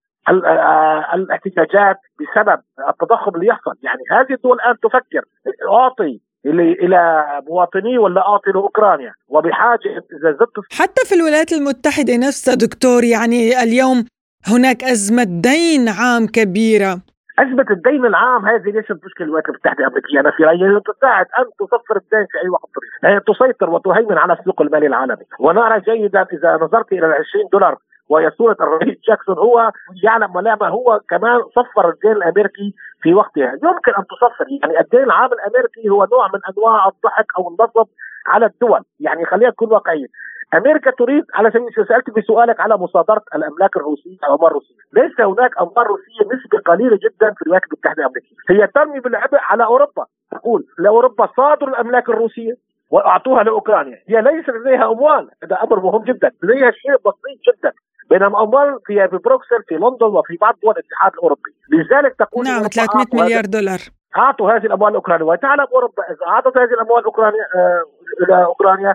الاحتجاجات 1.14 1.96
بسبب 2.20 2.60
التضخم 2.88 3.34
اللي 3.34 3.46
يحصل، 3.46 3.72
يعني 3.82 4.02
هذه 4.10 4.34
الدول 4.34 4.56
الآن 4.56 4.76
تفكر 4.82 5.24
أعطي 5.72 6.20
إلى 6.46 7.24
مواطني 7.48 7.98
ولا 7.98 8.20
أعطي 8.28 8.50
لأوكرانيا. 8.50 9.12
وبحاجة 9.28 9.88
إذا 9.88 10.32
زدت 10.32 10.80
حتى 10.80 11.04
في 11.08 11.14
الولايات 11.14 11.52
المتحدة 11.52 12.16
نفسها 12.16 12.54
دكتور 12.54 13.04
يعني 13.04 13.62
اليوم 13.62 14.04
هناك 14.46 14.84
أزمة 14.84 15.24
دين 15.24 15.88
عام 15.88 16.26
كبيرة. 16.26 17.00
أزمة 17.38 17.66
الدين 17.70 18.06
العام. 18.06 18.46
هذه 18.46 18.70
ليست 18.70 19.04
مشكلة 19.04 19.26
الولايات 19.26 19.48
المتحدة 19.48 19.78
الأمريكية. 19.78 20.20
أنا 20.20 20.30
في 20.30 20.44
رأيي 20.44 20.80
تساعد 20.80 21.26
أن 21.38 21.44
تصفر 21.58 21.96
الدين 21.96 22.26
في 22.30 22.38
أي 22.42 22.48
وقت. 22.48 22.68
تريد 23.02 23.20
تسيطر 23.20 23.70
وتهيمن 23.70 24.18
على 24.18 24.32
السوق 24.32 24.62
المالي 24.62 24.86
العالمي. 24.86 25.24
ونرى 25.40 25.80
جيدا 25.80 26.26
إذا 26.32 26.56
نظرت 26.56 26.92
إلى 26.92 27.06
ال 27.06 27.12
20 27.12 27.48
دولار 27.52 27.76
وهي 28.08 28.30
صورة 28.30 28.56
الرئيس 28.60 28.98
جاكسون 29.08 29.38
هو 29.38 29.70
يعلم 30.02 30.36
ولعبة 30.36 30.68
هو. 30.68 31.00
كمان 31.10 31.40
صفر 31.42 31.88
الدين 31.88 32.12
الأمريكي 32.12 32.74
في 33.02 33.14
وقتها. 33.14 33.52
يمكن 33.52 33.92
أن 33.98 34.04
تصفر. 34.06 34.46
يعني 34.62 34.80
الدين 34.80 35.02
العام 35.02 35.30
الأمريكي 35.32 35.88
هو 35.90 36.08
نوع 36.12 36.26
من 36.34 36.40
أنواع 36.50 36.88
الضحك 36.88 37.26
أو 37.38 37.48
النصب 37.48 37.88
على 38.26 38.46
الدول. 38.46 38.80
يعني 39.00 39.24
خلينا 39.26 39.48
نكون 39.48 39.72
واقعيين. 39.72 40.08
أمريكا 40.54 40.90
تريد 40.90 41.24
على 41.34 41.50
سبيل 41.50 41.62
المثال 41.62 41.88
سألت 41.88 42.10
بسؤالك 42.10 42.60
على 42.60 42.76
مصادرة 42.76 43.22
الأملاك 43.34 43.76
الروسية 43.76 44.18
أو 44.24 44.34
الاموال 44.34 44.50
الروسيه، 44.50 44.74
ليس 44.92 45.20
هناك 45.20 45.50
أموال 45.60 45.86
روسية 45.86 46.22
نسبة 46.34 46.58
قليلة 46.66 46.96
جدا 46.96 47.34
في 47.34 47.42
الولايات 47.42 47.64
المتحدة 47.64 48.02
الأمريكية، 48.02 48.36
هي 48.50 48.66
ترمي 48.66 49.00
بالعبء 49.00 49.38
على 49.40 49.64
أوروبا، 49.64 50.04
تقول 50.30 50.66
لاوروبا 50.78 51.28
صادروا 51.36 51.68
الأملاك 51.68 52.08
الروسية 52.08 52.54
وأعطوها 52.90 53.42
لأوكرانيا، 53.42 53.98
هي 54.08 54.22
ليس 54.22 54.48
لديها 54.48 54.92
أموال، 54.92 55.30
هذا 55.42 55.56
أمر 55.62 55.80
مهم 55.80 56.04
جدا، 56.04 56.30
لديها 56.42 56.70
شيء 56.70 56.96
بسيط 56.96 57.38
جدا، 57.48 57.72
بينما 58.10 58.42
أموال 58.42 58.78
في 58.86 59.08
في 59.08 59.16
بروكسل 59.16 59.62
في 59.68 59.74
لندن 59.74 60.06
وفي 60.06 60.36
بعض 60.40 60.54
دول 60.62 60.72
الاتحاد 60.72 61.12
الأوروبي، 61.12 61.50
لذلك 61.72 62.14
تقول 62.18 62.44
نعم 62.44 62.62
300 62.62 63.06
مليار 63.14 63.44
دولار. 63.44 63.78
أعطوا 64.16 64.52
هذه 64.52 64.66
الأموال 64.66 64.92
لأوكرانيا. 64.92 65.24
وتعلم 65.24 65.66
أوروبا 65.74 66.02
إذا 66.02 66.26
أعطت 66.26 66.56
هذه 66.56 66.72
الأموال 66.74 67.02
لأوكرانيا 67.02 67.44
آه 67.56 67.84
إلى 68.22 68.44
أوكرانيا. 68.44 68.94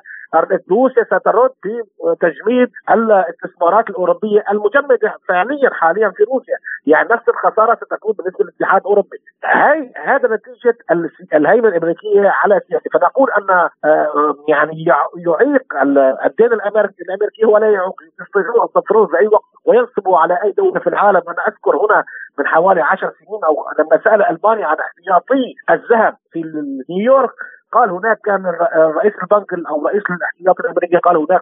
روسيا 0.71 1.03
سترد 1.03 1.51
في 1.61 1.83
تجميد 2.21 2.71
الاستثمارات 2.89 3.89
الأوروبية 3.89 4.43
المجمدة 4.51 5.15
فعليا 5.27 5.69
حاليا 5.69 6.09
في 6.09 6.23
روسيا، 6.23 6.55
يعني 6.85 7.09
نفس 7.09 7.29
الخسارة 7.29 7.75
ستكون 7.75 8.13
بالنسبة 8.13 8.43
للاتحاد 8.43 8.81
الأوروبي. 8.81 9.17
هي 9.45 9.91
هذا 9.95 10.35
نتيجة 10.35 10.77
الهيمنة 11.33 11.67
الأمريكية 11.67 12.29
على 12.43 12.57
السياسة، 12.57 12.89
فنقول 12.93 13.31
أن 13.31 13.69
آه، 13.85 14.35
يعني 14.47 14.85
يعيق 15.17 15.63
الدين 16.25 16.53
الأمريكي 16.53 17.03
الامريكي 17.03 17.45
ولا 17.45 17.71
يعيق. 17.71 18.01
يستطيعون 18.21 18.65
يصفروه 18.69 19.07
في 19.07 19.19
أي 19.19 19.27
وقت 19.27 19.43
وينصبوا 19.65 20.17
على 20.17 20.43
أي 20.43 20.51
دولة 20.51 20.79
في 20.79 20.87
العالم، 20.87 21.21
أنا 21.27 21.47
أذكر 21.47 21.75
هنا 21.75 22.03
من 22.39 22.47
حوالي 22.47 22.81
عشر 22.81 23.11
سنين 23.19 23.43
أو 23.43 23.55
لما 23.79 24.03
سأل 24.03 24.21
ألمانيا 24.21 24.65
عن 24.65 24.77
احتياطي 24.79 25.55
الذهب 25.69 26.15
في 26.31 26.43
نيويورك 26.89 27.31
قال 27.71 27.89
هناك 27.89 28.19
كان 28.25 28.45
رئيس 28.75 29.13
البنك 29.23 29.53
أو 29.69 29.87
رئيس 29.87 30.03
الاحتياط 30.09 30.59
الأمريكي 30.59 30.97
قال 30.97 31.17
هناك 31.17 31.41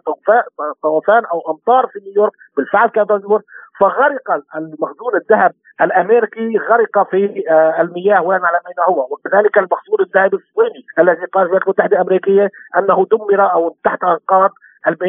طوفان 0.83 1.25
أو 1.25 1.51
أمطار 1.51 1.87
في 1.87 1.99
نيويورك 1.99 2.31
بالفعل 2.57 2.89
كان 2.89 3.05
نيويورك. 3.09 3.43
فغرق 3.79 4.31
المخزون 4.55 5.15
الذهب 5.15 5.51
الأمريكي 5.81 6.57
غرق 6.57 7.09
في 7.09 7.43
آه، 7.49 7.81
المياه 7.81 8.21
ولا 8.21 8.37
نعلم 8.37 8.59
اين 8.67 8.95
هو. 8.95 9.07
وكذلك 9.11 9.57
المخزون 9.57 9.99
الذهب 9.99 10.33
الصيني 10.33 10.85
الذي 10.99 11.25
قال 11.25 11.43
الولايات 11.43 11.63
المتحده 11.63 11.97
الامريكيه 11.97 12.51
أنه 12.77 13.05
دمر 13.11 13.51
أو 13.53 13.75
تحت 13.83 14.03
أنقاض 14.03 14.51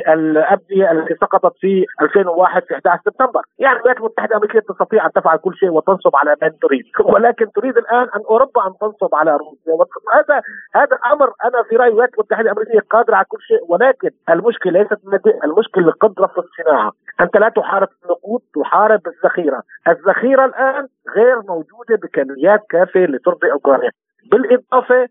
الابنيه 0.08 0.92
التي 0.92 1.14
سقطت 1.14 1.56
في 1.60 1.84
2001 2.02 2.62
في 2.62 2.74
11 2.74 3.02
سبتمبر، 3.04 3.42
يعني 3.58 3.76
الولايات 3.76 3.98
المتحدة 3.98 4.30
الامريكيه 4.30 4.60
تستطيع 4.60 5.06
أن 5.06 5.12
تفعل 5.12 5.38
كل 5.38 5.54
شيء 5.54 5.70
وتنصب 5.70 6.16
على 6.16 6.36
من 6.42 6.58
تريد، 6.58 6.84
ولكن 7.14 7.52
تريد 7.52 7.76
الآن 7.76 8.08
أن 8.16 8.20
أوروبا 8.30 8.66
أن 8.66 8.72
تنصب 8.80 9.14
على 9.14 9.30
روسيا، 9.36 9.86
هذا 10.14 10.42
هذا 10.74 10.98
أمر 11.12 11.32
أنا 11.44 11.62
في 11.68 11.76
رأيي 11.76 11.88
الولايات 11.88 12.14
المتحدة 12.14 12.42
الأمريكية 12.42 12.80
قادرة 12.90 13.14
على 13.16 13.24
كل 13.28 13.42
شيء. 13.42 13.64
ولكن 13.68 14.10
المشكلة 14.30 14.72
ليست 14.80 14.98
المشكلة 15.44 15.88
القدره 15.88 16.26
في 16.26 16.38
الصناعه، 16.38 16.92
أنت 17.20 17.36
لا 17.36 17.48
تحارب 17.48 17.88
النقود 18.04 18.40
تحارب 18.54 19.00
الذخيرة، 19.06 19.62
الذخيرة 19.88 20.44
الآن 20.44 20.88
غير 21.16 21.36
موجودة 21.48 21.96
بكميات 22.02 22.60
كافية 22.70 23.06
لترضي 23.06 23.52
أوكرانيا، 23.52 23.90
بالإضافة 24.30 25.08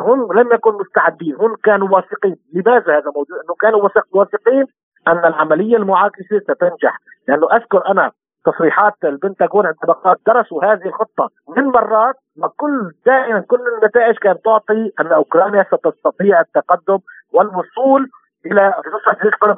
هم 0.00 0.32
لم 0.32 0.52
يكونوا 0.52 0.80
مستعدين 0.80 1.34
هم 1.36 1.54
كانوا 1.64 1.88
واثقين. 1.88 2.36
لماذا 2.54 2.98
هذا 2.98 3.10
موجود 3.16 3.38
إنه 3.44 3.54
كانوا 3.60 3.88
واثقين 4.12 4.64
أن 5.08 5.18
العملية 5.18 5.76
المعاكسة 5.76 6.38
ستنجح. 6.38 6.98
لأنه 7.28 7.46
أذكر 7.52 7.88
أنا 7.88 8.10
تصريحات 8.44 8.94
البنتاغون 9.04 9.66
عندما 9.66 10.16
درسوا 10.26 10.64
هذه 10.64 10.86
الخطة 10.86 11.30
من 11.56 11.64
مرات 11.64 12.14
وكل 12.42 12.92
دائما 13.06 13.40
كل 13.40 13.60
النتائج 13.78 14.16
كانت 14.16 14.44
تعطي 14.44 14.92
أن 15.00 15.06
أوكرانيا 15.06 15.62
ستستطيع 15.72 16.40
التقدم 16.40 16.98
والوصول 17.32 18.10
إلى 18.46 18.74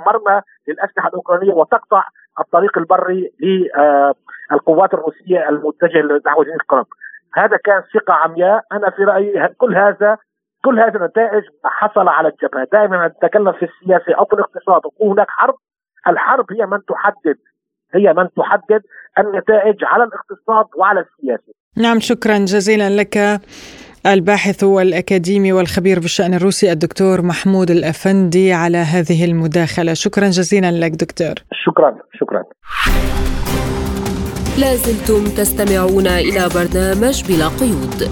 مرمى 0.07 0.43
للأسلحة 0.69 1.09
الأوكرانية 1.09 1.53
وتقطع 1.55 2.05
الطريق 2.41 2.79
البري 2.79 3.33
للقوات 3.41 4.95
الروسية 4.95 5.49
المتجهة 5.49 6.21
نحو 6.27 6.43
جنوب 6.43 6.61
القرم 6.61 6.85
هذا 7.35 7.57
كان 7.65 7.83
ثقة 7.95 8.15
عمياء. 8.15 8.61
أنا 8.73 8.91
في 8.91 9.03
رأيي 9.03 9.49
كل 9.59 9.77
هذا 9.77 10.17
كل 10.65 10.81
هذه 10.81 10.97
النتائج 10.97 11.43
حصل 11.65 12.09
على 12.09 12.29
الجبهة. 12.29 12.67
دائما 12.73 13.09
نتكلم 13.09 13.53
في 13.53 13.65
السياسة 13.65 14.19
أو 14.19 14.25
في 14.25 14.33
الاقتصاد. 14.33 14.81
ويكون 14.85 15.11
هناك 15.11 15.27
حرب. 15.29 15.55
الحرب 16.09 16.47
هي 16.53 16.67
من 16.67 16.79
تحدد 16.89 17.39
هي 17.95 18.13
من 18.13 18.29
تحدد 18.37 18.83
النتائج 19.19 19.77
على 19.85 20.05
الاقتصاد 20.05 20.67
وعلى 20.79 21.01
السياسة. 21.01 21.53
نعم 21.77 22.01
شكرا 22.01 22.39
جزيلا 22.39 22.91
لك 23.01 23.41
الباحث 24.07 24.65
والأكاديمي 24.65 25.53
والخبير 25.53 26.01
بالشأن 26.01 26.35
الروسي 26.35 26.73
الدكتور 26.73 27.23
محمود 27.23 27.71
الأفندي 27.71 28.53
على 28.53 28.79
هذه 28.79 29.25
المداخلة. 29.25 29.95
شكرا 29.95 30.25
جزيلا 30.25 30.71
لك 30.71 30.91
دكتور. 30.91 31.35
شكرا 31.53 31.99
شكرا. 32.15 32.45
لازلتم 34.61 35.25
تستمعون 35.25 36.07
إلى 36.07 36.49
برنامج 36.55 37.25
بلا 37.29 37.49
قيود 37.49 38.11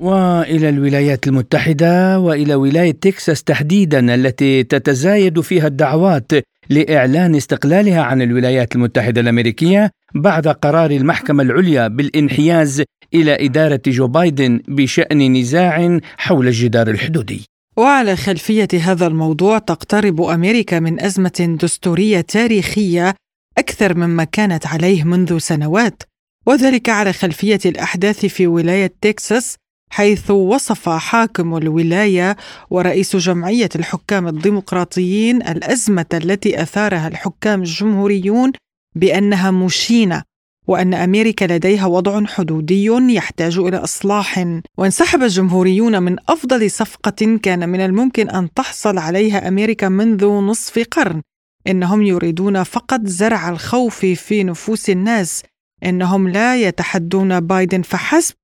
وإلى 0.00 0.68
الولايات 0.68 1.26
المتحدة 1.26 2.18
وإلى 2.18 2.54
ولاية 2.54 2.90
تكساس 2.90 3.42
تحديدا 3.42 4.14
التي 4.14 4.62
تتزايد 4.62 5.40
فيها 5.40 5.66
الدعوات 5.66 6.32
لإعلان 6.70 7.34
استقلالها 7.34 8.02
عن 8.02 8.22
الولايات 8.22 8.76
المتحدة 8.76 9.20
الأمريكية 9.20 9.90
بعد 10.14 10.48
قرار 10.48 10.90
المحكمة 10.90 11.42
العليا 11.42 11.88
بالانحياز 11.88 12.82
إلى 13.14 13.46
إدارة 13.46 13.82
جو 13.86 14.06
بايدن 14.06 14.60
بشأن 14.68 15.32
نزاع 15.32 15.98
حول 16.16 16.46
الجدار 16.46 16.88
الحدودي. 16.88 17.44
وعلى 17.76 18.16
خلفية 18.16 18.68
هذا 18.82 19.06
الموضوع 19.06 19.58
تقترب 19.58 20.20
أمريكا 20.22 20.80
من 20.80 21.00
أزمة 21.00 21.56
دستورية 21.62 22.20
تاريخية 22.20 23.14
أكثر 23.58 23.94
مما 23.94 24.24
كانت 24.24 24.66
عليه 24.66 25.04
منذ 25.04 25.38
سنوات 25.38 26.02
وذلك 26.46 26.88
على 26.88 27.12
خلفية 27.12 27.60
الأحداث 27.66 28.26
في 28.26 28.46
ولاية 28.46 28.94
تكساس 29.00 29.56
حيث 29.90 30.30
وصف 30.30 30.88
حاكم 30.88 31.56
الولاية 31.56 32.36
ورئيس 32.70 33.16
جمعية 33.16 33.68
الحكام 33.76 34.28
الديمقراطيين 34.28 35.36
الأزمة 35.36 36.06
التي 36.14 36.62
أثارها 36.62 37.08
الحكام 37.08 37.60
الجمهوريون 37.60 38.52
بأنها 38.96 39.50
مشينة 39.50 40.22
وأن 40.66 40.94
أمريكا 40.94 41.44
لديها 41.44 41.86
وضع 41.86 42.26
حدودي 42.26 42.84
يحتاج 43.14 43.58
إلى 43.58 43.76
إصلاح. 43.76 44.46
وانسحب 44.78 45.22
الجمهوريون 45.22 46.02
من 46.02 46.16
أفضل 46.28 46.70
صفقة 46.70 47.38
كان 47.42 47.68
من 47.68 47.80
الممكن 47.80 48.30
أن 48.30 48.52
تحصل 48.54 48.98
عليها 48.98 49.48
أمريكا 49.48 49.88
منذ 49.88 50.26
نصف 50.26 50.78
قرن. 50.90 51.22
إنهم 51.66 52.02
يريدون 52.02 52.62
فقط 52.62 53.00
زرع 53.04 53.48
الخوف 53.48 54.06
في 54.06 54.44
نفوس 54.44 54.90
الناس. 54.90 55.42
إنهم 55.84 56.28
لا 56.28 56.56
يتحدون 56.56 57.40
بايدن 57.40 57.82
فحسب 57.82 58.34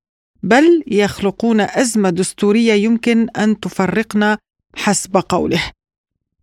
بل 0.43 0.83
يخلقون 0.87 1.61
أزمة 1.61 2.09
دستورية 2.09 2.73
يمكن 2.73 3.27
أن 3.29 3.59
تفرقنا 3.59 4.37
حسب 4.75 5.17
قوله. 5.29 5.61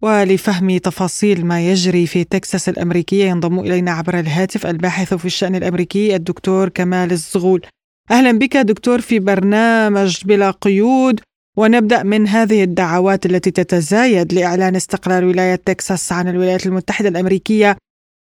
ولفهم 0.03 0.79
تفاصيل 0.79 1.47
ما 1.47 1.69
يجري 1.69 2.07
في 2.07 2.25
تكساس 2.25 2.69
الأمريكية 2.69 3.25
ينضم 3.25 3.59
إلينا 3.59 3.91
عبر 3.91 4.19
الهاتف 4.19 4.67
الباحث 4.67 5.15
في 5.15 5.25
الشأن 5.25 5.55
الأمريكي 5.55 6.17
الدكتور 6.17 6.69
كمال 6.69 7.13
الزغول. 7.13 7.67
أهلا 8.11 8.33
بك 8.33 8.57
دكتور 8.57 9.01
في 9.01 9.19
برنامج 9.19 10.25
بلا 10.25 10.51
قيود. 10.51 11.21
ونبدأ 11.59 12.03
من 12.03 12.29
هذه 12.29 12.65
الدعوات 12.65 13.27
التي 13.27 13.51
تتزايد 13.51 14.33
لإعلان 14.33 14.77
استقلال 14.77 15.25
ولاية 15.25 15.55
تكساس 15.55 16.13
عن 16.13 16.29
الولايات 16.29 16.67
المتحدة 16.67 17.09
الأمريكية. 17.09 17.77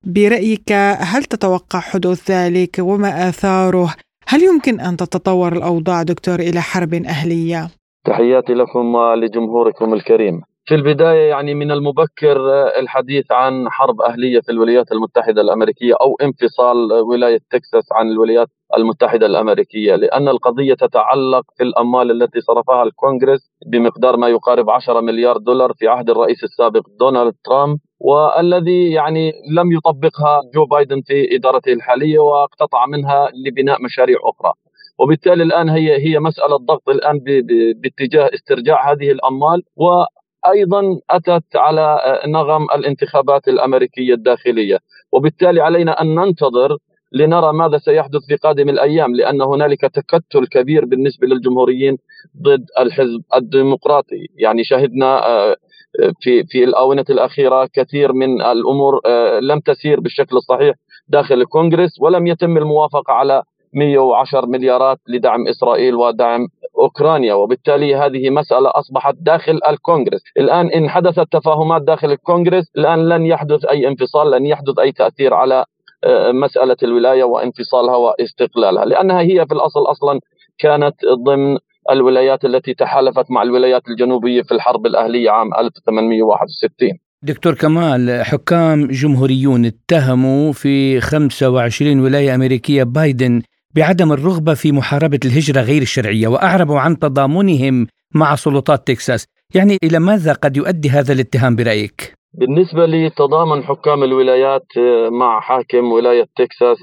برأيك 0.06 0.72
هل 1.12 1.24
تتوقع 1.24 1.80
حدوث 1.80 2.32
ذلك 2.32 2.76
وما 2.80 3.30
آثاره؟ 3.30 3.96
هل 4.28 4.44
يمكن 4.44 4.80
أن 4.80 4.98
تتطور 4.98 5.54
الأوضاع 5.54 6.04
دكتور 6.04 6.40
إلى 6.40 6.62
حرب 6.62 6.94
أهلية؟ 6.94 7.70
تحياتي 8.08 8.54
لكم 8.54 8.96
ولجمهوركم 8.96 9.94
الكريم. 9.94 10.42
في 10.70 10.76
البداية 10.76 11.30
يعني 11.30 11.54
من 11.56 11.72
المبكر 11.72 12.38
الحديث 12.80 13.32
عن 13.32 13.70
حرب 13.70 14.02
أهلية 14.02 14.40
في 14.40 14.52
الولايات 14.52 14.92
المتحدة 14.92 15.42
الأمريكية 15.42 15.94
أو 16.02 16.16
انفصال 16.22 16.92
ولاية 16.92 17.40
تكساس 17.50 17.92
عن 17.92 18.10
الولايات 18.10 18.48
المتحدة 18.78 19.26
الأمريكية 19.26 19.96
لأن 19.96 20.28
القضية 20.28 20.74
تتعلق 20.74 21.44
في 21.58 21.64
الأموال 21.64 22.12
التي 22.12 22.42
صرفها 22.42 22.84
الكونغرس 22.84 23.52
بمقدار 23.72 24.18
ما 24.18 24.28
يقارب 24.28 24.70
10 24.70 25.02
مليار 25.02 25.38
دولار 25.38 25.74
في 25.78 25.88
عهد 25.88 26.10
الرئيس 26.10 26.44
السابق 26.44 26.82
دونالد 27.00 27.34
ترامب 27.46 27.78
والذي 28.00 28.92
يعني 28.92 29.32
لم 29.58 29.72
يطبقها 29.72 30.42
جو 30.56 30.66
بايدن 30.66 31.02
في 31.02 31.36
إدارته 31.36 31.74
الحالية 31.74 32.20
واقتطع 32.20 32.86
منها 32.86 33.30
لبناء 33.46 33.82
مشاريع 33.84 34.18
أخرى. 34.24 34.54
وبالتالي 35.00 35.44
الآن 35.44 35.70
هي 35.70 35.98
هي 36.08 36.20
مسألة 36.20 36.58
ضغط 36.58 36.90
الآن 36.90 37.20
باتجاه 37.84 38.30
استرجاع 38.34 38.92
هذه 38.92 39.12
الأموال 39.12 39.64
أيضا 40.48 41.00
أتت 41.10 41.56
على 41.56 42.00
نغم 42.28 42.64
الانتخابات 42.76 43.48
الأمريكية 43.48 44.14
الداخلية. 44.14 44.80
وبالتالي 45.12 45.62
علينا 45.62 46.02
أن 46.02 46.16
ننتظر 46.16 46.78
لنرى 47.12 47.54
ماذا 47.54 47.78
سيحدث 47.78 48.22
في 48.28 48.36
قادم 48.36 48.70
الأيام 48.70 49.16
لأن 49.16 49.42
هنالك 49.42 49.82
تكتل 49.82 50.48
كبير 50.48 50.86
بالنسبة 50.86 51.28
للجمهوريين 51.28 51.98
ضد 52.42 52.66
الحزب 52.80 53.22
الديمقراطي. 53.36 54.28
يعني 54.38 54.64
شهدنا 54.64 55.28
آه، 55.28 55.56
في 56.22 56.44
في 56.44 56.64
الآونة 56.64 57.06
الأخيرة 57.10 57.70
كثير 57.74 58.14
من 58.14 58.42
الأمور 58.42 59.00
آه، 59.06 59.40
لم 59.40 59.60
تسير 59.60 60.00
بالشكل 60.00 60.38
الصحيح 60.38 60.76
داخل 61.08 61.36
الكونغرس 61.42 62.00
ولم 62.02 62.28
يتم 62.28 62.58
الموافقة 62.58 63.14
على 63.14 63.44
110 63.74 64.46
مليارات 64.46 64.98
لدعم 65.08 65.48
إسرائيل 65.48 65.96
ودعم 65.96 66.48
أوكرانيا 66.80 67.34
وبالتالي 67.34 67.96
هذه 67.96 68.30
مسألة 68.30 68.70
أصبحت 68.76 69.16
داخل 69.20 69.60
الكونغرس، 69.70 70.22
الآن 70.38 70.68
إن 70.68 70.90
حدثت 70.90 71.28
تفاهمات 71.32 71.82
داخل 71.82 72.12
الكونغرس 72.12 72.72
الآن 72.78 73.10
لن 73.10 73.26
يحدث 73.26 73.66
أي 73.66 73.88
انفصال، 73.88 74.32
لن 74.32 74.46
يحدث 74.46 74.80
أي 74.80 74.92
تأثير 74.92 75.34
على 75.34 75.66
آه، 76.04 76.32
مسألة 76.32 76.78
الولاية 76.84 77.24
وانفصالها 77.24 77.96
واستقلالها، 77.96 78.86
لأنها 78.86 79.22
هي 79.22 79.46
في 79.46 79.54
الأصل 79.54 79.82
أصلا 79.92 80.20
كانت 80.60 80.96
ضمن 81.26 81.58
الولايات 81.92 82.46
التي 82.46 82.74
تحالفت 82.74 83.32
مع 83.32 83.44
الولايات 83.44 83.88
الجنوبية 83.88 84.42
في 84.42 84.52
الحرب 84.52 84.86
الأهلية 84.86 85.30
عام 85.30 85.54
1861 85.54 87.00
دكتور 87.24 87.54
كمال 87.54 88.26
حكام 88.26 88.88
جمهوريون 88.88 89.66
اتهموا 89.66 90.52
في 90.52 91.02
25 91.02 92.00
ولاية 92.00 92.36
أمريكية 92.36 92.84
بايدن 92.84 93.42
بعدم 93.76 94.12
الرغبة 94.12 94.54
في 94.54 94.72
محاربة 94.72 95.20
الهجرة 95.26 95.62
غير 95.62 95.82
الشرعية 95.82 96.28
وأعربوا 96.28 96.80
عن 96.80 97.00
تضامنهم 97.00 97.88
مع 98.16 98.36
سلطات 98.36 98.88
تكساس، 98.88 99.26
يعني 99.56 99.78
إلى 99.84 100.00
ماذا 100.00 100.34
قد 100.34 100.58
يؤدي 100.58 100.90
هذا 100.90 101.14
الاتهام 101.14 101.56
برأيك؟ 101.56 102.14
بالنسبة 102.34 102.86
لتضامن 102.86 103.64
حكام 103.64 104.04
الولايات 104.04 104.68
مع 105.12 105.40
حاكم 105.40 105.92
ولاية 105.92 106.26
تكساس 106.36 106.78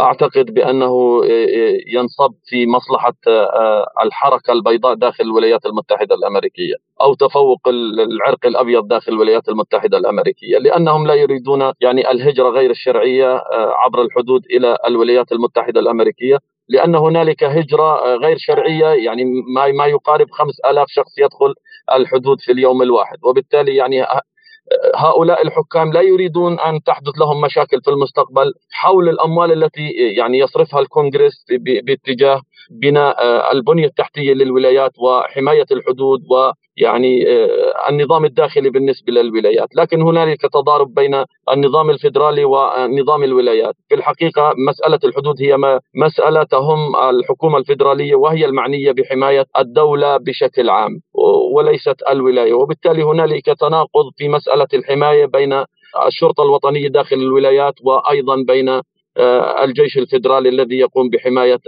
أعتقد 0.00 0.54
بأنه 0.54 1.20
آه، 1.24 1.26
آه، 1.28 1.78
ينصب 1.86 2.34
في 2.44 2.66
مصلحة 2.66 3.14
آه، 3.28 3.86
الحركة 4.04 4.52
البيضاء 4.52 4.94
داخل 4.94 5.24
الولايات 5.24 5.66
المتحدة 5.66 6.14
الأمريكية 6.14 6.74
أو 7.00 7.14
تفوق 7.14 7.68
العرق 7.68 8.46
الأبيض 8.46 8.88
داخل 8.88 9.12
الولايات 9.12 9.48
المتحدة 9.48 9.98
الأمريكية 9.98 10.58
لأنهم 10.58 11.06
لا 11.06 11.14
يريدون 11.14 11.72
يعني 11.80 12.10
الهجرة 12.10 12.48
غير 12.48 12.70
الشرعية 12.70 13.42
عبر 13.52 14.02
الحدود 14.02 14.42
إلى 14.50 14.78
الولايات 14.86 15.32
المتحدة 15.32 15.80
الأمريكية 15.80 16.38
لأن 16.68 16.94
هنالك 16.94 17.44
هجرة 17.44 18.16
غير 18.16 18.36
شرعية 18.38 18.86
يعني 18.86 19.24
ما 19.24 19.72
ما 19.72 19.86
يقارب 19.86 20.30
5000 20.30 20.88
شخص 20.88 21.18
يدخل 21.18 21.54
الحدود 21.92 22.40
في 22.40 22.52
اليوم 22.52 22.82
الواحد 22.82 23.18
وبالتالي 23.24 23.76
يعني 23.76 24.06
هؤلاء 24.96 25.42
الحكام 25.42 25.92
لا 25.92 26.00
يريدون 26.00 26.60
أن 26.60 26.82
تحدث 26.82 27.18
لهم 27.18 27.40
مشاكل 27.40 27.80
في 27.82 27.90
المستقبل 27.90 28.52
حول 28.70 29.08
الأموال 29.08 29.62
التي 29.62 29.90
يعني 29.90 30.38
يصرفها 30.38 30.80
الكونغرس 30.80 31.44
باتجاه 31.86 32.40
بناء 32.70 33.24
آه، 33.24 33.52
البنية 33.52 33.86
التحتية 33.86 34.34
للولايات 34.34 34.92
وحماية 34.98 35.66
الحدود 35.72 36.20
ويعني 36.30 36.54
آه، 36.84 37.88
النظام 37.88 38.24
الداخلي 38.24 38.70
بالنسبة 38.70 39.12
للولايات، 39.12 39.68
لكن 39.76 40.02
هنالك 40.02 40.42
تضارب 40.42 40.94
بين 40.94 41.24
النظام 41.52 41.90
الفيدرالي 41.90 42.44
ونظام 42.44 43.24
الولايات، 43.24 43.74
في 43.88 43.94
الحقيقة 43.94 44.52
مسألة 44.68 44.98
الحدود 45.04 45.42
هي 45.42 45.80
مساله 45.94 46.42
تهم 46.42 46.96
الحكومة 46.96 47.58
الفيدرالية 47.58 48.14
وهي 48.14 48.44
المعنية 48.44 48.92
بحماية 48.92 49.44
الدولة 49.58 50.16
بشكل 50.16 50.70
عام 50.70 51.00
وليست 51.54 51.96
الولاية، 52.10 52.54
وبالتالي 52.54 53.02
هنالك 53.02 53.46
تناقض 53.60 54.10
في 54.16 54.28
مسألة 54.28 54.66
الحماية 54.74 55.26
بين 55.26 55.64
الشرطة 56.06 56.42
الوطنية 56.42 56.88
داخل 56.88 57.16
الولايات 57.16 57.74
وأيضا 57.84 58.36
بين 58.46 58.80
آه، 59.18 59.64
الجيش 59.64 59.98
الفيدرالي 59.98 60.48
الذي 60.48 60.78
يقوم 60.78 61.10
بحماية 61.10 61.58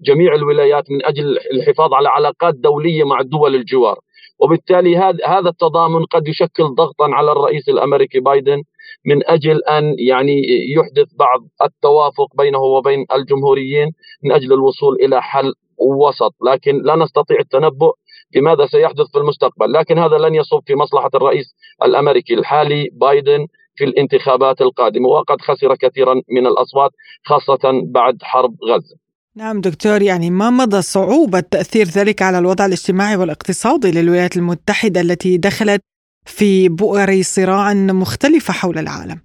جميع 0.00 0.34
الولايات 0.34 0.90
من 0.90 1.06
أجل 1.06 1.38
الحفاظ 1.52 1.94
على 1.94 2.08
علاقات 2.08 2.54
دولية 2.54 3.04
مع 3.04 3.20
الدول 3.20 3.54
الجوار. 3.54 3.98
وبالتالي 4.42 4.96
هذا 5.26 5.48
التضامن 5.48 6.04
قد 6.04 6.28
يشكل 6.28 6.64
ضغطا 6.64 7.08
على 7.08 7.32
الرئيس 7.32 7.68
الأمريكي 7.68 8.20
بايدن 8.20 8.62
من 9.06 9.28
أجل 9.30 9.64
أن 9.64 9.94
يعني 9.98 10.42
يحدث 10.76 11.14
بعض 11.18 11.40
التوافق 11.62 12.36
بينه 12.38 12.58
وبين 12.58 13.06
الجمهوريين 13.14 13.92
من 14.24 14.32
أجل 14.32 14.52
الوصول 14.52 14.94
إلى 14.94 15.22
حل 15.22 15.52
وسط. 15.78 16.34
لكن 16.46 16.82
لا 16.82 16.96
نستطيع 16.96 17.36
التنبؤ 17.40 17.92
بماذا 18.34 18.66
سيحدث 18.66 19.06
في 19.12 19.18
المستقبل. 19.18 19.72
لكن 19.72 19.98
هذا 19.98 20.18
لن 20.18 20.34
يصب 20.34 20.60
في 20.66 20.74
مصلحة 20.74 21.10
الرئيس 21.14 21.54
الأمريكي 21.82 22.34
الحالي 22.34 22.88
بايدن 22.92 23.46
في 23.76 23.84
الانتخابات 23.84 24.60
القادمة. 24.60 25.08
وقد 25.08 25.40
خسر 25.40 25.74
كثيرا 25.76 26.14
من 26.30 26.46
الأصوات 26.46 26.90
خاصة 27.24 27.82
بعد 27.94 28.16
حرب 28.22 28.54
غزة. 28.68 29.01
نعم 29.36 29.60
دكتور 29.60 30.02
يعني 30.02 30.30
ما 30.30 30.50
مدى 30.50 30.82
صعوبة 30.82 31.40
تأثير 31.40 31.86
ذلك 31.86 32.22
على 32.22 32.38
الوضع 32.38 32.66
الاجتماعي 32.66 33.16
والاقتصادي 33.16 33.90
للولايات 33.90 34.36
المتحدة 34.36 35.00
التي 35.00 35.36
دخلت 35.36 35.82
في 36.26 36.68
بؤر 36.68 37.22
صراع 37.22 37.74
مختلفة 37.74 38.52
حول 38.52 38.78
العالم؟ 38.78 39.20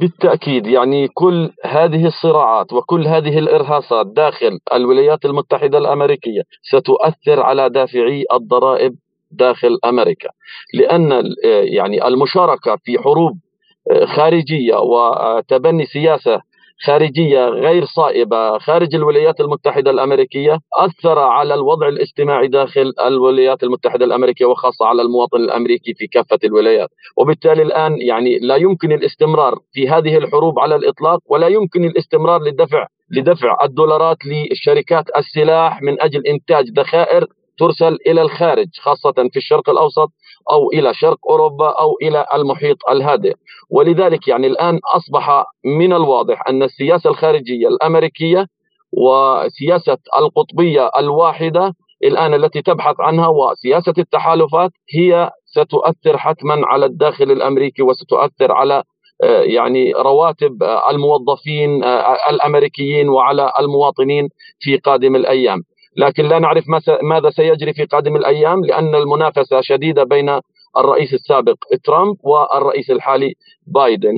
بالتأكيد 0.00 0.66
يعني 0.66 1.08
كل 1.08 1.50
هذه 1.64 2.06
الصراعات 2.06 2.72
وكل 2.72 3.06
هذه 3.06 3.38
الإرهاصات 3.38 4.06
داخل 4.06 4.58
الولايات 4.72 5.24
المتحدة 5.24 5.78
الأمريكية 5.78 6.42
ستؤثر 6.62 7.40
على 7.40 7.70
دافعي 7.70 8.24
الضرائب 8.32 8.94
داخل 9.30 9.78
أمريكا 9.84 10.28
لأن 10.74 11.22
يعني 11.64 12.06
المشاركة 12.06 12.76
في 12.84 12.98
حروب 12.98 13.38
خارجية 14.16 14.76
وتبني 14.76 15.86
سياسة 15.86 16.40
خارجية 16.84 17.48
غير 17.48 17.84
صائبة 17.84 18.58
خارج 18.58 18.94
الولايات 18.94 19.40
المتحدة 19.40 19.90
الأمريكية 19.90 20.58
أثر 20.74 21.18
على 21.18 21.54
الوضع 21.54 21.88
الاجتماعي 21.88 22.48
داخل 22.48 22.92
الولايات 23.06 23.62
المتحدة 23.62 24.04
الأمريكية 24.04 24.46
وخاصة 24.46 24.86
على 24.86 25.02
المواطن 25.02 25.36
الأمريكي 25.36 25.94
في 25.94 26.06
كافة 26.06 26.38
الولايات، 26.44 26.88
وبالتالي 27.16 27.62
الآن 27.62 28.00
يعني 28.00 28.38
لا 28.38 28.56
يمكن 28.56 28.92
الاستمرار 28.92 29.58
في 29.72 29.88
هذه 29.88 30.16
الحروب 30.16 30.58
على 30.58 30.74
الإطلاق 30.76 31.20
ولا 31.26 31.48
يمكن 31.48 31.84
الاستمرار 31.84 32.42
لدفع 32.42 32.86
لدفع 33.10 33.64
الدولارات 33.64 34.16
لشركات 34.26 35.04
السلاح 35.16 35.82
من 35.82 36.02
أجل 36.02 36.26
إنتاج 36.26 36.64
ذخائر 36.78 37.26
ترسل 37.58 37.98
إلى 38.06 38.22
الخارج 38.22 38.68
خاصة 38.80 39.12
في 39.32 39.36
الشرق 39.36 39.70
الأوسط 39.70 40.10
أو 40.50 40.70
إلى 40.72 40.94
شرق 40.94 41.18
أوروبا 41.30 41.68
أو 41.68 41.96
إلى 42.02 42.26
المحيط 42.34 42.76
الهادئ. 42.90 43.34
ولذلك 43.70 44.28
يعني 44.28 44.46
الآن 44.46 44.78
أصبح 44.96 45.44
من 45.64 45.92
الواضح 45.92 46.42
أن 46.48 46.62
السياسة 46.62 47.10
الخارجية 47.10 47.68
الأمريكية 47.68 48.46
وسياسة 48.92 49.98
القطبية 50.18 50.90
الواحدة 50.98 51.74
الآن 52.04 52.34
التي 52.34 52.62
تبحث 52.62 52.96
عنها 53.00 53.28
وسياسة 53.28 53.94
التحالفات 53.98 54.70
هي 54.94 55.30
ستؤثر 55.46 56.18
حتما 56.18 56.66
على 56.66 56.86
الداخل 56.86 57.30
الأمريكي 57.30 57.82
وستؤثر 57.82 58.52
على 58.52 58.82
آه، 59.22 59.42
يعني 59.42 59.92
رواتب 59.92 60.62
الموظفين 60.90 61.84
آه، 61.84 62.16
الأمريكيين 62.30 63.08
وعلى 63.08 63.52
المواطنين 63.60 64.28
في 64.60 64.76
قادم 64.76 65.16
الأيام. 65.16 65.62
لكن 65.96 66.24
لا 66.24 66.38
نعرف 66.38 66.64
ماذا 67.02 67.30
سيجري 67.30 67.72
في 67.72 67.84
قادم 67.84 68.16
الأيام 68.16 68.64
لأن 68.64 68.94
المنافسه 68.94 69.60
شديدة 69.60 70.04
بين 70.04 70.40
الرئيس 70.76 71.14
السابق 71.14 71.56
ترامب 71.84 72.16
والرئيس 72.22 72.90
الحالي 72.90 73.34
بايدن 73.66 74.14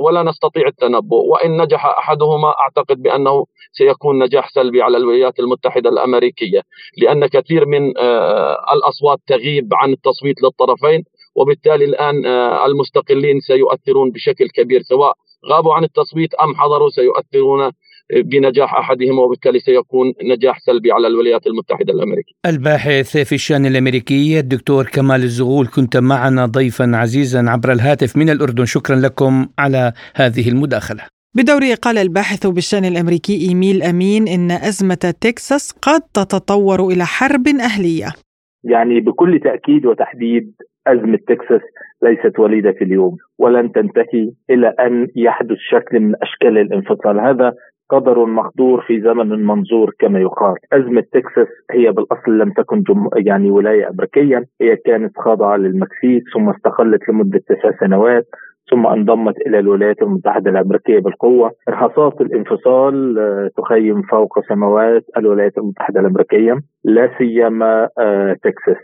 ولا 0.00 0.22
نستطيع 0.22 0.66
التنبؤ. 0.66 1.24
وإن 1.32 1.62
نجح 1.62 1.86
أحدهما 1.86 2.54
أعتقد 2.60 3.02
بأنه 3.02 3.44
سيكون 3.72 4.24
نجاح 4.24 4.48
سلبي 4.48 4.82
على 4.82 4.96
الولايات 4.96 5.38
المتحدة 5.40 5.90
الأمريكية 5.90 6.62
لأن 6.98 7.26
كثير 7.26 7.66
من 7.66 7.98
آه، 7.98 8.56
الأصوات 8.72 9.18
تغيب 9.26 9.68
عن 9.74 9.92
التصويت 9.92 10.42
للطرفين 10.42 11.04
وبالتالي 11.36 11.84
الآن 11.84 12.26
آه، 12.26 12.66
المستقلين 12.66 13.40
سيؤثرون 13.40 14.10
بشكل 14.10 14.48
كبير 14.48 14.80
سواء 14.82 15.14
غابوا 15.50 15.74
عن 15.74 15.84
التصويت 15.84 16.34
أم 16.34 16.54
حضروا 16.54 16.88
سيؤثرون 16.88 17.70
بنجاح 18.16 18.74
احدهما 18.74 19.22
وبالتالي 19.22 19.58
سيكون 19.58 20.12
نجاح 20.22 20.58
سلبي 20.58 20.92
على 20.92 21.06
الولايات 21.06 21.46
المتحدة 21.46 21.92
الأمريكية. 21.92 22.32
الباحث 22.46 23.16
في 23.16 23.34
الشأن 23.34 23.66
الأمريكي 23.66 24.38
الدكتور 24.38 24.84
كمال 24.84 25.22
الزغول 25.22 25.66
كنت 25.66 25.96
معنا 25.96 26.46
ضيفا 26.46 26.90
عزيزا 26.94 27.50
عبر 27.50 27.72
الهاتف 27.72 28.16
من 28.16 28.30
الأردن 28.30 28.64
شكرا 28.64 28.96
لكم 28.96 29.46
على 29.58 29.92
هذه 30.14 30.48
المداخلة. 30.48 31.02
بدوره 31.34 31.74
قال 31.82 31.98
الباحث 31.98 32.46
بالشأن 32.46 32.84
الأمريكي 32.84 33.48
إيميل 33.48 33.82
أمين 33.82 34.28
إن 34.28 34.50
أزمة 34.50 35.14
تكساس 35.20 35.72
قد 35.82 36.00
تتطور 36.00 36.88
إلى 36.88 37.04
حرب 37.04 37.48
أهلية. 37.48 38.08
يعني 38.64 39.00
بكل 39.00 39.40
تأكيد 39.44 39.86
وتحديد 39.86 40.54
أزمة 40.86 41.18
تكساس 41.28 41.60
ليست 42.02 42.38
وليدة 42.38 42.72
في 42.72 42.84
اليوم 42.84 43.16
ولن 43.38 43.72
تنتهي 43.72 44.32
إلى 44.50 44.74
أن 44.80 45.08
يحدث 45.16 45.56
شكل 45.70 46.00
من 46.00 46.14
أشكال 46.22 46.58
الانفصال 46.58 47.20
هذا 47.20 47.54
قدر 47.92 48.26
مقدور 48.26 48.84
في 48.86 49.00
زمن 49.00 49.46
منظور 49.46 49.94
كما 49.98 50.20
يقال. 50.20 50.56
أزمة 50.72 51.04
تكساس 51.12 51.48
هي 51.70 51.92
بالأصل 51.92 52.38
لم 52.38 52.52
تكن 52.52 52.82
جم... 52.82 53.08
يعني 53.16 53.50
ولاية 53.50 53.88
أمريكية. 53.90 54.44
هي 54.60 54.76
كانت 54.76 55.18
خاضعة 55.18 55.56
للمكسيك 55.56 56.22
ثم 56.34 56.48
استقلت 56.48 57.08
لمدة 57.08 57.40
تسع 57.48 57.70
سنوات 57.80 58.26
ثم 58.70 58.86
انضمت 58.86 59.34
إلى 59.46 59.58
الولايات 59.58 60.02
المتحدة 60.02 60.50
الأمريكية 60.50 60.98
بالقوة، 60.98 61.50
ارهاصات 61.68 62.20
الانفصال 62.20 63.18
آه، 63.18 63.50
تخيم 63.56 64.02
فوق 64.02 64.40
سماوات 64.48 65.04
الولايات 65.16 65.58
المتحدة 65.58 66.00
الأمريكية 66.00 66.58
لا 66.84 67.10
سيما 67.18 67.88
آه، 67.98 68.36
تكساس. 68.42 68.82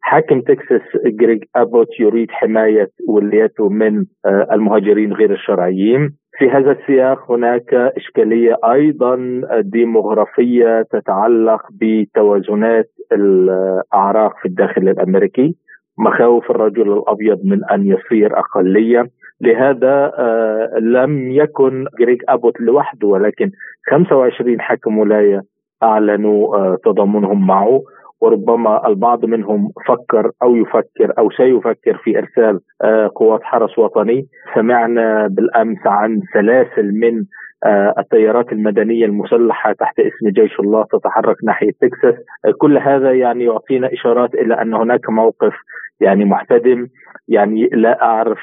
حاكم 0.00 0.40
تكساس 0.40 0.82
جريج 1.06 1.44
أبوت 1.56 2.00
يريد 2.00 2.30
حماية 2.30 2.88
ولايته 3.08 3.68
من 3.68 4.04
آه، 4.26 4.46
المهاجرين 4.52 5.12
غير 5.12 5.32
الشرعيين، 5.32 6.10
في 6.38 6.50
هذا 6.50 6.72
السياق 6.72 7.30
هناك 7.32 7.74
إشكالية 7.74 8.56
أيضا 8.64 9.40
ديموغرافية 9.60 10.82
تتعلق 10.82 11.62
بتوازنات 11.70 12.90
الأعراق 13.12 14.38
في 14.42 14.48
الداخل 14.48 14.88
الأمريكي. 14.88 15.54
مخاوف 15.98 16.50
الرجل 16.50 16.92
الأبيض 16.92 17.38
من 17.44 17.64
أن 17.64 17.86
يصير 17.86 18.38
أقلية. 18.38 19.06
لهذا 19.40 20.12
آه، 20.18 20.78
لم 20.80 21.30
يكن 21.30 21.86
جريك 22.00 22.22
أبوت 22.28 22.60
لوحده 22.60 23.08
ولكن 23.08 23.50
25 23.90 24.60
حاكم 24.60 24.98
ولاية 24.98 25.42
أعلنوا 25.82 26.56
آه، 26.56 26.76
تضامنهم 26.84 27.46
معه. 27.46 27.82
وربما 28.20 28.88
البعض 28.88 29.24
منهم 29.24 29.68
فكر 29.88 30.30
أو 30.42 30.56
يفكر 30.56 31.12
أو 31.18 31.30
سيفكر 31.30 31.96
في 32.04 32.18
إرسال 32.18 32.60
آه، 32.84 33.10
قوات 33.16 33.42
حرس 33.42 33.78
وطني. 33.78 34.26
سمعنا 34.54 35.26
بالأمس 35.26 35.86
عن 35.86 36.20
سلاسل 36.32 36.92
من 36.92 37.24
آه، 37.66 37.94
التيارات 37.98 38.52
المدنية 38.52 39.04
المسلحة 39.04 39.72
تحت 39.72 40.00
اسم 40.00 40.28
جيش 40.42 40.60
الله 40.60 40.84
تتحرك 40.92 41.36
ناحية 41.44 41.70
تكساس. 41.80 42.14
آه، 42.44 42.52
كل 42.58 42.78
هذا 42.78 43.12
يعني 43.12 43.44
يعطينا 43.44 43.92
إشارات 43.92 44.34
إلى 44.34 44.62
أن 44.62 44.74
هناك 44.74 45.10
موقف 45.10 45.54
يعني 46.00 46.24
محتدم. 46.24 46.86
يعني 47.28 47.68
لا 47.72 48.02
أعرف 48.02 48.38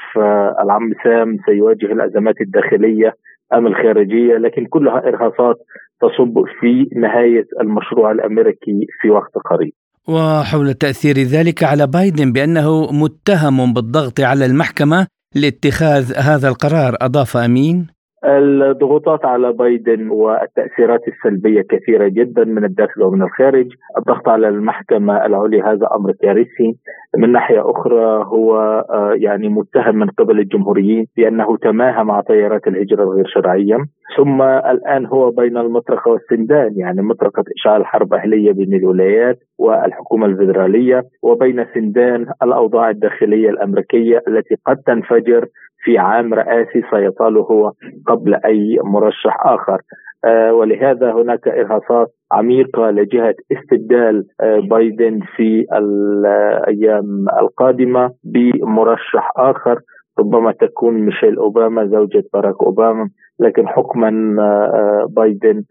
العم 0.62 0.92
سام 1.04 1.36
سيواجه 1.46 1.86
الأزمات 1.86 2.40
الداخلية. 2.40 3.12
أم 3.54 3.66
الخارجية 3.66 4.34
لكن 4.34 4.66
كلها 4.66 4.98
ارهاصات 4.98 5.56
تصب 6.00 6.44
في 6.60 7.00
نهاية 7.00 7.46
المشروع 7.60 8.12
الأمريكي 8.12 8.86
في 9.00 9.10
وقت 9.10 9.32
قريب. 9.50 9.72
وحول 10.08 10.74
تأثير 10.74 11.16
ذلك 11.16 11.64
على 11.64 11.86
بايدن 11.86 12.32
بأنه 12.32 12.92
متهم 12.92 13.72
بالضغط 13.72 14.20
على 14.20 14.46
المحكمة 14.46 15.06
لاتخاذ 15.34 16.12
هذا 16.18 16.48
القرار 16.48 16.96
أضاف 17.00 17.36
أمين 17.36 17.95
الضغوطات 18.26 19.24
على 19.24 19.52
بايدن 19.52 20.08
والتأثيرات 20.10 21.00
السلبية 21.08 21.62
كثيرة 21.62 22.08
جدا 22.08 22.44
من 22.44 22.64
الداخل 22.64 23.02
ومن 23.02 23.22
الخارج. 23.22 23.66
الضغط 23.98 24.28
على 24.28 24.48
المحكمة 24.48 25.26
العليا 25.26 25.72
هذا 25.72 25.88
أمر 25.94 26.12
كارثي. 26.22 26.76
من 27.16 27.32
ناحية 27.32 27.70
أخرى 27.70 28.24
هو 28.24 28.56
آه، 28.90 29.12
يعني 29.16 29.48
متهم 29.48 29.96
من 29.96 30.08
قبل 30.10 30.38
الجمهوريين 30.38 31.06
بأنه 31.16 31.56
تماهى 31.56 32.04
مع 32.04 32.20
تيارات 32.20 32.66
الهجرة 32.66 33.02
الغير 33.02 33.26
شرعية. 33.26 33.76
ثم 34.16 34.42
الآن 34.42 35.06
هو 35.06 35.30
بين 35.30 35.56
المطرقة 35.56 36.10
والسندان 36.10 36.72
يعني 36.76 37.02
مطرقة 37.02 37.44
إشعال 37.56 37.86
حرب 37.86 38.14
أهلية 38.14 38.52
بين 38.52 38.74
الولايات 38.74 39.38
والحكومة 39.58 40.26
الفيدرالية 40.26 41.02
وبين 41.22 41.66
سندان 41.74 42.26
الأوضاع 42.42 42.90
الداخلية 42.90 43.50
الأمريكية 43.50 44.22
التي 44.28 44.56
قد 44.66 44.76
تنفجر 44.76 45.46
في 45.84 45.98
عام 45.98 46.34
رئاسي 46.34 46.82
سيطاله 46.90 47.40
هو 47.40 47.72
قبل 48.06 48.34
أي 48.34 48.78
مرشح 48.84 49.46
آخر. 49.46 49.80
آه، 50.24 50.52
ولهذا 50.54 51.12
هناك 51.12 51.48
إرهاصات 51.48 52.08
عميقة 52.32 52.90
لجهة 52.90 53.34
استبدال 53.52 54.24
آه، 54.40 54.60
بايدن 54.70 55.20
في 55.36 55.66
الأيام 55.72 57.26
القادمة 57.40 58.10
بمرشح 58.24 59.30
آخر. 59.36 59.80
ربما 60.18 60.52
تكون 60.52 60.94
ميشيل 60.94 61.36
أوباما 61.38 61.86
زوجة 61.86 62.24
باراك 62.32 62.62
أوباما 62.62 63.08
لكن 63.40 63.68
حكما 63.68 64.36
آه، 64.40 65.06
بايدن 65.10 65.62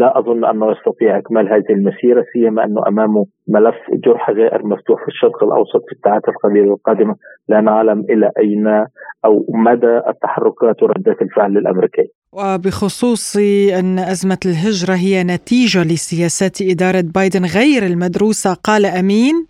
لا 0.00 0.18
أظن 0.18 0.44
أنه 0.44 0.70
يستطيع 0.70 1.18
إكمال 1.18 1.48
هذه 1.48 1.70
المسيرة 1.70 2.24
سيما 2.32 2.64
أنه 2.64 2.88
امامه 2.88 3.26
ملف 3.48 3.74
جرح 4.04 4.30
غير 4.30 4.66
مفتوح 4.66 5.02
في 5.02 5.08
الشرق 5.08 5.44
الأوسط 5.44 5.82
في 5.88 5.92
الساعات 5.92 6.28
القليله 6.28 6.72
القادمه 6.74 7.14
لا 7.48 7.60
نعلم 7.60 8.04
إلى 8.10 8.30
أين 8.38 8.66
أو 9.24 9.44
مدى 9.54 10.00
التحركات 10.08 10.82
وردات 10.82 11.22
الفعل 11.22 11.56
الأمريكية. 11.58 12.08
وبخصوص 12.32 13.36
أن 13.78 13.98
أزمة 13.98 14.38
الهجرة 14.46 14.94
هي 14.94 15.24
نتيجة 15.24 15.82
لسياسات 15.82 16.62
إدارة 16.62 17.04
بايدن 17.14 17.44
غير 17.44 17.82
المدروسة 17.82 18.54
قال 18.54 18.86
أمين 18.86 19.46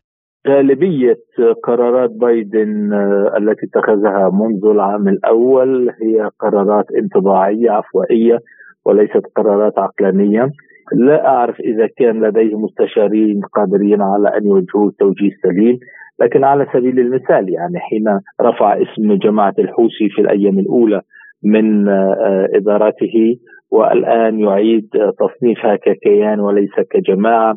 غالبية 0.48 1.16
قرارات 1.64 2.10
بايدن 2.10 2.92
آه، 2.92 3.36
التي 3.36 3.66
اتخذها 3.66 4.30
منذ 4.32 4.64
العام 4.64 5.08
الأول 5.08 5.90
هي 6.02 6.30
قرارات 6.40 6.86
انطباعية 7.02 7.70
عفوائية 7.70 8.38
وليست 8.84 9.22
قرارات 9.36 9.78
عقلانية. 9.78 10.50
لا 10.92 11.26
أعرف 11.26 11.60
إذا 11.60 11.86
كان 11.96 12.24
لديه 12.24 12.58
مستشارين 12.58 13.40
قادرين 13.54 14.02
على 14.02 14.28
أن 14.36 14.46
يوجهوا 14.46 14.90
توجيه 14.98 15.30
سليم 15.42 15.78
لكن 16.20 16.44
على 16.44 16.66
سبيل 16.72 16.98
المثال 16.98 17.52
يعني 17.52 17.78
حين 17.78 18.04
رفع 18.42 18.82
اسم 18.82 19.14
جماعة 19.14 19.54
الحوثي 19.58 20.08
في 20.10 20.20
الأيام 20.20 20.58
الأولى 20.58 21.00
من 21.44 21.88
آه، 21.88 22.48
إدارته 22.54 23.36
والآن 23.70 24.38
يعيد 24.40 24.88
تصنيفها 25.18 25.76
ككيان 25.76 26.40
وليس 26.40 26.74
كجماعة. 26.90 27.54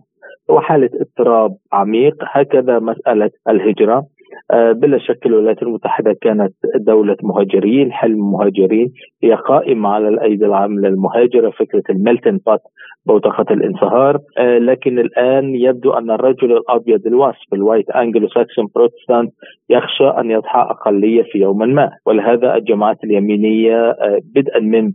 وحالة 0.49 0.89
اضطراب 1.01 1.51
عميق 1.73 2.15
هكذا 2.21 2.79
مسألة 2.79 3.31
الهجرة. 3.49 4.03
آه، 4.51 4.71
بلا 4.71 4.97
شك 4.97 5.25
الولايات 5.25 5.63
المتحدة 5.63 6.15
كانت 6.21 6.53
دولة 6.75 7.17
مهاجرين 7.23 7.91
حلم 7.91 8.31
مهاجرين. 8.31 8.91
هي 9.23 9.33
قائمة 9.33 9.89
على 9.89 10.07
الأيدي 10.07 10.45
العاملة 10.45 10.87
المهاجرة 10.87 11.49
فكرة 11.49 11.83
ال 11.89 11.95
melting 11.95 12.39
pot 12.45 12.59
بوتقة 13.05 13.53
الانصهار. 13.53 14.17
آه، 14.37 14.57
لكن 14.57 14.99
الآن 14.99 15.55
يبدو 15.55 15.91
أن 15.91 16.11
الرجل 16.11 16.51
الأبيض 16.51 17.07
ال 17.07 17.16
WASP 17.16 17.53
ال 17.53 17.59
white 17.59 17.89
Anglo-Saxon 17.89 18.67
Protestant 18.75 19.31
يخشى 19.69 20.07
أن 20.07 20.31
يضحى 20.31 20.59
أقلية 20.59 21.23
في 21.23 21.37
يوم 21.37 21.57
ما. 21.57 21.89
ولهذا 22.05 22.55
الجماعات 22.55 23.03
اليمينية 23.03 23.89
آه، 23.89 24.19
بدءا 24.35 24.59
من 24.59 24.91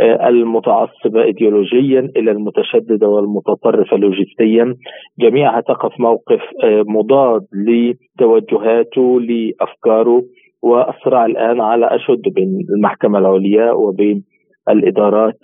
المتعصبة 0.00 1.22
ايديولوجيا 1.22 2.00
إلى 2.16 2.30
المتشددة 2.30 3.08
والمتطرفة 3.08 3.96
لوجستيا. 3.96 4.74
جميعها 5.18 5.60
تقف 5.60 6.00
موقف 6.00 6.40
مضاد 6.64 7.42
لتوجهاته 7.52 9.20
لأفكاره 9.20 10.22
والصراع 10.62 11.26
الآن 11.26 11.60
على 11.60 11.86
أشد 11.86 12.22
بين 12.34 12.66
المحكمة 12.76 13.18
العليا 13.18 13.72
وبين 13.72 14.22
الإدارات 14.68 15.34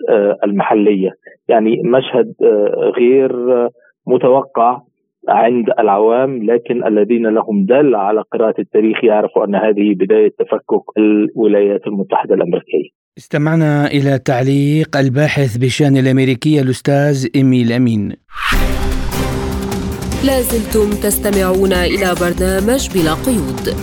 المحلية. 0.43 1.09
يعني 1.47 1.81
مشهد 1.85 2.33
غير 2.97 3.31
متوقع 4.07 4.81
عند 5.29 5.69
العوام 5.79 6.43
لكن 6.43 6.87
الذين 6.87 7.27
لهم 7.27 7.65
دل 7.65 7.95
على 7.95 8.21
قراءة 8.31 8.61
التاريخ 8.61 9.03
يعرفوا 9.03 9.45
أن 9.45 9.55
هذه 9.55 9.93
بداية 9.95 10.29
تفكك 10.39 10.83
الولايات 10.97 11.87
المتحدة 11.87 12.35
الأمريكية. 12.35 13.02
استمعنا 13.17 13.87
إلى 13.87 14.19
تعليق 14.19 14.97
الباحث 14.97 15.57
بشأن 15.57 15.97
الأمريكية 15.97 16.61
الأستاذ 16.61 17.27
إيميل 17.35 17.71
أمين. 17.71 18.15
لازلتم 20.23 20.89
تستمعون 20.89 21.73
إلى 21.73 22.15
برنامج 22.15 22.89
بلا 22.93 23.13
قيود. 23.13 23.75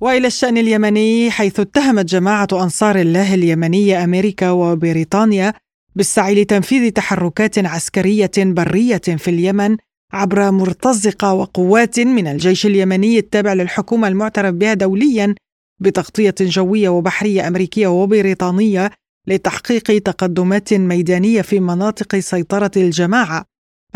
وإلى 0.00 0.26
الشأن 0.26 0.58
اليمني 0.58 1.30
حيث 1.30 1.60
اتهمت 1.60 2.04
جماعة 2.04 2.48
أنصار 2.52 2.96
الله 2.96 3.34
اليمنيه 3.34 4.04
أمريكا 4.04 4.50
وبريطانيا 4.50 5.52
بالسعي 5.96 6.42
لتنفيذ 6.42 6.90
تحركات 6.90 7.58
عسكرية 7.58 8.30
برية 8.36 8.98
في 8.98 9.28
اليمن 9.28 9.76
عبر 10.12 10.50
مرتزقة 10.50 11.32
وقوات 11.32 12.00
من 12.00 12.26
الجيش 12.26 12.66
اليمني 12.66 13.18
التابع 13.18 13.52
للحكومة 13.52 14.08
المعترف 14.08 14.54
بها 14.54 14.74
دوليا 14.74 15.34
بتغطية 15.80 16.34
جوية 16.40 16.88
وبحرية 16.88 17.48
أمريكية 17.48 17.86
وبريطانية 17.86 18.90
لتحقيق 19.26 20.02
تقدمات 20.02 20.74
ميدانية 20.74 21.42
في 21.42 21.60
مناطق 21.60 22.18
سيطرة 22.18 22.70
الجماعة 22.76 23.44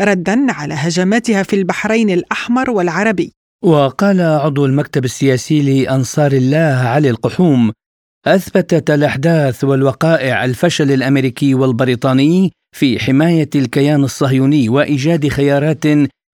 ردا 0.01 0.51
على 0.51 0.73
هجماتها 0.73 1.43
في 1.43 1.55
البحرين 1.55 2.09
الأحمر 2.09 2.69
والعربي. 2.69 3.33
وقال 3.63 4.21
عضو 4.21 4.65
المكتب 4.65 5.05
السياسي 5.05 5.61
لأنصار 5.61 6.31
الله 6.31 6.87
علي 6.87 7.09
القحوم 7.09 7.71
أثبتت 8.27 8.91
الأحداث 8.91 9.63
والوقائع 9.63 10.45
الفشل 10.45 10.91
الأمريكي 10.91 11.55
والبريطاني 11.55 12.51
في 12.75 12.99
حماية 12.99 13.49
الكيان 13.55 14.03
الصهيوني 14.03 14.69
وإيجاد 14.69 15.27
خيارات 15.27 15.85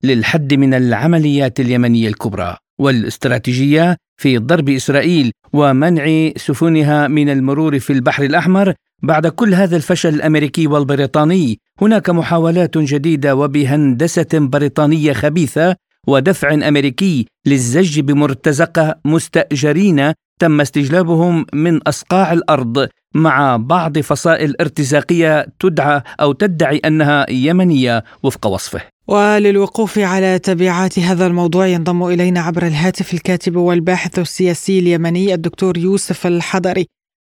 للحد 0.03 0.53
من 0.53 0.73
العمليات 0.73 1.59
اليمنية 1.59 2.07
الكبرى. 2.07 2.57
والاستراتيجية 2.79 3.97
في 4.17 4.37
ضرب 4.37 4.69
إسرائيل 4.69 5.31
ومنع 5.53 6.31
سفنها 6.37 7.07
من 7.07 7.29
المرور 7.29 7.79
في 7.79 7.93
البحر 7.93 8.23
الأحمر 8.23 8.73
بعد 9.03 9.27
كل 9.27 9.53
هذا 9.53 9.75
الفشل 9.75 10.09
الأمريكي 10.09 10.67
والبريطاني. 10.67 11.59
هناك 11.81 12.09
محاولات 12.09 12.77
جديدة 12.77 13.35
وبهندسة 13.35 14.27
بريطانية 14.33 15.13
خبيثة 15.13 15.75
ودفع 16.07 16.53
أمريكي 16.53 17.25
للزج 17.45 17.99
بمرتزقة 17.99 18.99
مستأجرين 19.05 20.13
تم 20.39 20.61
استجلابهم 20.61 21.45
من 21.53 21.79
اصقاع 21.87 22.33
الأرض 22.33 22.87
مع 23.15 23.57
بعض 23.57 23.99
فصائل 23.99 24.55
ارتزاقية 24.61 25.47
تدعى 25.59 26.01
أو 26.21 26.31
تدعي 26.31 26.77
أنها 26.77 27.25
يمنية 27.29 28.03
وفق 28.23 28.47
وصفه. 28.47 28.81
وللوقوف 29.07 29.99
على 29.99 30.39
تبعات 30.39 30.99
هذا 30.99 31.27
الموضوع 31.27 31.67
ينضم 31.67 32.03
إلينا 32.03 32.39
عبر 32.39 32.67
الهاتف 32.67 33.13
الكاتب 33.13 33.55
والباحث 33.55 34.19
السياسي 34.19 34.79
اليمني 34.79 35.33
الدكتور 35.33 35.77
يوسف 35.77 36.27
الحضري. 36.27 36.85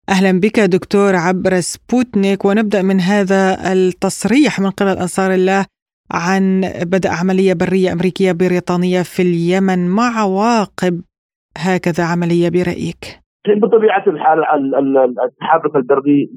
أهلا 0.10 0.40
بك 0.40 0.60
دكتور 0.60 1.16
عبر 1.16 1.60
سبوتنيك 1.60 2.46
ونبدأ 2.46 2.82
من 2.82 3.02
هذا 3.02 3.72
التصريح 3.74 4.60
من 4.60 4.70
قبل 4.70 4.98
انصار 4.98 5.34
الله 5.34 5.66
عن 6.12 6.62
بدء 6.82 7.10
عملية 7.10 7.54
برية 7.54 7.92
أمريكية 7.92 8.32
بريطانية 8.32 9.02
في 9.02 9.22
اليمن 9.22 9.88
مع 9.88 10.20
عواقب 10.20 11.02
هكذا 11.58 12.04
عملية 12.04 12.50
برأيك؟ 12.50 13.22
بطبيعة 13.48 14.04
الحال 14.08 14.44
التحرك 15.26 15.76
البري 15.76 16.30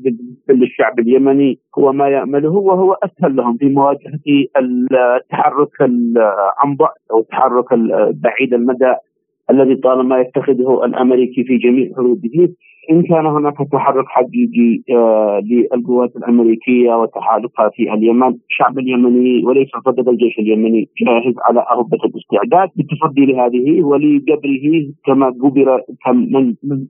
للشعب 0.49 0.99
اليمني 0.99 1.59
هو 1.79 1.93
ما 1.93 2.09
يأمله 2.09 2.51
وهو 2.51 2.93
أسهل 2.93 3.37
لهم 3.37 3.57
في 3.57 3.67
مواجهة 3.69 4.21
التحرك 4.57 5.83
عن 6.59 6.77
بعد 6.77 6.95
أو 7.11 7.21
التحرك 7.21 7.65
بعيد 8.15 8.55
المدى 8.55 8.95
الذي 9.51 9.77
طالما 9.77 10.21
يتخذه 10.21 10.85
الأمريكي 10.85 11.45
في 11.45 11.57
جميع 11.57 11.91
حدوده 11.97 12.55
إن 12.91 13.03
كان 13.03 13.27
هناك 13.27 13.57
تحرك 13.73 14.05
حقيقي 14.07 14.83
آه 14.97 15.41
للقوات 15.45 16.17
الأمريكية 16.17 16.93
وتحالفها 17.01 17.71
في 17.75 17.83
اليمن، 17.95 18.35
الشعب 18.51 18.79
اليمني 18.79 19.45
وليس 19.45 19.69
فقط 19.75 20.09
الجيش 20.09 20.39
اليمني 20.39 20.89
جاهز 21.01 21.35
على 21.45 21.61
اهبه 21.61 21.99
الاستعداد 22.05 22.69
بالتصدي 22.77 23.27
لهذه 23.27 23.83
ولقبره 23.83 24.67
كما 25.07 25.27
قبر 25.27 25.83
من 26.07 26.55
من 26.63 26.87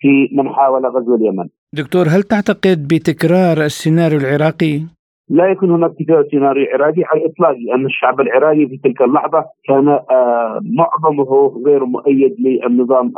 في 0.00 0.28
من 0.32 0.48
حاول 0.48 0.86
غزو 0.86 1.14
اليمن. 1.14 1.48
دكتور 1.74 2.06
هل 2.08 2.22
تعتقد 2.22 2.88
بتكرار 2.88 3.64
السيناريو 3.64 4.18
العراقي؟ 4.18 4.97
لا 5.30 5.50
يكون 5.50 5.70
هناك 5.70 5.92
سيناريو 6.30 6.66
عراقي 6.72 7.02
على 7.04 7.20
الإطلاق 7.20 7.56
لأن 7.66 7.86
الشعب 7.86 8.20
العراقي 8.20 8.66
في 8.66 8.76
تلك 8.84 9.02
اللحظة 9.02 9.44
كان 9.68 9.88
آه، 9.88 10.60
معظمه 10.78 11.62
غير 11.66 11.84
مؤيد 11.84 12.36
للنظام 12.38 13.12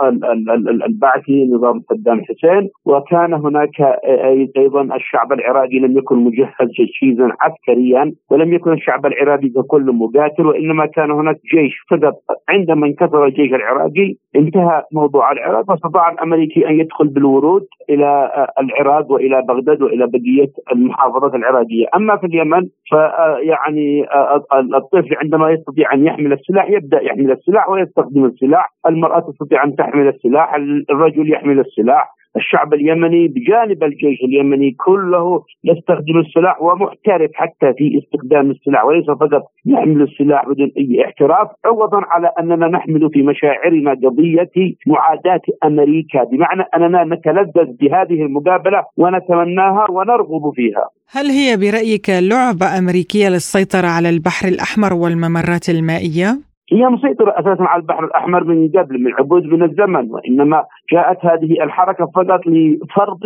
البعثي 0.87 1.51
نظام 1.53 1.83
صدام 1.91 2.21
حسين 2.21 2.71
وكان 2.85 3.35
هناك 3.35 3.81
آه، 3.81 4.47
أيضا 4.57 4.83
الشعب 4.97 5.33
العراقي 5.33 5.79
لم 5.79 5.99
يكن 5.99 6.17
مجهز 6.17 6.49
تجهيزا 6.59 7.33
عسكريا 7.41 8.13
ولم 8.31 8.55
يكن 8.55 8.73
الشعب 8.73 9.07
العراقي 9.07 9.49
ككل 9.49 9.93
مقاتل 9.93 10.47
وإنما 10.47 10.87
كان 10.87 11.11
هناك 11.11 11.37
جيش 11.55 11.75
فقط 11.91 12.15
عندما 12.49 12.87
انكسر 12.87 13.25
الجيش 13.27 13.53
العراقي. 13.53 14.15
انتهى 14.37 14.83
موضوع 14.93 15.33
العراق 15.33 15.71
واستطاع 15.71 16.11
الأمريكي 16.13 16.69
أن 16.69 16.81
يدخل 16.81 17.09
بالورود 17.09 17.67
إلى 17.91 18.07
آه، 18.07 18.61
العراق 18.61 19.11
وإلى 19.11 19.43
بغداد 19.49 19.83
وإلى 19.83 20.07
بقية 20.07 20.53
المحافظات 20.73 21.35
العراقية. 21.35 21.87
أما 22.01 22.17
في 22.17 22.27
اليمن 22.27 22.69
فيعني 22.85 24.05
آه، 24.11 24.45
آه، 24.53 24.61
الطفل 24.61 25.17
عندما 25.23 25.51
يستطيع 25.51 25.95
أن 25.95 26.07
يحمل 26.07 26.33
السلاح 26.33 26.71
يبدأ 26.71 27.03
يحمل 27.03 27.31
السلاح 27.31 27.69
ويستخدم 27.69 28.25
السلاح، 28.25 28.73
المرأة 28.89 29.21
تستطيع 29.21 29.65
أن 29.65 29.77
تحمل 29.77 30.09
السلاح، 30.09 30.55
الرجل 30.91 31.33
يحمل 31.33 31.61
السلاح، 31.61 32.20
الشعب 32.37 32.75
اليمني 32.75 33.29
بجانب 33.29 33.85
الجيش 33.85 34.19
اليمني 34.25 34.71
كله 34.71 35.43
يستخدم 35.65 36.19
السلاح 36.19 36.63
ومحترف 36.63 37.31
حتى 37.35 37.73
في 37.79 37.99
استخدام 37.99 38.51
السلاح 38.51 38.85
وليس 38.85 39.07
فقط 39.07 39.43
يحمل 39.67 40.03
السلاح 40.03 40.49
بدون 40.49 40.71
أي 40.79 41.05
احتراف 41.05 41.49
عوضا 41.65 42.01
على 42.11 42.33
أننا 42.41 42.69
نحمل 42.69 43.11
في 43.13 43.23
مشاعرنا 43.23 43.91
قضية 43.91 44.51
معاداة 44.87 45.43
أمريكا 45.65 46.25
بمعنى 46.25 46.63
أننا 46.77 47.05
نتلذذ 47.05 47.69
بهذه 47.81 48.23
المقابلة 48.23 48.85
ونتمناها 48.97 49.87
ونرغب 49.91 50.55
فيها. 50.55 50.89
هل 51.13 51.27
هي 51.27 51.57
برأيك 51.57 52.11
لعبة 52.11 52.79
أمريكية 52.79 53.29
للسيطرة 53.29 53.87
على 53.87 54.09
البحر 54.09 54.49
الأحمر 54.49 54.95
والممرات 54.95 55.69
المائية؟ 55.69 56.50
هي 56.73 56.87
مسيطرة 56.87 57.31
أساسا 57.31 57.63
على 57.63 57.81
البحر 57.81 58.05
الأحمر 58.05 58.45
من 58.45 58.69
قبل 58.69 59.03
من 59.03 59.13
عبود 59.19 59.45
من 59.47 59.63
الزمن 59.63 60.11
وإنما 60.11 60.65
جاءت 60.93 61.25
هذه 61.25 61.63
الحركة 61.63 62.07
فقط 62.07 62.41
لفرض 62.47 63.21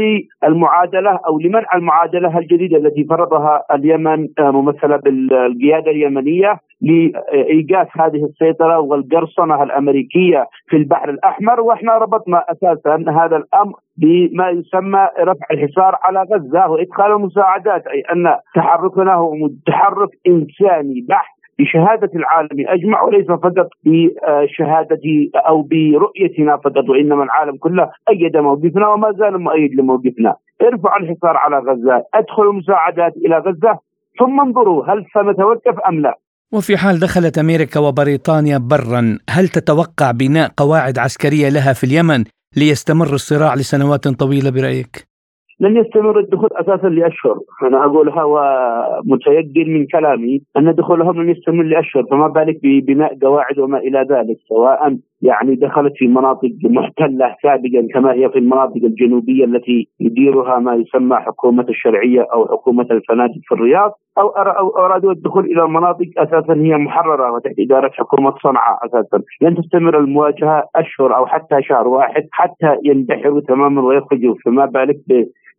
المعادلة 0.45 1.21
أو 1.27 1.39
لمنع 1.39 1.67
المعادلة 1.75 2.39
الجديدة 2.39 2.77
التي 2.77 3.05
فرضها 3.05 3.63
اليمن 3.75 4.29
آه، 4.39 4.51
ممثلة 4.51 4.97
بالقيادة 4.97 5.91
اليمنية 5.91 6.59
لإيقاف 6.81 7.89
هذه 8.01 8.25
السيطرة 8.25 8.79
والقرصنة 8.79 9.63
الأمريكية 9.63 10.47
في 10.69 10.77
البحر 10.77 11.11
الأحمر. 11.11 11.61
وإحنا 11.61 11.99
ربطنا 11.99 12.45
أساسا 12.49 13.05
هذا 13.11 13.37
الأمر 13.37 13.75
بما 13.97 14.51
يسمى 14.51 15.09
رفع 15.19 15.47
الحصار 15.51 15.97
على 16.03 16.23
غزة 16.23 16.69
وإدخال 16.71 17.13
المساعدات 17.13 17.87
أي 17.87 18.01
أن 18.01 18.37
تحركنا 18.55 19.15
هو 19.15 19.35
تحرك 19.67 20.09
إنساني 20.27 21.07
بحت 21.09 21.34
بشهادة 21.59 22.11
العالم 22.15 22.57
أجمع 22.69 23.03
وليس 23.03 23.27
فقط 23.27 23.69
بشهادة 23.85 25.05
أو 25.49 25.63
برؤيتنا 25.63 26.57
فقط 26.57 26.89
وإنما 26.89 27.23
العالم 27.25 27.57
كله 27.57 27.91
أيد 28.09 28.37
موقفنا 28.37 28.89
وما 28.89 29.13
زال 29.19 29.39
مؤيد 29.41 29.75
لموقفنا. 29.75 30.35
ارفعوا 30.63 31.01
الحصار 31.01 31.37
على 31.37 31.59
غزة، 31.59 32.05
ادخلوا 32.15 32.53
المساعدات 32.53 33.17
إلى 33.17 33.39
غزة 33.39 33.79
ثم 34.19 34.41
انظروا 34.41 34.85
هل 34.85 35.05
سنتوقف 35.15 35.81
أم 35.89 36.01
لا؟ 36.01 36.19
وفي 36.53 36.77
حال 36.77 37.01
دخلت 37.01 37.39
أمريكا 37.39 37.81
وبريطانيا 37.81 38.59
برا 38.59 39.19
هل 39.31 39.49
تتوقع 39.49 40.11
بناء 40.11 40.51
قواعد 40.57 40.99
عسكرية 40.99 41.49
لها 41.49 41.73
في 41.73 41.85
اليمن 41.85 42.25
ليستمر 42.57 43.15
الصراع 43.15 43.55
لسنوات 43.55 44.09
طويلة 44.09 44.51
برأيك؟ 44.51 45.14
لن 45.61 45.77
يستمر 45.77 46.19
الدخول 46.19 46.49
أساسا 46.53 46.87
لأشهر، 46.87 47.39
أنا 47.63 47.85
أقولها 47.85 48.25
ومتيقن 48.25 49.71
من 49.71 49.87
كلامي 49.87 50.41
أن 50.57 50.75
دخولهم 50.75 51.23
لن 51.23 51.29
يستمر 51.31 51.63
لأشهر، 51.63 52.05
فما 52.11 52.29
بالك 52.29 52.61
ببناء 52.63 53.19
قواعد 53.23 53.59
وما 53.59 53.79
إلى 53.79 54.07
ذلك، 54.11 54.37
سواء 54.49 54.97
يعني 55.23 55.55
دخلت 55.55 55.93
في 55.97 56.09
مناطق 56.09 56.51
محتلة 56.65 57.37
سابقا 57.43 57.89
كما 57.95 58.13
هي 58.13 58.29
في 58.29 58.39
المناطق 58.39 58.85
الجنوبية 58.85 59.45
التي 59.45 59.89
يديرها 60.01 60.59
ما 60.59 60.75
يسمى 60.75 61.17
حكومة 61.17 61.67
الشرعية 61.69 62.27
أو 62.33 62.47
حكومة 62.47 62.87
الفنادق 62.91 63.41
في 63.49 63.55
الرياض، 63.55 63.93
أو 64.19 64.29
أرادوا 64.77 65.13
الدخول 65.13 65.45
إلى 65.45 65.69
مناطق 65.69 66.07
أساسا 66.19 66.55
هي 66.55 66.77
محررة 66.77 67.33
وتحت 67.33 67.55
إدارة 67.59 67.91
حكومة 67.95 68.35
صنعاء 68.43 68.87
أساسا، 68.87 69.23
لن 69.41 69.55
تستمر 69.55 69.99
المواجهة 69.99 70.65
أشهر 70.77 71.17
أو 71.17 71.27
حتى 71.27 71.63
شهر 71.63 71.89
واحد 71.89 72.23
حتى 72.33 72.77
يندحروا 72.85 73.41
تماما 73.41 73.83
ويخرجوا، 73.83 74.35
فما 74.45 74.67
بالك 74.67 74.97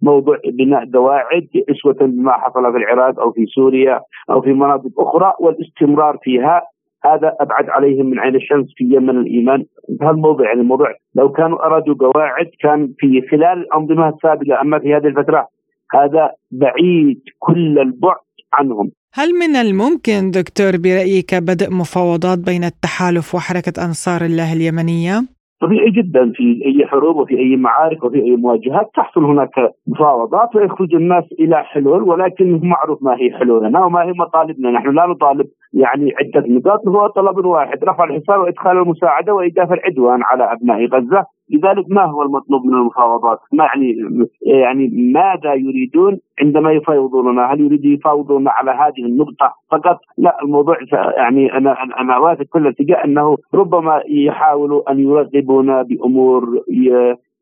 موضوع 0.06 0.38
بناء 0.60 0.91
قواعد 0.93 1.47
اسوه 1.72 1.93
بما 1.93 2.32
حصل 2.32 2.72
في 2.72 2.78
العراق 2.78 3.20
أو 3.20 3.32
في 3.32 3.45
سوريا 3.45 3.99
أو 4.30 4.41
في 4.41 4.53
مناطق 4.53 4.99
أخرى 4.99 5.34
والاستمرار 5.39 6.18
فيها. 6.24 6.62
هذا 7.06 7.36
أبعد 7.39 7.70
عليهم 7.70 8.06
من 8.06 8.20
عين 8.20 8.36
الشمس 8.36 8.68
في 8.78 8.84
يمن 8.84 9.18
الإيمان. 9.24 9.66
بهالموضوع 9.89 10.45
يعني 10.47 10.62
الموضوع 10.62 10.89
لو 11.16 11.32
كانوا 11.32 11.66
أرادوا 11.66 11.95
قواعد 11.95 12.49
كان 12.60 12.93
في 12.99 13.22
خلال 13.32 13.58
الأنظمة 13.64 14.10
السابقة 14.10 14.62
أما 14.62 14.80
في 14.80 14.93
هذه 14.95 15.08
الفترة 15.08 15.47
هذا 15.93 16.32
بعيد 16.51 17.22
كل 17.39 17.80
البعد 17.80 18.26
عنهم. 18.53 18.91
هل 19.14 19.30
من 19.34 19.56
الممكن 19.56 20.32
دكتور 20.32 20.72
برأيك 20.84 21.36
بدء 21.36 21.70
مفاوضات 21.82 22.39
بين 22.39 22.64
التحالف 22.64 23.36
وحركة 23.36 23.86
أنصار 23.86 24.22
الله 24.22 24.53
اليمنية؟ 24.53 25.22
طبيعي 25.66 25.89
جدا 25.89 26.32
في 26.36 26.61
أي 26.66 26.88
حروب 26.88 27.16
وفي 27.16 27.39
أي 27.39 27.55
معارك 27.55 28.03
وفي 28.03 28.18
أي 28.24 28.36
مواجهات 28.36 28.89
تحصل 28.95 29.24
هناك 29.24 29.72
مفاوضات 29.88 30.55
ويخرج 30.55 30.95
الناس 30.95 31.24
إلى 31.39 31.63
حلول 31.63 32.03
ولكن 32.03 32.59
معروف 32.63 33.03
ما 33.03 33.16
هي 33.16 33.32
حلولنا 33.39 33.86
وما 33.86 34.03
هي 34.03 34.11
مطالبنا، 34.11 34.72
نحن 34.72 34.89
لا 34.89 35.05
نطالب 35.07 35.47
يعني 35.74 36.13
عدة 36.20 36.47
نقاط 36.47 36.88
هو 36.88 37.07
طلب 37.07 37.45
واحد 37.45 37.84
رفع 37.84 38.03
الحصار 38.03 38.39
وإدخال 38.39 38.78
المساعدة 38.78 39.34
وايقاف 39.34 39.72
العدوان 39.72 40.24
على 40.24 40.43
أبناء 40.51 40.86
غزة. 40.86 41.26
لذلك 41.50 41.86
ما 41.89 42.06
هو 42.06 42.22
المطلوب 42.22 42.66
من 42.66 42.74
المفاوضات؟ 42.74 43.39
ما 43.54 43.64
يعني 43.64 43.96
يعني 44.41 44.88
ماذا 45.14 45.54
يريدون 45.54 46.20
عندما 46.41 46.72
يفاوضوننا؟ 46.72 47.54
هل 47.54 47.62
يريدوا 47.62 47.91
يفاوضون 47.91 48.48
على 48.48 48.72
هذه 48.72 49.06
النقطة 49.06 49.54
فقط؟ 49.72 50.00
لا 50.18 50.38
الموضوع 50.43 50.78
يعني 51.18 51.54
أنا 51.58 51.84
أنا 52.02 52.18
واثق 52.18 52.43
كل 52.43 52.62
الاتجاه 52.62 53.04
أنه 53.04 53.38
ربما 53.54 54.02
يحاولوا 54.10 54.91
أن 54.91 55.00
يرغبونا 55.00 55.82
بأمور 55.82 56.62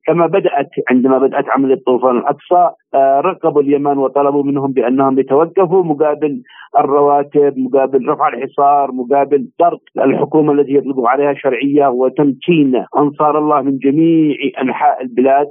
كما 0.06 0.28
بدأت 0.28 0.70
عندما 0.90 1.18
بدأت 1.18 1.50
عمليه 1.50 1.82
طوفان 1.86 2.18
الأقصى 2.18 2.70
آه، 2.94 3.20
رقبوا 3.20 3.62
اليمن 3.62 3.98
وطلبوا 3.98 4.44
منهم 4.44 4.72
بأنهم 4.72 5.20
يتوقفوا 5.20 5.84
مقابل 5.84 6.42
الرواتب 6.80 7.54
مقابل 7.58 8.10
رفع 8.10 8.28
الحصار 8.28 8.92
مقابل 8.92 9.48
طرد 9.60 9.80
الحكومة 9.98 10.54
التي 10.54 10.74
يطلبوا 10.74 11.10
عليها 11.10 11.34
شرعية 11.34 11.88
وتمكين 11.88 12.86
أنصار 12.98 13.38
الله 13.38 13.62
من 13.62 13.78
جميع 13.78 14.36
أنحاء 14.62 15.02
البلاد. 15.02 15.48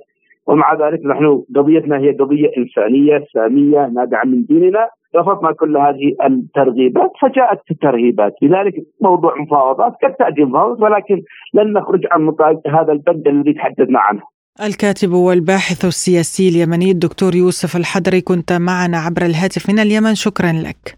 ومع 0.47 0.75
ذلك 0.75 1.01
نحن 1.07 1.43
قضيتنا 1.57 1.99
هي 1.99 2.13
قضية 2.13 2.51
إنسانية 2.59 3.25
سامية 3.35 3.87
نابعة 3.87 4.25
من 4.25 4.45
ديننا. 4.45 4.89
رفضنا 5.17 5.53
كل 5.53 5.77
هذه 5.77 6.17
الترغيبات 6.25 7.11
فجاءت 7.23 7.59
الترهيبات 7.71 8.33
لذلك 8.43 8.75
موضوع 9.03 9.41
مفاوضات 9.41 9.93
قد 10.05 10.15
تأتي 10.15 10.45
مفاوضات 10.45 10.81
ولكن 10.81 11.23
لن 11.55 11.73
نخرج 11.73 12.01
عن 12.11 12.35
هذا 12.67 12.93
البند 12.93 13.29
الذي 13.29 13.53
تحدثنا 13.53 13.99
عنه. 13.99 14.23
الكاتب 14.61 15.13
والباحث 15.13 15.85
السياسي 15.85 16.49
اليمني 16.49 16.91
الدكتور 16.91 17.35
يوسف 17.35 17.77
الحضري 17.77 18.21
كنت 18.21 18.53
معنا 18.53 18.99
عبر 18.99 19.27
الهاتف 19.27 19.71
من 19.71 19.79
اليمن. 19.79 20.15
شكرا 20.15 20.53
لك. 20.53 20.97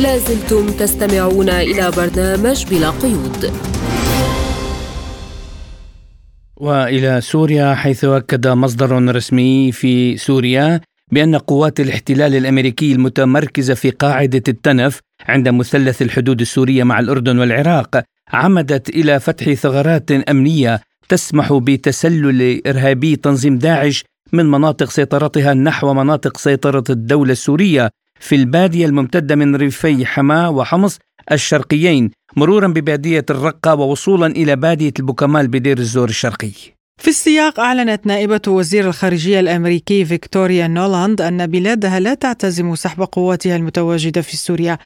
لازلتم 0.00 0.66
تستمعون 0.66 1.48
إلى 1.48 1.90
برنامج 1.90 2.64
بلا 2.70 2.90
قيود. 2.90 3.52
وإلى 6.56 7.20
سوريا 7.20 7.74
حيث 7.74 8.04
أكد 8.04 8.48
مصدر 8.48 9.14
رسمي 9.14 9.72
في 9.72 10.16
سوريا 10.16 10.80
بأن 11.12 11.36
قوات 11.36 11.80
الاحتلال 11.80 12.34
الأمريكي 12.34 12.92
المتمركزة 12.92 13.74
في 13.74 13.90
قاعدة 13.90 14.42
التنف 14.48 15.00
عند 15.28 15.48
مثلث 15.48 16.02
الحدود 16.02 16.40
السورية 16.40 16.84
مع 16.84 17.00
الأردن 17.00 17.38
والعراق 17.38 18.02
عمدت 18.32 18.88
إلى 18.88 19.20
فتح 19.20 19.52
ثغرات 19.52 20.10
أمنية 20.10 20.80
تسمح 21.08 21.52
بتسلل 21.52 22.62
إرهابي 22.66 23.16
تنظيم 23.16 23.58
داعش 23.58 24.04
من 24.32 24.46
مناطق 24.46 24.90
سيطرتها 24.90 25.54
نحو 25.54 25.94
مناطق 25.94 26.36
سيطرة 26.36 26.84
الدولة 26.90 27.32
السورية 27.32 27.90
في 28.20 28.34
البادية 28.34 28.86
الممتدة 28.86 29.36
من 29.36 29.56
ريفي 29.56 30.06
حماه 30.06 30.50
وحمص 30.50 30.98
الشرقيين 31.32 32.10
مرورا 32.36 32.68
ببادية 32.68 33.24
الرقة 33.30 33.74
ووصولا 33.74 34.26
إلى 34.26 34.56
بادية 34.56 34.92
البوكمال 34.98 35.48
بدير 35.48 35.78
الزور 35.78 36.08
الشرقي. 36.08 36.50
في 37.00 37.08
السياق 37.08 37.60
أعلنت 37.60 38.06
نائبة 38.06 38.40
وزير 38.48 38.88
الخارجية 38.88 39.40
الأمريكي 39.40 40.04
فيكتوريا 40.04 40.66
نولاند 40.66 41.20
أن 41.20 41.46
بلادها 41.46 42.00
لا 42.00 42.14
تعتزم 42.14 42.74
سحب 42.74 43.02
قواتها 43.02 43.56
المتواجدة 43.56 44.20
في 44.20 44.36
سوريا 44.36 44.78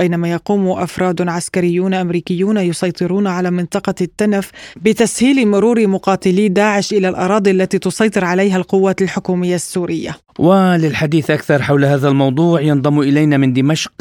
بينما 0.00 0.30
يقوم 0.30 0.68
أفراد 0.68 1.28
عسكريون 1.28 1.94
أمريكيون 1.94 2.56
يسيطرون 2.56 3.26
على 3.26 3.50
منطقة 3.50 3.94
التنف 4.00 4.50
بتسهيل 4.76 5.48
مرور 5.48 5.86
مقاتلي 5.86 6.48
داعش 6.48 6.92
إلى 6.92 7.08
الأراضي 7.08 7.50
التي 7.50 7.78
تسيطر 7.78 8.24
عليها 8.24 8.56
القوات 8.56 9.02
الحكومية 9.02 9.54
السورية. 9.54 10.16
وللحديث 10.38 11.30
أكثر 11.30 11.62
حول 11.62 11.84
هذا 11.84 12.08
الموضوع 12.08 12.60
ينضم 12.60 13.00
إلينا 13.00 13.36
من 13.36 13.52
دمشق 13.52 13.92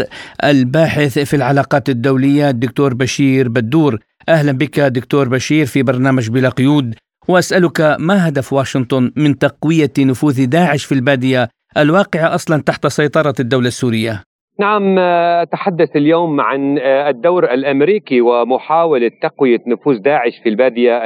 الباحث 0.43 1.19
في 1.19 1.35
العلاقات 1.35 1.89
الدولية 1.89 2.49
الدكتور 2.49 2.93
بشير 2.93 3.49
بدور. 3.49 3.99
أهلا 4.29 4.51
بك 4.51 4.79
دكتور 4.79 5.27
بشير 5.29 5.65
في 5.65 5.83
برنامج 5.83 6.29
بلا 6.29 6.49
قيود 6.49 6.95
وأسألك 7.27 7.95
ما 7.99 8.27
هدف 8.27 8.53
واشنطن 8.53 9.11
من 9.15 9.37
تقوية 9.37 9.91
نفوذ 9.99 10.45
داعش 10.45 10.85
في 10.85 10.91
البادية 10.91 11.49
الواقعة 11.77 12.35
أصلا 12.35 12.61
تحت 12.61 12.87
سيطرة 12.87 13.33
الدولة 13.39 13.67
السورية؟ 13.67 14.28
نعم 14.60 14.99
أتحدث 14.99 15.95
اليوم 15.95 16.41
عن 16.41 16.78
الدور 16.84 17.43
الأمريكي 17.53 18.22
ومحاولة 18.22 19.12
تقوية 19.22 19.60
نفوذ 19.68 19.97
داعش 19.97 20.39
في 20.43 20.49
البادية 20.49 21.01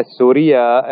السورية. 0.00 0.82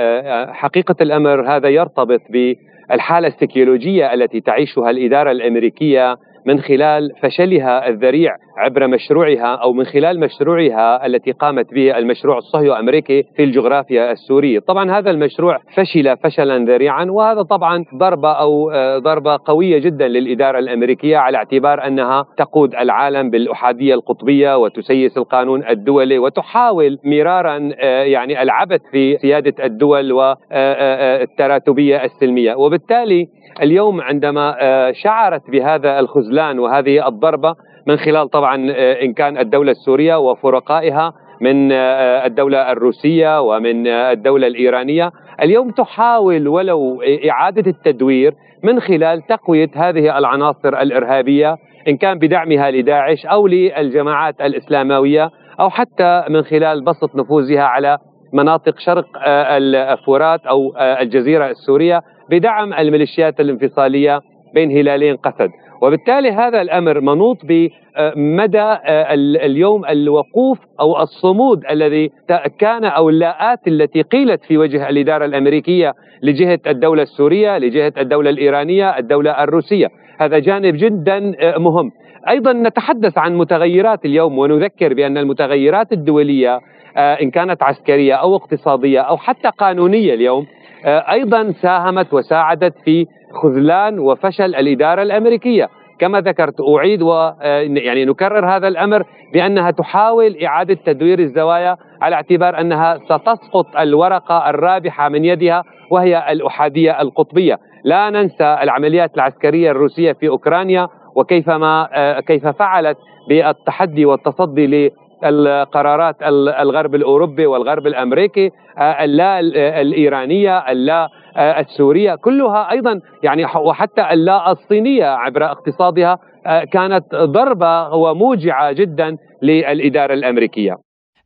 حقيقة 0.53 0.95
الأمر 1.01 1.57
هذا 1.57 1.69
يرتبط 1.69 2.21
بالحالة 2.31 3.29
السيكولوجية 3.29 4.15
التي 4.15 4.41
تعيشها 4.41 4.91
الإدارة 4.91 5.31
الأمريكية 5.31 6.17
من 6.47 6.61
خلال 6.61 7.13
فشلها 7.23 7.89
الذريع 7.89 8.37
عبر 8.57 8.87
مشروعها 8.87 9.55
أو 9.55 9.73
من 9.73 9.85
خلال 9.85 10.21
مشروعها 10.21 11.07
التي 11.07 11.33
قامت 11.33 11.75
به 11.75 11.99
المشروع 11.99 12.39
الصهيو 12.39 12.75
امريكي 12.75 13.23
في 13.37 13.45
الجغرافيا 13.45 14.13
السورية، 14.13 14.59
طبعا 14.59 14.99
هذا 14.99 15.11
المشروع 15.11 15.59
فشل 15.77 16.17
فشلا 16.17 16.59
ذريعا 16.59 17.05
وهذا 17.05 17.43
طبعا 17.43 17.85
ضربة 17.95 18.33
أو 18.33 18.71
آه، 18.71 18.99
ضربة 18.99 19.39
قوية 19.45 19.79
جدا 19.79 20.09
للإدارة 20.09 20.59
الأمريكية 20.59 21.17
على 21.17 21.37
اعتبار 21.37 21.87
أنها 21.87 22.27
تقود 22.37 22.75
العالم 22.75 23.31
بالأحادية 23.31 23.95
القطبية 23.95 24.57
وتسيس 24.57 25.19
القانون 25.19 25.69
الدولي 25.69 26.19
وتحاول 26.19 26.99
مرارا 27.05 27.71
آه، 27.81 28.03
يعني 28.03 28.43
العبث 28.43 28.81
في 28.91 29.19
سيادة 29.19 29.65
الدول 29.65 30.13
والتراتبيه 30.13 32.05
السلمية، 32.05 32.55
وبالتالي 32.55 33.29
اليوم 33.63 34.01
عندما 34.01 34.57
شعرت 34.93 35.51
بهذا 35.51 36.01
الخذلان 36.01 36.36
وهذه 36.43 37.09
الضربة 37.09 37.55
من 37.87 37.97
خلال 37.97 38.29
طبعا 38.31 38.71
آه، 38.71 39.03
إن 39.03 39.13
كان 39.13 39.39
الدولة 39.39 39.71
السورية 39.73 40.19
وفرقائها 40.19 41.13
من 41.41 41.73
آه، 41.73 42.27
الدولة 42.27 42.73
الروسية 42.73 43.41
ومن 43.41 43.87
آه، 43.87 44.13
الدولة 44.13 44.47
الإيرانية. 44.47 45.13
اليوم 45.43 45.71
تحاول 45.71 46.49
ولو 46.49 47.03
إعادة 47.31 47.71
التدوير 47.71 48.35
من 48.63 48.81
خلال 48.81 49.23
تقوية 49.27 49.71
هذه 49.75 50.19
العناصر 50.19 50.69
الإرهابية 50.69 51.57
إن 51.89 51.97
كان 51.97 52.19
بدعمها 52.19 52.71
لداعش 52.71 53.27
أو 53.27 53.47
للجماعات 53.47 54.41
الإسلاموية 54.41 55.31
أو 55.61 55.71
حتى 55.71 56.25
من 56.29 56.43
خلال 56.43 56.85
بسط 56.85 57.17
نفوذها 57.17 57.63
على 57.63 57.99
مناطق 58.33 58.79
شرق 58.79 59.07
الفرات 59.27 60.47
أو 60.47 60.75
الجزيرة 60.79 61.51
السورية 61.51 62.03
بدعم 62.31 62.73
الميليشيات 62.73 63.41
الانفصالية 63.41 64.21
بين 64.55 64.71
هلالين 64.71 65.17
قسد. 65.17 65.51
وبالتالي 65.83 66.31
هذا 66.31 66.61
الأمر 66.61 67.01
منوط 67.01 67.39
بمدى 67.45 68.59
آه، 68.59 69.15
اليوم 69.15 69.85
الوقوف 69.85 70.59
أو 70.81 71.03
الصمود 71.03 71.65
الذي 71.71 72.11
كان 72.59 72.85
أو 72.85 73.09
اللاءات 73.09 73.69
التي 73.69 74.03
قيلت 74.03 74.45
في 74.45 74.59
وجه 74.59 74.89
الإدارة 74.89 75.25
الأمريكية 75.25 75.95
لجهة 76.23 76.59
الدولة 76.67 77.03
السورية، 77.03 77.59
لجهة 77.59 77.93
الدولة 77.99 78.31
الإيرانية، 78.31 78.99
الدولة 78.99 79.43
الروسية، 79.45 79.89
هذا 80.21 80.39
جانب 80.39 80.77
جدا 80.77 81.35
آه، 81.41 81.59
مهم. 81.59 81.91
أيضا 82.29 82.53
نتحدث 82.53 83.19
عن 83.19 83.37
متغيرات 83.37 84.05
اليوم 84.05 84.39
ونذكر 84.39 84.95
بأن 84.95 85.19
المتغيرات 85.19 85.93
الدولية 85.93 86.61
آه، 86.97 87.15
إن 87.15 87.31
كانت 87.31 87.63
عسكرية 87.63 88.15
أو 88.15 88.37
اقتصادية 88.37 89.01
أو 89.01 89.17
حتى 89.17 89.49
قانونية 89.59 90.15
اليوم 90.15 90.47
أيضا 90.87 91.53
ساهمت 91.63 92.15
وساعدت 92.15 92.75
في 92.85 93.07
خذلان 93.43 93.99
وفشل 93.99 94.55
الإدارة 94.55 95.03
الأمريكية. 95.03 95.69
كما 95.99 96.21
ذكرت 96.21 96.55
أعيد 96.77 97.03
و 97.03 97.13
آه، 97.13 97.61
يعني 97.61 98.05
نكرر 98.05 98.57
هذا 98.57 98.69
الأمر 98.69 99.03
بأنها 99.33 99.71
تحاول 99.71 100.37
إعادة 100.45 100.79
تدوير 100.87 101.19
الزوايا 101.19 101.77
على 102.03 102.15
اعتبار 102.15 102.61
أنها 102.61 102.99
ستسقط 102.99 103.77
الورقة 103.79 104.51
الرابحة 104.51 105.09
من 105.09 105.25
يدها 105.25 105.63
وهي 105.91 106.33
الأحادية 106.33 107.01
القطبية، 107.01 107.59
لا 107.85 108.11
ننسى 108.11 108.59
العمليات 108.63 109.15
العسكرية 109.15 109.71
الروسية 109.71 110.13
في 110.13 110.29
أوكرانيا 110.29 110.89
وكيفما 111.17 111.89
آه، 111.93 112.21
كيف 112.21 112.47
فعلت 112.47 112.99
بالتحدي 113.29 114.07
والتصدي 114.07 114.93
القرارات 115.25 116.17
الغرب 116.61 116.95
الأوروبي 116.95 117.47
والغرب 117.47 117.87
الأمريكي 117.87 118.51
آه، 118.79 119.05
اللا 119.05 119.41
الإيرانية 119.81 120.59
اللا 120.59 121.09
آه، 121.37 121.61
السورية 121.61 122.15
كلها 122.15 122.71
أيضا 122.71 123.01
يعني 123.23 123.45
وحتى 123.45 124.11
اللا 124.13 124.53
الصينية 124.53 125.07
عبر 125.07 125.45
اقتصادها 125.45 126.19
آه، 126.47 126.65
كانت 126.65 127.15
ضربة 127.15 127.95
وموجعة 127.95 128.73
جدا 128.73 129.17
للإدارة 129.43 130.15
الأمريكية. 130.15 130.77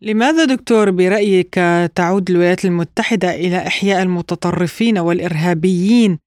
لماذا 0.03 0.45
دكتور 0.45 0.91
برأيك 0.91 1.55
تعود 1.95 2.31
الولايات 2.31 2.65
المتحدة 2.65 3.31
إلى 3.31 3.57
إحياء 3.57 4.03
المتطرفين 4.03 4.99
والإرهابيين 4.99 6.19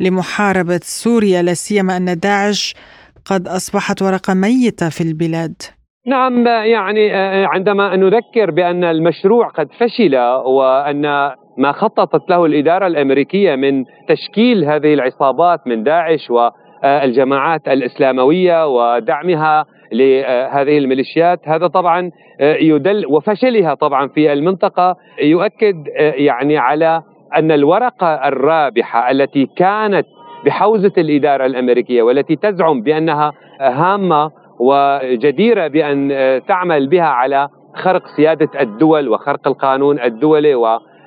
لمحاربة 0.00 0.80
سوريا 0.82 1.42
لا 1.42 1.54
سيما 1.54 1.96
أن 1.96 2.18
داعش 2.18 2.74
قد 3.24 3.48
أصبحت 3.48 4.02
ورقة 4.02 4.34
ميتة 4.34 4.88
في 4.88 5.00
البلاد؟ 5.00 5.62
نعم 6.06 6.46
يعني 6.46 7.14
آه، 7.14 7.46
عندما 7.46 7.96
نذكر 7.96 8.50
بأن 8.50 8.84
المشروع 8.84 9.48
قد 9.48 9.68
فشل 9.72 10.16
وأن 10.44 11.06
ما 11.58 11.72
خططت 11.72 12.30
له 12.30 12.44
الإدارة 12.46 12.86
الأمريكية 12.86 13.56
من 13.56 13.84
تشكيل 14.08 14.64
هذه 14.64 14.94
العصابات 14.94 15.66
من 15.66 15.82
داعش 15.82 16.30
والجماعات 16.30 17.68
الإسلاموية 17.68 18.66
ودعمها 18.66 19.66
لهذه 19.92 20.78
الميليشيات. 20.78 21.48
هذا 21.48 21.66
طبعا 21.66 22.10
يدل 22.40 23.06
وفشلها 23.06 23.74
طبعا 23.74 24.08
في 24.08 24.32
المنطقة 24.32 24.96
يؤكد 25.22 25.86
يعني 25.98 26.58
على 26.58 27.02
أن 27.36 27.52
الورقة 27.52 28.28
الرابحة 28.28 29.10
التي 29.10 29.48
كانت 29.56 30.06
بحوزة 30.44 30.92
الإدارة 30.98 31.46
الأمريكية 31.46 32.02
والتي 32.02 32.36
تزعم 32.36 32.82
بأنها 32.82 33.32
هامة 33.60 34.30
وجديرة 34.60 35.66
بأن 35.66 36.08
تعمل 36.48 36.86
بها 36.86 37.04
على 37.06 37.48
خرق 37.74 38.06
سيادة 38.16 38.60
الدول 38.60 39.08
وخرق 39.08 39.48
القانون 39.48 40.00
الدولي 40.00 40.54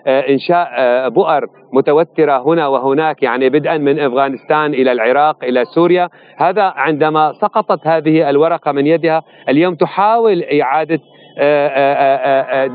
وانشاء 0.10 0.70
بؤر 1.10 1.46
متوترة 1.74 2.48
هنا 2.48 2.68
وهناك 2.68 3.24
يعني 3.24 3.50
بدءا 3.50 3.78
من 3.78 4.00
أفغانستان 4.00 4.74
إلى 4.74 4.92
العراق 4.92 5.44
إلى 5.44 5.66
سوريا. 5.66 6.10
هذا 6.38 6.64
عندما 6.64 7.34
سقطت 7.34 7.88
هذه 7.88 8.30
الورقة 8.30 8.72
من 8.72 8.88
يدها 8.88 9.22
اليوم 9.50 9.76
تحاول 9.76 10.44
إعادة 10.62 11.00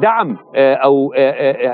دعم 0.00 0.36
أو 0.56 1.14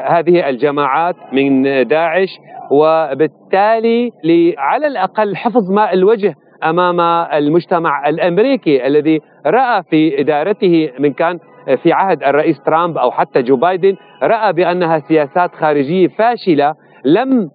هذه 0.07 0.49
الجماعات 0.49 1.17
من 1.33 1.63
داعش. 1.89 2.29
وبالتالي 2.73 4.13
على 4.59 4.87
الأقل 4.87 5.37
حفظ 5.37 5.71
ماء 5.71 5.95
الوجه 5.95 6.35
أمام 6.65 7.01
المجتمع 7.35 8.09
الأمريكي 8.09 8.87
الذي 8.87 9.21
رأى 9.47 9.83
في 9.83 10.21
إدارته 10.21 10.91
من 10.99 11.13
كان 11.13 11.39
في 11.83 11.93
عهد 11.93 12.23
الرئيس 12.23 12.61
ترامب 12.61 12.99
أو 12.99 13.11
حتى 13.11 13.43
جو 13.43 13.57
بايدن 13.57 13.97
رأى 14.23 14.53
بأنها 14.53 14.99
سياسات 14.99 15.55
خارجية 15.55 16.09
فاشلة 16.09 16.75
لم 17.05 17.51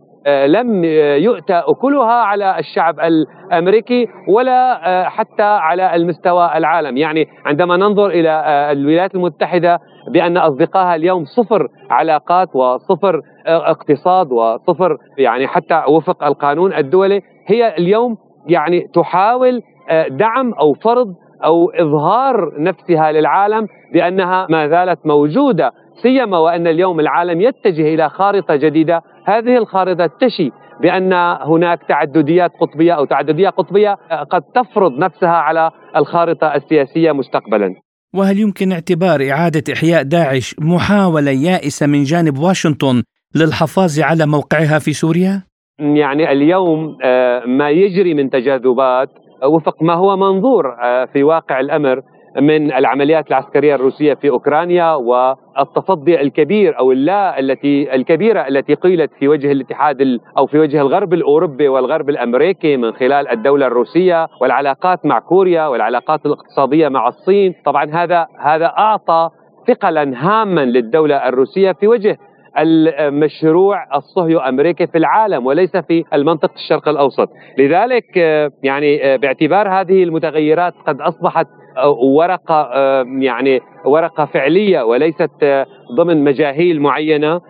لم 0.46 0.84
يؤتى 1.24 1.54
أكلها 1.54 2.14
على 2.14 2.60
الشعب 2.60 3.00
الأمريكي 3.00 4.08
ولا 4.30 4.80
حتى 5.10 5.44
على 5.44 5.96
المستوى 5.96 6.58
العالم، 6.58 6.98
يعني 6.98 7.28
عندما 7.46 7.78
ننظر 7.78 8.08
إلى 8.08 8.44
الولايات 8.72 9.16
المتحدة 9.16 9.80
بأن 10.14 10.38
أصدقائها 10.38 10.96
اليوم 10.96 11.26
صفر 11.26 11.68
علاقات 11.90 12.56
وصفر 12.56 13.22
اقتصاد 13.48 14.32
وصفر 14.32 14.98
يعني 15.18 15.48
حتى 15.48 15.84
وفق 15.88 16.24
القانون 16.24 16.74
الدولي 16.74 17.22
هي 17.48 17.76
اليوم 17.78 18.18
يعني 18.48 18.88
تحاول 18.94 19.62
آه، 19.90 20.08
دعم 20.08 20.54
أو 20.54 20.74
فرض 20.74 21.08
أو 21.44 21.70
إظهار 21.70 22.62
نفسها 22.62 23.12
للعالم 23.12 23.68
بأنها 23.94 24.48
ما 24.50 24.68
زالت 24.68 25.00
موجودة 25.06 25.72
سيما 26.02 26.38
وأن 26.38 26.68
اليوم 26.68 27.00
العالم 27.00 27.42
يتجه 27.42 27.94
إلى 27.94 28.10
خارطة 28.10 28.56
جديدة، 28.56 29.02
هذه 29.26 29.58
الخارطة 29.58 30.10
تشي 30.22 30.52
بأن 30.82 31.14
هناك 31.42 31.80
تعدديات 31.90 32.52
قطبية 32.62 32.94
أو 32.94 33.06
تعددية 33.06 33.50
قطبية 33.50 33.98
آه، 34.12 34.24
قد 34.24 34.42
تفرض 34.42 34.92
نفسها 34.92 35.30
على 35.30 35.72
الخارطة 35.96 36.56
السياسية 36.56 37.12
مستقبلا. 37.12 37.76
وهل 38.16 38.40
يمكن 38.40 38.72
اعتبار 38.72 39.30
إعادة 39.32 39.74
إحياء 39.74 40.04
داعش 40.04 40.56
محاولة 40.60 41.32
يائسة 41.32 41.88
من 41.88 42.04
جانب 42.04 42.38
واشنطن 42.38 43.04
للحفاظ 43.36 44.00
على 44.00 44.26
موقعها 44.26 44.80
في 44.80 44.94
سوريا؟ 44.94 45.44
يعني 45.80 46.32
اليوم 46.32 46.98
آه، 47.04 47.46
ما 47.46 47.70
يجري 47.70 48.14
من 48.14 48.30
تجاذبات 48.30 49.10
وفق 49.44 49.84
ما 49.84 49.94
هو 49.94 50.18
منظور 50.18 50.76
آه، 50.84 51.06
في 51.06 51.24
واقع 51.24 51.60
الأمر 51.60 52.02
من 52.42 52.74
العمليات 52.74 53.28
العسكرية 53.28 53.76
الروسية 53.76 54.14
في 54.14 54.30
أوكرانيا 54.30 54.94
والتصدي 54.94 56.22
الكبير 56.22 56.80
أو 56.80 56.92
اللا 56.92 57.40
التي 57.40 57.96
الكبيرة 57.96 58.48
التي 58.48 58.74
قيلت 58.74 59.12
في 59.20 59.28
وجه 59.28 59.52
الاتحاد 59.52 60.20
أو 60.38 60.46
في 60.46 60.60
وجه 60.60 60.82
الغرب 60.82 61.14
الأوروبي 61.14 61.68
والغرب 61.68 62.10
الأمريكي 62.10 62.78
من 62.78 62.94
خلال 62.94 63.28
الدولة 63.28 63.68
الروسية 63.68 64.28
والعلاقات 64.42 65.06
مع 65.06 65.20
كوريا 65.20 65.68
والعلاقات 65.68 66.26
الاقتصادية 66.26 66.88
مع 66.88 67.08
الصين، 67.08 67.54
طبعا 67.66 67.86
هذا 67.94 68.28
هذا 68.40 68.66
أعطى 68.66 69.30
ثقلا 69.68 70.14
هاما 70.16 70.62
للدولة 70.62 71.28
الروسية 71.28 71.72
في 71.72 71.88
وجه 71.88 72.18
المشروع 72.58 73.96
الصهيو 73.96 74.40
امريكي 74.40 74.88
في 74.88 74.98
العالم 74.98 75.46
وليس 75.46 75.78
في 75.78 76.04
المنطقة 76.14 76.54
الشرق 76.56 76.88
الأوسط، 76.88 77.30
لذلك 77.58 78.18
آه، 78.18 78.52
يعني 78.64 79.06
آه، 79.06 79.16
باعتبار 79.16 79.70
هذه 79.70 80.04
المتغيرات 80.04 80.74
قد 80.88 81.02
أصبحت 81.02 81.48
آه، 81.78 81.90
ورقة 81.90 82.70
يعني 83.20 83.62
ورقة 83.86 84.26
فعلية 84.26 84.82
وليست 84.82 85.66
ضمن 85.98 86.24
مجاهيل 86.24 86.82
معينة 86.82 87.42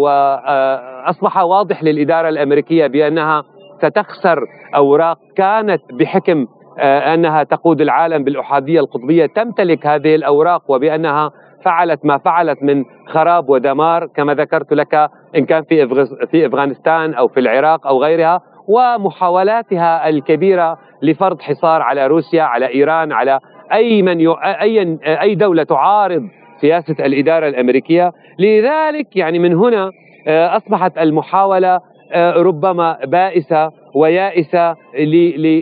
واصبح 0.00 1.36
واضح 1.36 1.82
للإدارة 1.82 2.28
الأمريكية 2.28 2.86
بأنها 2.86 3.42
ستخسر 3.78 4.44
أوراق 4.76 5.18
كانت 5.36 5.82
بحكم 5.92 6.46
أنها 6.78 7.42
تقود 7.42 7.80
العالم 7.80 8.24
بالأحادية 8.24 8.80
القطبية 8.80 9.26
تمتلك 9.26 9.86
هذه 9.86 10.14
الأوراق 10.14 10.62
وبأنها 10.68 11.30
فعلت 11.64 12.04
ما 12.04 12.18
فعلت 12.18 12.62
من 12.62 12.84
خراب 13.06 13.50
ودمار 13.50 14.06
كما 14.06 14.34
ذكرت 14.34 14.72
لك 14.72 14.94
إن 15.36 15.44
كان 15.44 15.62
في 15.62 15.88
في 16.30 16.46
أفغانستان 16.46 17.14
أو 17.14 17.28
في 17.28 17.40
العراق 17.40 17.86
أو 17.86 18.02
غيرها 18.02 18.40
ومحاولاتها 18.68 20.08
الكبيرة 20.08 20.78
لفرض 21.02 21.40
حصار 21.40 21.82
على 21.82 22.06
روسيا 22.06 22.42
على 22.42 22.74
إيران 22.74 23.12
على 23.12 23.40
أي 23.72 24.02
من 24.02 24.20
ي... 24.20 24.28
أي 24.42 24.98
أي 25.20 25.34
دولة 25.34 25.62
تعارض 25.62 26.22
سياسة 26.60 27.06
الإدارة 27.06 27.48
الأمريكية. 27.48 28.12
لذلك 28.38 29.16
يعني 29.16 29.38
من 29.38 29.54
هنا 29.54 29.90
آه، 30.28 30.56
أصبحت 30.56 30.98
المحاولة 30.98 31.80
آه، 32.12 32.32
ربما 32.32 32.98
بائسة 33.04 33.70
ويائسة 33.94 34.74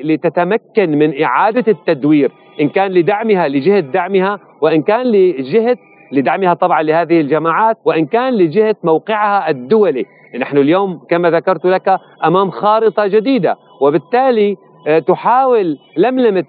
لتتمكن 0.05 0.91
من 0.91 1.23
إعادة 1.23 1.65
التدوير 1.69 2.31
إن 2.61 2.69
كان 2.69 2.91
لدعمها 2.91 3.49
لجهة 3.49 3.81
دعمها 3.81 4.39
وإن 4.65 4.83
كان 4.83 5.07
لجهة 5.07 5.77
لدعمها 6.13 6.55
طبعا 6.55 6.83
لهذه 6.83 7.21
الجماعات 7.21 7.77
وإن 7.85 8.07
كان 8.07 8.35
لجهة 8.35 8.77
موقعها 8.85 9.51
الدولي 9.51 10.07
نحن 10.41 10.59
اليوم 10.59 11.01
كما 11.11 11.31
ذكرت 11.31 11.65
لك 11.67 11.99
أمام 12.25 12.51
خارطة 12.51 13.07
جديدة 13.07 13.57
وبالتالي 13.81 14.57
آه، 14.89 14.99
تحاول 14.99 15.79
لملمه 15.97 16.45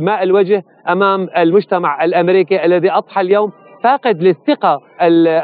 ماء 0.00 0.22
الوجه 0.22 0.64
أمام 0.88 1.28
المجتمع 1.36 2.04
الأمريكي 2.04 2.64
الذي 2.64 2.90
أضحى 2.90 3.20
اليوم 3.20 3.52
فاقد 3.82 4.22
للثقة 4.22 4.80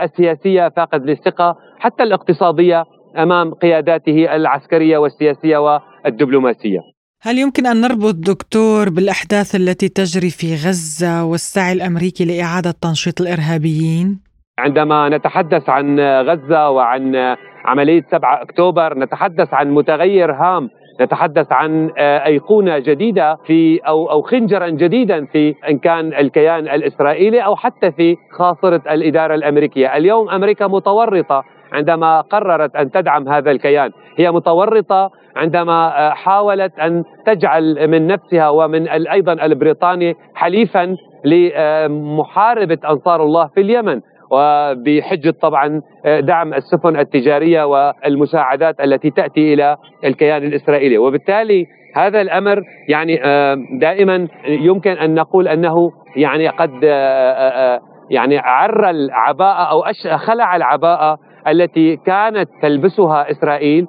السياسية 0.02 0.68
فاقد 0.68 1.06
للثقة 1.06 1.56
حتى 1.78 2.02
الاقتصادية 2.02 2.84
أمام 3.18 3.54
قياداته 3.54 4.36
العسكرية 4.36 4.98
والسياسية 4.98 5.80
الدبلوماسيه. 6.06 6.93
هل 7.26 7.38
يمكن 7.38 7.66
أن 7.66 7.80
نربط 7.80 8.14
دكتور 8.14 8.90
بالأحداث 8.90 9.54
التي 9.54 9.88
تجري 9.88 10.30
في 10.30 10.54
غزة 10.54 11.24
والسعي 11.24 11.72
الأمريكي 11.72 12.24
لإعادة 12.24 12.70
تنشيط 12.82 13.20
الإرهابيين؟ 13.20 14.20
عندما 14.58 15.08
نتحدث 15.08 15.68
عن 15.68 16.00
غزة 16.00 16.70
وعن 16.70 17.16
عملية 17.64 18.02
7 18.10 18.42
أكتوبر 18.42 18.98
نتحدث 18.98 19.54
عن 19.54 19.70
متغير 19.70 20.32
هام 20.32 20.70
نتحدث 21.00 21.52
عن 21.52 21.90
آه، 21.98 22.26
أيقونة 22.26 22.78
جديدة 22.78 23.36
في 23.46 23.78
أو 23.78 24.10
أو 24.10 24.22
خنجرا 24.22 24.68
جديدا 24.68 25.24
في 25.24 25.54
ان 25.68 25.78
كان 25.78 26.14
الكيان 26.14 26.68
الإسرائيلي 26.68 27.44
أو 27.44 27.56
حتى 27.56 27.92
في 27.92 28.16
خاصرة 28.38 28.82
الإدارة 28.90 29.34
الأمريكية، 29.34 29.96
اليوم 29.96 30.30
أمريكا 30.30 30.66
متورطة 30.66 31.44
عندما 31.74 32.20
قررت 32.20 32.76
أن 32.76 32.90
تدعم 32.90 33.28
هذا 33.28 33.50
الكيان، 33.50 33.90
هي 34.18 34.30
متورطة 34.30 35.10
عندما 35.36 35.98
آه، 35.98 36.10
حاولت 36.10 36.78
أن 36.78 37.04
تجعل 37.26 37.88
من 37.88 38.06
نفسها 38.06 38.48
ومن 38.48 38.88
أيضا 38.88 39.32
البريطاني 39.32 40.14
حليفا 40.34 40.96
لمحاربه 41.24 42.78
أنصار 42.90 43.22
الله 43.22 43.46
في 43.46 43.60
اليمن، 43.60 44.00
وبحجة 44.30 45.34
طبعا 45.42 45.82
آه، 46.04 46.20
دعم 46.20 46.54
السفن 46.54 46.96
التجارية 46.96 47.64
والمساعدات 47.64 48.80
التي 48.80 49.10
تأتي 49.10 49.54
إلى 49.54 49.76
الكيان 50.04 50.44
الإسرائيلي. 50.44 50.98
وبالتالي 50.98 51.66
هذا 51.94 52.20
الأمر 52.20 52.62
يعني 52.88 53.24
آه، 53.24 53.56
دائما 53.80 54.28
يمكن 54.46 54.90
أن 54.90 55.14
نقول 55.14 55.48
أنه 55.48 55.90
يعني 56.16 56.48
قد 56.48 56.80
آه، 56.84 57.80
يعني 58.10 58.38
عر 58.38 58.90
العباءة 58.90 59.70
أو 59.70 59.82
خلع 60.16 60.56
العباءة 60.56 61.18
التي 61.48 61.96
كانت 61.96 62.48
تلبسها 62.62 63.30
إسرائيل 63.30 63.86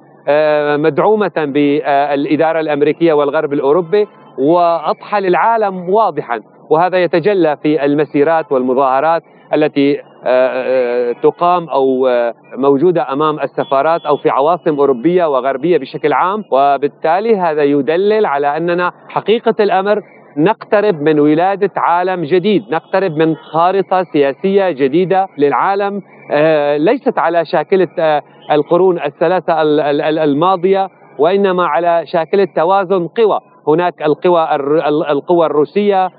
مدعومة 0.78 1.32
بالإدارة 1.36 2.60
الأمريكية 2.60 3.14
والغرب 3.14 3.54
الأوروبي 3.54 4.08
وأضحى 4.38 5.20
للعالم 5.20 5.90
واضحا. 5.90 6.42
وهذا 6.70 7.04
يتجلى 7.04 7.58
في 7.64 7.86
المسيرات 7.86 8.52
والمظاهرات 8.52 9.24
التي 9.54 10.00
آه، 10.00 10.02
آه، 10.28 11.12
تقام 11.12 11.70
أو 11.70 12.08
آه، 12.08 12.34
موجودة 12.58 13.14
أمام 13.14 13.40
السفارات 13.40 14.02
أو 14.02 14.18
في 14.18 14.30
عواصم 14.30 14.80
أوروبية 14.80 15.26
وغربية 15.26 15.78
بشكل 15.78 16.14
عام. 16.14 16.44
وبالتالي 16.52 17.38
هذا 17.38 17.64
يدلل 17.64 18.26
على 18.26 18.58
أننا 18.58 18.92
حقيقة 19.10 19.56
الأمر 19.60 20.02
نقترب 20.38 21.02
من 21.02 21.20
ولادة 21.20 21.72
عالم 21.78 22.24
جديد، 22.24 22.64
نقترب 22.72 23.18
من 23.18 23.36
خارطة 23.36 24.04
سياسية 24.04 24.72
جديدة 24.72 25.28
للعالم 25.38 26.02
ليست 26.78 27.18
على 27.18 27.46
شاكلة 27.46 28.22
القرون 28.52 29.00
الثلاثة 29.00 29.62
الماضية 30.24 30.90
وإنما 31.20 31.66
على 31.66 32.06
شاكلة 32.06 32.48
توازن 32.56 33.08
قوى، 33.08 33.40
هناك 33.68 34.02
القوى 34.02 34.48
القوى 35.12 35.46
الروسية 35.46 36.10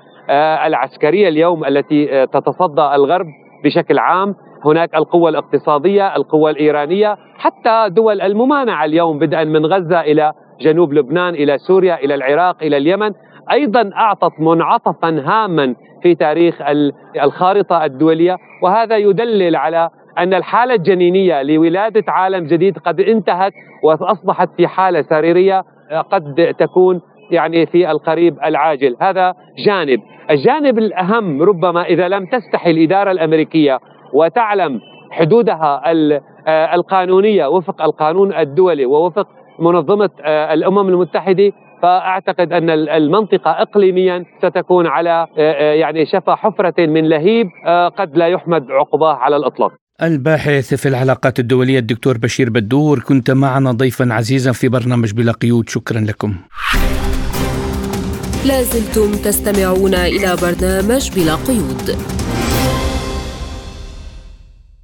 العسكرية 0.65 1.27
اليوم 1.27 1.65
التي 1.65 2.27
تتصدى 2.27 2.81
الغرب 2.81 3.27
بشكل 3.63 3.99
عام. 3.99 4.35
هناك 4.65 4.95
القوة 4.95 5.29
الاقتصادية 5.29 6.15
القوة 6.15 6.49
الإيرانية 6.49 7.17
حتى 7.37 7.89
دول 7.89 8.21
الممانعة 8.21 8.85
اليوم 8.85 9.19
بدءا 9.19 9.43
من 9.43 9.65
غزة 9.65 10.01
إلى 10.01 10.33
جنوب 10.61 10.93
لبنان 10.93 11.33
إلى 11.33 11.57
سوريا 11.57 11.95
إلى 11.95 12.15
العراق 12.15 12.63
إلى 12.63 12.77
اليمن. 12.77 13.11
أيضا 13.51 13.89
أعطت 13.95 14.39
منعطفا 14.39 15.23
هاما 15.25 15.75
في 16.03 16.15
تاريخ 16.15 16.61
الخارطة 17.23 17.85
الدولية 17.85 18.37
وهذا 18.63 18.97
يدلل 18.97 19.55
على 19.55 19.89
أن 20.17 20.33
الحالة 20.33 20.73
الجنينية 20.73 21.41
لولادة 21.41 22.03
عالم 22.07 22.45
جديد 22.45 22.77
قد 22.77 22.99
انتهت 22.99 23.53
وأصبحت 23.83 24.49
في 24.57 24.67
حالة 24.67 25.01
سريرية 25.01 25.63
قد 26.11 26.55
تكون 26.59 27.01
يعني 27.31 27.65
في 27.65 27.91
القريب 27.91 28.37
العاجل. 28.45 28.95
هذا 29.01 29.33
جانب. 29.65 29.99
الجانب 30.29 30.77
الأهم 30.77 31.41
ربما 31.41 31.83
إذا 31.83 32.07
لم 32.07 32.25
تستحي 32.25 32.71
الإدارة 32.71 33.11
الأمريكية 33.11 33.79
وتعلم 34.13 34.79
حدودها 35.11 35.81
آه، 36.47 36.75
القانونية 36.75 37.45
وفق 37.47 37.81
القانون 37.81 38.33
الدولي 38.33 38.85
ووفق 38.85 39.27
منظمة 39.59 40.09
آه، 40.21 40.53
الأمم 40.53 40.89
المتحدة 40.89 41.51
فأعتقد 41.81 42.53
أن 42.53 42.69
المنطقة 42.69 43.51
إقليميا 43.51 44.25
ستكون 44.37 44.87
على 44.87 45.27
آه، 45.37 45.73
يعني 45.73 46.05
شفا 46.05 46.35
حفرة 46.35 46.73
من 46.79 47.09
لهيب 47.09 47.47
قد 47.97 48.17
لا 48.17 48.27
يحمد 48.27 48.71
عقباه 48.71 49.13
على 49.13 49.35
الإطلاق. 49.35 49.71
الباحث 50.01 50.73
في 50.73 50.87
العلاقات 50.87 51.39
الدولية 51.39 51.79
الدكتور 51.79 52.17
بشير 52.17 52.49
بدور 52.49 52.99
كنت 52.99 53.31
معنا 53.31 53.71
ضيفا 53.71 54.13
عزيزا 54.13 54.51
في 54.51 54.67
برنامج 54.67 55.13
بلا 55.13 55.31
قيود. 55.31 55.69
شكرا 55.69 55.99
لكم. 55.99 56.35
لازلتم 58.45 59.11
تستمعون 59.11 59.93
إلى 59.93 60.35
برنامج 60.41 61.19
بلا 61.19 61.35
قيود. 61.35 61.97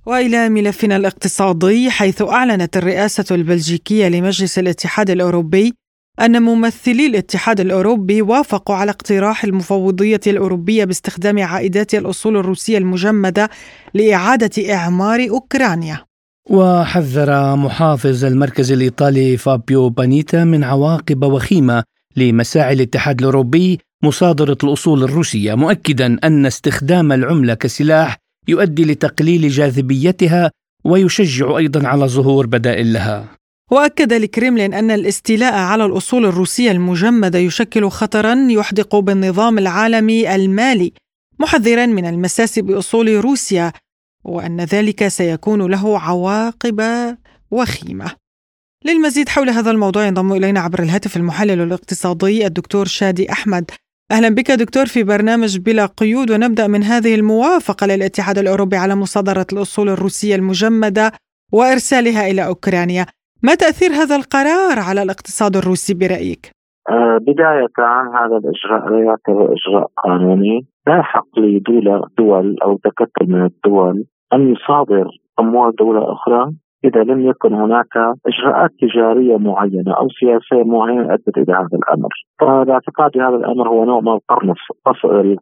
وإلى 0.05 0.49
ملفنا 0.49 0.95
الاقتصادي 0.95 1.89
حيث 1.89 2.21
أعلنت 2.21 2.77
الرئاسة 2.77 3.35
البلجيكية 3.35 4.07
لمجلس 4.07 4.59
الاتحاد 4.59 5.09
الأوروبي 5.09 5.73
أن 6.19 6.41
ممثلي 6.41 7.05
الاتحاد 7.05 7.59
الأوروبي 7.59 8.21
وافقوا 8.21 8.75
على 8.75 8.91
اقتراح 8.91 9.43
المفوضية 9.43 10.19
الأوروبية 10.27 10.85
باستخدام 10.85 11.39
عائدات 11.43 11.95
الأصول 11.95 12.37
الروسية 12.37 12.77
المجمدة 12.77 13.49
لإعادة 13.93 14.73
إعمار 14.73 15.29
أوكرانيا. 15.29 16.05
وحذر 16.49 17.55
محافظ 17.55 18.25
المركز 18.25 18.71
الإيطالي 18.71 19.37
فابيو 19.37 19.89
بانيتا 19.89 20.43
من 20.43 20.63
عواقب 20.63 21.23
وخيمة 21.23 21.83
لمساعي 22.15 22.73
الاتحاد 22.73 23.19
الأوروبي 23.19 23.79
مصادرة 24.03 24.57
الأصول 24.63 25.03
الروسية 25.03 25.55
مؤكدا 25.55 26.17
أن 26.23 26.45
استخدام 26.45 27.11
العملة 27.11 27.53
كسلاح 27.53 28.17
يؤدي 28.47 28.85
لتقليل 28.85 29.49
جاذبيتها 29.49 30.51
ويشجع 30.85 31.57
أيضا 31.57 31.87
على 31.87 32.07
ظهور 32.07 32.45
بدائل 32.45 32.93
لها 32.93 33.42
وأكد 33.73 34.13
الكريملين 34.13 34.73
أن 34.73 34.91
الاستيلاء 34.91 35.53
على 35.53 35.85
الأصول 35.85 36.25
الروسية 36.25 36.71
المجمدة 36.71 37.39
يشكل 37.39 37.89
خطرا 37.89 38.47
يحدق 38.49 38.95
بالنظام 38.95 39.57
العالمي 39.57 40.35
المالي 40.35 40.93
محذرا 41.39 41.85
من 41.85 42.05
المساس 42.05 42.59
بأصول 42.59 43.15
روسيا 43.15 43.71
وأن 44.23 44.61
ذلك 44.61 45.07
سيكون 45.07 45.71
له 45.71 45.99
عواقب 45.99 46.81
وخيمة. 47.51 48.11
للمزيد 48.85 49.29
حول 49.29 49.49
هذا 49.49 49.71
الموضوع 49.71 50.05
ينضم 50.05 50.33
إلينا 50.33 50.59
عبر 50.59 50.83
الهاتف 50.83 51.17
المحلل 51.17 51.61
الاقتصادي 51.61 52.45
الدكتور 52.45 52.85
شادي 52.85 53.31
أحمد. 53.31 53.71
أهلا 54.11 54.29
بك 54.29 54.51
دكتور 54.51 54.85
في 54.85 55.03
برنامج 55.03 55.57
بلا 55.57 55.85
قيود 55.85 56.31
ونبدأ 56.31 56.67
من 56.67 56.83
هذه 56.83 57.15
الموافقة 57.15 57.87
للاتحاد 57.87 58.37
الأوروبي 58.37 58.77
على 58.77 58.95
مصادرة 58.95 59.47
الأصول 59.53 59.89
الروسية 59.89 60.35
المجمدة 60.35 61.13
وإرسالها 61.51 62.27
إلى 62.27 62.45
أوكرانيا. 62.45 63.05
ما 63.45 63.55
تأثير 63.55 63.91
هذا 63.91 64.15
القرار 64.15 64.79
على 64.89 65.01
الاقتصاد 65.03 65.55
الروسي 65.55 65.93
برأيك؟ 65.93 66.51
آه 66.89 67.17
بداية 67.17 67.75
هذا 68.19 68.37
الإجراء 68.37 68.89
لا 68.89 69.05
يعتبر 69.05 69.53
إجراء 69.55 69.87
قانوني. 70.03 70.67
لا 70.87 70.97
يحق 70.97 71.39
لدولة 71.39 72.01
دول 72.17 72.55
أو 72.63 72.77
تكتل 72.77 73.27
من 73.27 73.45
الدول 73.45 74.05
أن 74.33 74.53
يصادر 74.53 75.07
أموال 75.39 75.75
دولة 75.75 76.13
أخرى. 76.13 76.51
إذا 76.85 77.03
لم 77.03 77.29
يكن 77.29 77.53
هناك 77.53 77.97
إجراءات 78.27 78.71
تجارية 78.81 79.37
معينة 79.37 79.93
أو 79.99 80.07
سياسية 80.09 80.63
معينة 80.63 81.13
أدت 81.13 81.37
إلى 81.37 81.53
هذا 81.53 81.77
الأمر. 81.83 82.09
فباعتقادي 82.41 83.19
هذا 83.21 83.35
الأمر 83.35 83.69
هو 83.69 83.85
نوع 83.85 83.99
من 83.99 84.11
القرنص 84.11 84.57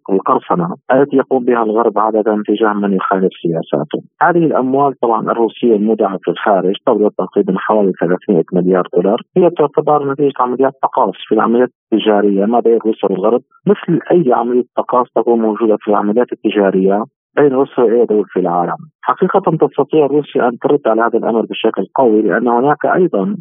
القرصنة 0.09 0.75
التي 0.93 1.17
يقوم 1.17 1.45
بها 1.45 1.63
الغرب 1.63 1.99
عادة 1.99 2.43
تجاه 2.47 2.73
من 2.73 2.93
يخالف 2.93 3.31
سياساته. 3.41 4.01
هذه 4.21 4.45
الأموال 4.45 4.99
طبعا 4.99 5.31
الروسية 5.31 5.75
المودعه 5.75 6.17
في 6.23 6.31
الخارج 6.31 6.75
تبلغ 6.85 7.09
تقريبا 7.17 7.53
حوالي 7.57 7.91
300 7.99 8.43
مليار 8.53 8.87
دولار 8.93 9.21
هي 9.37 9.49
تعتبر 9.49 10.11
نتيجة 10.11 10.33
عمليات 10.39 10.73
تقاص 10.83 11.15
في 11.27 11.35
العمليات 11.35 11.69
التجارية 11.93 12.45
ما 12.45 12.59
بين 12.59 12.77
روسيا 12.85 13.09
والغرب 13.09 13.41
مثل 13.67 13.99
أي 14.11 14.33
عملية 14.33 14.63
تقاص 14.77 15.07
تكون 15.15 15.39
موجودة 15.39 15.77
في 15.79 15.87
العمليات 15.87 16.27
التجارية 16.33 17.03
بين 17.35 17.53
روسيا 17.53 17.83
وأي 17.83 18.05
دول 18.05 18.25
في 18.25 18.39
العالم. 18.39 18.77
حقيقة 19.01 19.67
تستطيع 19.67 20.05
روسيا 20.05 20.47
أن 20.47 20.59
ترد 20.59 20.87
على 20.87 21.01
هذا 21.01 21.17
الأمر 21.19 21.41
بشكل 21.41 21.85
قوي 21.95 22.21
لأن 22.21 22.47
هناك 22.47 22.85
أيضا 22.85 23.35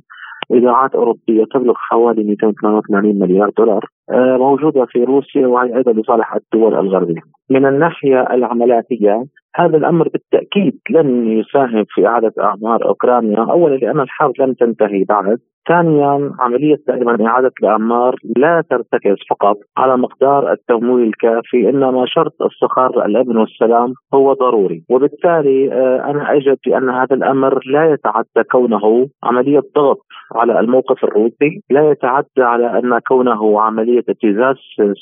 إيداعات 0.53 0.95
أوروبية 0.95 1.45
تبلغ 1.55 1.74
حوالي 1.76 2.24
288 2.24 3.18
مليار 3.18 3.51
دولار 3.59 3.84
آه، 4.11 4.36
موجودة 4.36 4.84
في 4.84 5.05
روسيا 5.05 5.47
وهي 5.47 5.76
أيضا 5.76 5.93
لصالح 5.93 6.34
الدول 6.34 6.74
الغربية. 6.74 7.20
من 7.51 7.66
الناحية 7.66 8.20
العملاتية 8.34 9.24
هذا 9.57 9.76
الأمر 9.76 10.09
بالتأكيد 10.09 10.80
لن 10.91 11.38
يساهم 11.38 11.84
في 11.88 12.07
إعادة 12.07 12.32
أعمار 12.41 12.88
أوكرانيا، 12.88 13.41
اولا 13.51 13.74
لأن 13.74 14.01
الحرب 14.01 14.32
لم 14.38 14.53
تنتهي 14.53 15.05
بعد، 15.05 15.38
ثانيا 15.70 16.32
عملية 16.40 16.76
دائما 16.88 17.26
إعادة 17.26 17.52
الأعمار 17.62 18.16
لا 18.36 18.62
ترتكز 18.70 19.16
فقط 19.30 19.56
على 19.76 19.96
مقدار 19.96 20.52
التمويل 20.52 21.06
الكافي 21.06 21.70
إنما 21.70 22.04
شرط 22.06 22.42
استقرار 22.42 23.06
الأمن 23.06 23.36
والسلام 23.36 23.92
هو 24.14 24.32
ضروري. 24.32 24.82
وبالتالي 24.90 25.72
آه، 25.72 26.10
أنا 26.10 26.36
أجد 26.36 26.58
بأن 26.66 26.90
هذا 26.90 27.14
الأمر 27.16 27.60
لا 27.66 27.92
يتعدى 27.92 28.42
كونه 28.50 29.08
عملية 29.22 29.62
ضغط 29.76 29.98
على 30.34 30.60
الموقف 30.60 31.04
الروسي 31.04 31.62
لا 31.70 31.90
يتعدى 31.90 32.42
على 32.42 32.78
أن 32.78 32.98
كونه 32.98 33.60
عملية 33.60 34.04
ابتزاز 34.08 34.56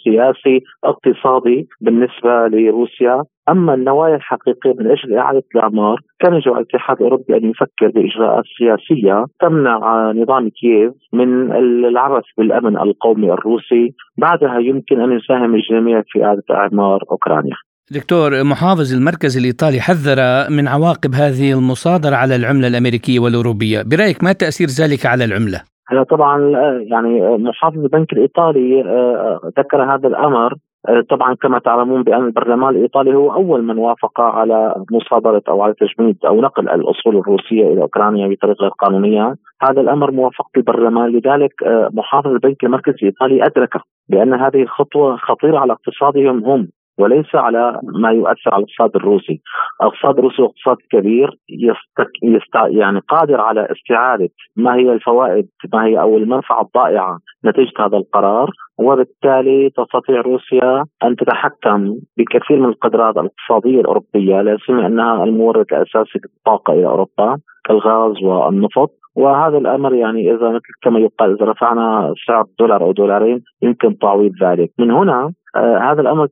سياسي 0.04 0.60
اقتصادي 0.84 1.68
بالنسبة 1.80 2.48
لروسيا. 2.48 3.22
أما 3.48 3.74
النوايا 3.74 4.16
الحقيقية 4.16 4.72
من 4.78 4.90
أجل 4.90 5.16
إعادة 5.16 5.42
الإعمار 5.54 6.00
كان 6.20 6.34
يجب 6.34 6.52
على 6.52 6.60
الاتحاد 6.60 6.96
الأوروبي 6.96 7.36
أن 7.36 7.50
يفكر 7.50 7.88
بإجراءات 7.94 8.44
سياسية 8.58 9.24
تمنع 9.40 10.12
نظام 10.12 10.48
كييف 10.48 10.92
من 11.12 11.52
العبث 11.84 12.24
بالأمن 12.38 12.76
القومي 12.76 13.32
الروسي، 13.32 13.94
بعدها 14.18 14.58
يمكن 14.58 15.00
أن 15.00 15.12
يساهم 15.12 15.54
الجميع 15.54 16.02
في 16.06 16.24
إعادة 16.24 16.44
إعمار 16.50 17.04
أوكرانيا. 17.10 17.56
دكتور 17.90 18.44
محافظ 18.44 18.94
المركز 18.94 19.38
الإيطالي 19.38 19.80
حذر 19.80 20.16
من 20.56 20.68
عواقب 20.68 21.12
هذه 21.14 21.58
المصادرة 21.58 22.16
على 22.16 22.36
العملة 22.36 22.68
الأمريكية 22.68 23.18
والأوروبية، 23.18 23.82
برأيك 23.82 24.24
ما 24.24 24.32
تأثير 24.32 24.68
ذلك 24.68 25.06
على 25.06 25.24
العملة؟ 25.24 25.60
هلا 25.90 26.02
طبعا 26.02 26.50
يعني 26.92 27.38
محافظ 27.38 27.78
البنك 27.78 28.12
الإيطالي 28.12 28.82
آه، 28.82 29.40
ذكر 29.58 29.82
هذا 29.94 30.08
الأمر 30.08 30.52
آه، 30.52 30.67
طبعا 31.10 31.34
كما 31.34 31.58
تعلمون 31.58 32.02
بأن 32.02 32.24
البرلمان 32.24 32.76
الإيطالي 32.76 33.14
هو 33.14 33.32
أول 33.32 33.62
من 33.62 33.78
وافق 33.78 34.20
على 34.20 34.84
مصادرة 34.92 35.42
أو 35.48 35.62
على 35.62 35.74
تجميد 35.74 36.16
أو 36.26 36.40
نقل 36.40 36.68
الأصول 36.68 37.16
الروسية 37.16 37.72
إلى 37.72 37.82
أوكرانيا 37.82 38.28
بطريقة 38.28 38.62
غير 38.62 38.70
قانونية، 38.70 39.34
هذا 39.62 39.80
الأمر 39.80 40.10
موافقه 40.10 40.50
البرلمان 40.56 41.08
لذلك 41.10 41.62
آه، 41.62 41.90
محافظ 41.92 42.28
البنك 42.28 42.64
المركزي 42.64 42.96
الإيطالي 43.02 43.42
أدرك 43.46 43.80
بأن 44.08 44.34
هذه 44.34 44.62
الخطوه 44.62 45.16
خطيرة 45.16 45.58
على 45.58 45.72
اقتصادهم 45.72 46.44
هم 46.44 46.68
وليس 46.98 47.34
على 47.34 47.80
ما 47.82 48.10
يؤثر 48.10 48.54
على 48.54 48.64
الاقتصاد 48.64 48.96
الروسي، 48.96 49.40
الاقتصاد 49.82 50.18
الروسي 50.18 50.42
اقتصاد 50.42 50.76
كبير 50.90 51.30
يستك 51.48 52.10
يست 52.22 52.78
يعني 52.78 53.00
قادر 53.08 53.40
على 53.40 53.68
استعادة 53.72 54.28
ما 54.56 54.74
هي 54.74 54.92
الفوائد 54.92 55.48
ما 55.72 55.84
هي 55.84 56.00
أو 56.00 56.16
المنفعة 56.16 56.62
الضائعة 56.62 57.18
نتيجة 57.46 57.72
هذا 57.78 57.96
القرار 57.96 58.50
وبالتالي 58.78 59.70
تستطيع 59.70 60.20
روسيا 60.20 60.84
أن 61.04 61.16
تتحكم 61.16 61.94
بكثير 62.16 62.56
من 62.56 62.64
القدرات 62.64 63.16
الاقتصادية 63.16 63.80
الأوروبية 63.80 64.40
لا 64.40 64.56
سيما 64.66 64.86
انها 64.86 65.24
المورد 65.24 65.66
الأساسي 65.72 66.18
للطاقه 66.24 66.72
إلى 66.72 66.86
أوروبا 66.86 67.38
كالغاز 67.64 68.22
والنفط 68.22 68.90
وهذا 69.16 69.58
الأمر 69.58 69.94
يعني 69.94 70.34
إذا 70.34 70.48
مثل 70.48 70.72
كما 70.82 70.98
يقال 71.00 71.36
إذا 71.36 71.50
رفعنا 71.50 72.14
سعر 72.26 72.44
دولار 72.58 72.82
أو 72.82 72.92
دولارين 72.92 73.42
يمكن 73.62 73.98
تعويض 73.98 74.32
ذلك، 74.42 74.70
من 74.78 74.90
هنا 74.90 75.32
آه 75.56 75.78
هذا 75.78 76.00
الأمر 76.00 76.28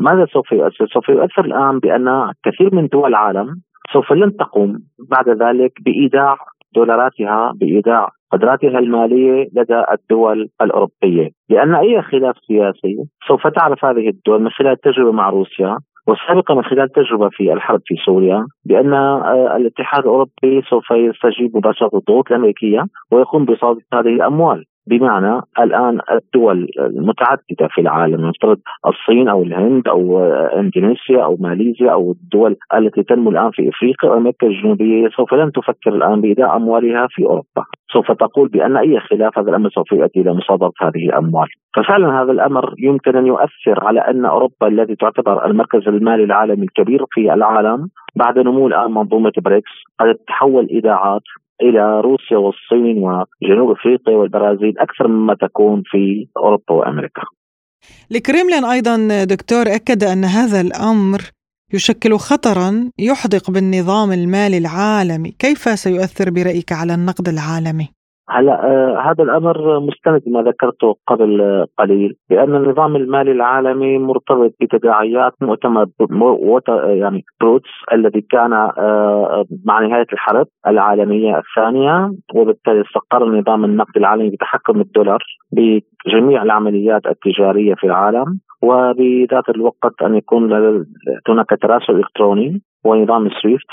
ماذا 0.00 0.26
سوف 0.32 0.52
يؤثر؟ 0.52 0.86
سوف 0.86 1.08
يؤثر 1.08 1.44
الآن 1.44 1.78
بأن 1.78 2.32
كثير 2.44 2.74
من 2.74 2.86
دول 2.86 3.08
العالم 3.08 3.54
سوف 3.92 4.12
لن 4.12 4.36
تقوم 4.36 4.78
بعد 5.10 5.28
ذلك 5.28 5.72
بإيداع 5.84 6.36
دولاراتها 6.74 7.52
بإيداع 7.60 8.08
قدراتها 8.32 8.78
المالية 8.78 9.48
لدى 9.56 9.82
الدول 9.92 10.48
الأوروبية، 10.62 11.30
لأن 11.48 11.74
أي 11.74 12.02
خلاف 12.02 12.34
سياسي 12.46 12.96
سوف 13.28 13.46
تعرف 13.46 13.84
هذه 13.84 14.08
الدول 14.08 14.42
من 14.42 14.50
خلال 14.50 14.72
التجربه 14.72 15.12
مع 15.12 15.30
روسيا 15.30 15.78
وسابقا 16.06 16.54
من 16.54 16.64
خلال 16.64 16.88
تجربة 16.88 17.28
في 17.28 17.52
الحرب 17.52 17.80
في 17.86 17.94
سوريا 18.06 18.46
بأن 18.64 18.92
آه، 18.94 19.56
الاتحاد 19.56 20.00
الأوروبي 20.00 20.62
سوف 20.70 20.90
يستجيب 20.90 21.56
مباشرة 21.56 21.90
للضغوط 21.94 22.30
الأمريكية 22.30 22.84
ويقوم 23.12 23.44
بصادق 23.44 23.82
هذه 23.94 24.08
الأموال. 24.08 24.64
بمعنى 24.86 25.40
الآن 25.60 26.00
الدول 26.10 26.68
المتعددة 26.78 27.68
في 27.70 27.80
العالم 27.80 28.28
نفترض 28.28 28.58
الصين 28.86 29.28
أو 29.28 29.42
الهند 29.42 29.88
أو 29.88 30.24
إندونيسيا 30.60 31.24
أو 31.24 31.36
ماليزيا 31.40 31.92
أو 31.92 32.12
الدول 32.12 32.56
التي 32.74 33.02
تنمو 33.02 33.30
الآن 33.30 33.50
في 33.50 33.68
إفريقيا 33.68 34.10
وامريكا 34.10 34.46
الجنوبية 34.46 35.08
سوف 35.08 35.34
لن 35.34 35.52
تفكر 35.52 35.94
الآن 35.94 36.20
بايداع 36.20 36.56
أموالها 36.56 37.06
في 37.10 37.22
أوروبا، 37.22 37.64
سوف 37.92 38.12
تقول 38.12 38.48
بأن 38.48 38.76
أي 38.76 39.00
خلاف 39.00 39.38
هذا 39.38 39.50
الأمر 39.50 39.70
سوف 39.70 39.92
يؤدي 39.92 40.20
إلى 40.20 40.34
مصادره 40.34 40.72
هذه 40.80 41.06
الأموال، 41.06 41.48
ففعلا 41.76 42.22
هذا 42.22 42.32
الأمر 42.32 42.74
يمكن 42.78 43.16
أن 43.16 43.26
يؤثر 43.26 43.84
على 43.86 44.00
أن 44.00 44.24
أوروبا 44.24 44.68
التي 44.68 44.94
تعتبر 44.94 45.46
المركز 45.46 45.88
المالي 45.88 46.24
العالمي 46.24 46.64
الكبير 46.64 47.04
في 47.10 47.34
العالم 47.34 47.88
بعد 48.16 48.38
نمو 48.38 48.66
الآن 48.66 48.90
منظومة 48.90 49.32
بريكس 49.44 49.70
قد 50.00 50.14
تتحول 50.14 50.68
ايداعات 50.70 51.22
إلى 51.62 52.00
روسيا 52.00 52.36
والصين 52.36 52.98
وجنوب 52.98 53.70
أفريقيا 53.70 54.16
والبرازيل 54.16 54.78
أكثر 54.78 55.08
مما 55.08 55.34
تكون 55.34 55.82
في 55.86 56.26
أوروبا 56.36 56.74
وأمريكا. 56.74 57.22
الكريملين 58.12 58.64
أيضا 58.64 59.24
دكتور 59.24 59.62
أكد 59.66 60.04
أن 60.04 60.24
هذا 60.24 60.60
الأمر 60.60 61.20
يشكل 61.74 62.16
خطرا 62.16 62.90
يحدق 62.98 63.50
بالنظام 63.50 64.12
المالي 64.12 64.58
العالمي، 64.58 65.30
كيف 65.38 65.78
سيؤثر 65.78 66.30
برأيك 66.30 66.72
على 66.72 66.94
النقد 66.94 67.28
العالمي؟ 67.28 67.88
هلا 68.30 68.52
آه 68.64 69.00
هذا 69.00 69.24
الأمر 69.24 69.80
مستند 69.80 70.22
ما 70.26 70.42
ذكرته 70.42 70.94
قبل 71.06 71.64
قليل 71.78 72.14
بأن 72.30 72.54
النظام 72.54 72.96
المالي 72.96 73.32
العالمي 73.32 73.98
مرتبط 73.98 74.54
بتداعيات 74.60 75.32
مؤتمر 75.40 75.86
يعني 76.84 77.24
بروتس 77.40 77.70
الذي 77.92 78.20
كان 78.20 78.52
آه 78.52 79.44
مع 79.66 79.80
نهاية 79.80 80.06
الحرب 80.12 80.46
العالمية 80.66 81.38
الثانية 81.38 82.12
وبالتالي 82.34 82.80
استقر 82.80 83.24
النظام 83.24 83.64
النقدي 83.64 83.98
العالمي 83.98 84.30
بتحكم 84.30 84.80
الدولار 84.80 85.18
بجميع 85.52 86.42
العمليات 86.42 87.06
التجارية 87.06 87.74
في 87.74 87.84
العالم 87.84 88.40
وبذات 88.62 89.48
الوقت 89.48 90.02
أن 90.02 90.14
يكون 90.14 90.52
هناك 91.28 91.48
تراسل 91.62 91.96
إلكتروني 91.96 92.62
ونظام 92.84 93.28
سويفت 93.42 93.66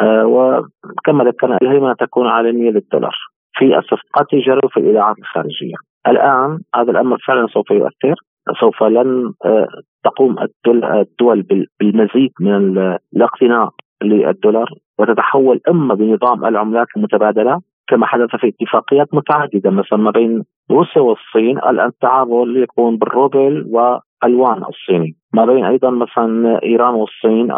آه 0.00 0.26
وكما 0.26 1.24
ذكرنا 1.24 1.58
الهيمنة 1.62 1.94
تكون 1.94 2.26
عالمية 2.26 2.70
للدولار. 2.70 3.16
في 3.58 3.78
الصفقات 3.78 4.32
التجاريه 4.32 4.60
وفي 4.64 4.80
الايداعات 4.80 5.18
الخارجية. 5.18 5.76
الآن 6.06 6.60
هذا 6.74 6.90
الأمر 6.90 7.18
فعلا 7.26 7.46
سوف 7.46 7.70
يؤثر 7.70 8.14
سوف 8.60 8.82
لن 8.82 9.32
آه، 9.44 9.68
تقوم 10.04 10.36
الدول 10.66 11.42
بالمزيد 11.80 12.30
من 12.40 12.78
الاقتناء 13.16 13.70
للدولار 14.02 14.68
وتتحول 14.98 15.60
أما 15.68 15.94
بنظام 15.94 16.44
العملات 16.44 16.86
المتبادلة 16.96 17.60
كما 17.88 18.06
حدث 18.06 18.36
في 18.36 18.48
اتفاقيات 18.48 19.14
متعددة 19.14 19.70
مثلا 19.70 19.98
ما 19.98 20.10
بين 20.10 20.42
روسيا 20.70 21.02
والصين 21.02 21.58
الآن 21.58 21.86
التعامل 21.86 22.56
يكون 22.56 22.96
بالروبل 22.96 23.66
والوان 23.70 24.62
الصيني 24.64 25.14
ما 25.34 25.44
بين 25.44 25.64
أيضا 25.64 25.90
مثلا 25.90 26.62
إيران 26.62 26.94
والصين 26.94 27.52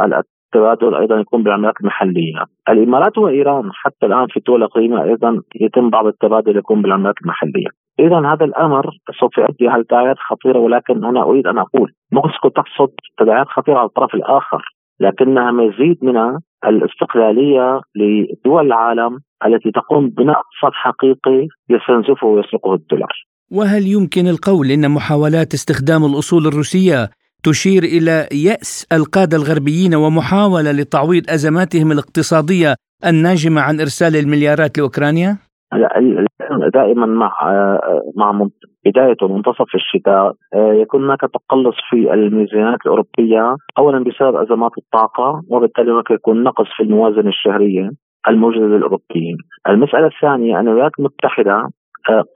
التبادل 0.48 0.94
أيضا 0.94 1.20
يكون 1.20 1.42
بالعملات 1.42 1.74
المحليه. 1.80 2.44
الإمارات 2.68 3.18
وإيران 3.18 3.70
حتى 3.72 4.06
الآن 4.06 4.26
في 4.26 4.36
الدول 4.36 4.62
الاقليميه 4.62 5.02
أيضا 5.02 5.42
يتم 5.60 5.90
بعض 5.90 6.06
التبادل 6.06 6.56
يكون 6.56 6.82
بالعملات 6.82 7.14
المحليه. 7.22 7.68
اذا 8.00 8.18
هذا 8.32 8.44
الأمر 8.44 8.90
سوف 9.20 9.38
يؤدي 9.38 9.68
إلى 9.74 9.84
تداعيات 9.84 10.16
خطيرة 10.18 10.58
ولكن 10.58 11.04
هنا 11.04 11.22
أريد 11.22 11.46
أن 11.46 11.58
أقول 11.58 11.92
موسكو 12.12 12.48
تقصد 12.48 12.92
تداعيات 13.18 13.46
خطيرة 13.48 13.78
على 13.78 13.86
الطرف 13.86 14.14
الآخر 14.14 14.62
لكنها 15.00 15.50
مزيد 15.50 15.98
من 16.02 16.38
الاستقلالية 16.66 17.80
لدول 17.96 18.66
العالم 18.66 19.18
التي 19.46 19.70
تقوم 19.70 20.08
ببناء 20.08 20.36
اقتصاد 20.36 20.72
حقيقي 20.72 21.48
يستنزفه 21.70 22.26
ويسرقه 22.26 22.74
الدولار. 22.74 23.12
وهل 23.52 23.82
يمكن 23.86 24.28
القول 24.28 24.70
إن 24.70 24.90
محاولات 24.90 25.54
استخدام 25.54 26.04
الأصول 26.04 26.46
الروسية 26.46 27.10
تشير 27.44 27.82
إلى 27.82 28.28
يأس 28.32 28.86
القادة 28.92 29.36
الغربيين 29.36 29.94
ومحاولة 29.94 30.72
لتعويض 30.72 31.22
أزماتهم 31.30 31.92
الاقتصادية 31.92 32.74
الناجمة 33.06 33.60
عن 33.60 33.80
إرسال 33.80 34.16
المليارات 34.16 34.78
لأوكرانيا؟ 34.78 35.38
دائما 36.74 37.06
مع 37.06 37.32
مع 38.16 38.48
بداية 38.86 39.16
ومنتصف 39.22 39.74
الشتاء 39.74 40.32
يكون 40.54 41.04
هناك 41.04 41.20
تقلص 41.20 41.76
في 41.90 42.12
الميزانيات 42.12 42.78
الأوروبية 42.86 43.56
اولا 43.78 44.04
بسبب 44.04 44.36
أزمات 44.36 44.72
الطاقة 44.78 45.42
وبالتالي 45.50 45.92
هناك 45.92 46.10
يكون 46.10 46.42
نقص 46.42 46.66
في 46.76 46.82
الموازنة 46.82 47.28
الشهرية 47.28 47.90
الموجودة 48.28 48.66
للأوروبيين. 48.66 49.36
المسألة 49.68 50.06
الثانية 50.06 50.60
أن 50.60 50.68
الولايات 50.68 50.92
المتحدة 50.98 51.68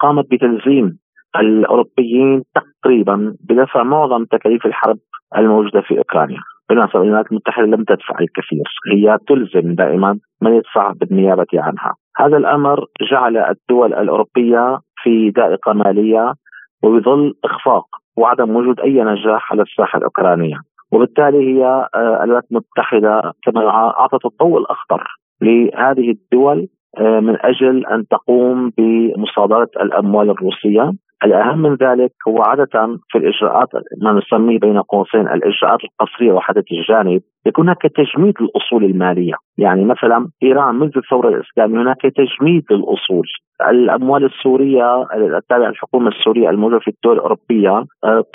قامت 0.01 0.25
بتنظيم 0.31 0.99
الأوروبيين 1.37 2.43
تقريبا 2.55 3.37
بدفع 3.41 3.83
معظم 3.83 4.25
تكاليف 4.25 4.67
الحرب 4.67 4.99
الموجودة 5.37 5.81
في 5.81 5.99
أوكرانيا. 5.99 6.41
بالمناسبة 6.69 7.03
الولايات 7.03 7.27
المتحدة 7.31 7.67
لم 7.67 7.85
تدفع 7.85 8.15
الكثير، 8.21 8.65
هي 8.93 9.19
تلزم 9.29 9.75
دائما 9.75 10.19
من 10.43 10.55
يدفع 10.55 10.93
بالنيابة 10.93 11.47
عنها. 11.55 11.95
هذا 12.17 12.37
الأمر 12.37 12.87
جعل 13.11 13.37
الدول 13.37 13.95
الأوروبية 13.95 14.79
في 15.03 15.31
ضائقة 15.31 15.73
مالية 15.73 16.35
وبظل 16.83 17.35
إخفاق 17.45 17.87
وعدم 18.17 18.57
وجود 18.57 18.81
أي 18.81 19.03
نجاح 19.05 19.53
على 19.53 19.63
الساحة 19.63 19.99
الأوكرانية. 19.99 20.57
وبالتالي 20.93 21.39
هي 21.39 21.65
آه، 21.95 22.25
الولايات 22.25 22.45
المتحدة 22.51 23.33
كما 23.43 23.69
أعطت 23.69 24.27
الضوء 24.27 24.59
الأخضر 24.59 25.05
لهذه 25.43 26.11
الدول 26.11 26.69
آه، 26.99 27.21
من 27.21 27.37
أجل 27.41 27.87
أن 27.87 28.07
تقوم 28.09 28.71
بمصادرة 28.79 29.69
الأموال 29.81 30.31
الروسية 30.31 30.93
الأهم 31.25 31.63
من 31.63 31.75
ذلك 31.75 32.13
هو 32.29 32.43
عادة 32.43 32.99
في 33.09 33.19
الإجراءات 33.19 33.69
ما 34.03 34.13
نسميه 34.13 34.59
بين 34.59 34.81
قوسين 34.81 35.21
الإجراءات 35.21 35.81
القصرية 35.85 36.33
وحدة 36.33 36.65
الجانب 36.73 37.23
يكون 37.47 37.65
هناك 37.65 37.83
تجميد 37.83 38.35
للأصول 38.41 38.85
المالية. 38.85 39.35
يعني 39.59 39.85
مثلا 39.85 40.29
إيران 40.43 40.75
منذ 40.75 40.93
الثورة 40.97 41.29
الإسلامية 41.29 41.83
هناك 41.83 42.03
تجميد 42.03 42.65
للأصول. 42.71 43.27
الأموال 43.71 44.25
السورية 44.25 45.03
التابعة 45.13 45.69
للحكومة 45.69 46.09
السورية 46.09 46.51
الموجودة 46.51 46.81
في 46.81 46.89
الدول 46.89 47.17
الأوروبية 47.17 47.85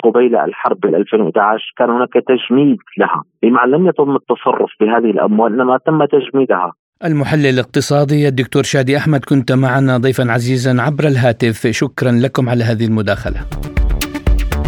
قبيل 0.04 0.36
الحرب 0.36 0.84
2011 0.84 1.72
كان 1.76 1.90
هناك 1.90 2.12
تجميد 2.12 2.78
لها. 2.98 3.22
بمعنى 3.42 3.72
لم 3.72 3.88
يتم 3.88 4.16
التصرف 4.16 4.70
بهذه 4.80 5.10
الأموال 5.10 5.52
إنما 5.52 5.78
تم 5.86 6.04
تجميدها. 6.04 6.72
المحلل 7.04 7.46
الاقتصادي 7.46 8.28
الدكتور 8.28 8.62
شادي 8.62 8.96
أحمد 8.96 9.24
كنت 9.24 9.52
معنا 9.52 9.98
ضيفا 9.98 10.32
عزيزا 10.32 10.82
عبر 10.82 11.08
الهاتف. 11.08 11.66
شكرا 11.66 12.12
لكم 12.12 12.48
على 12.48 12.64
هذه 12.64 12.84
المداخلة. 12.84 13.40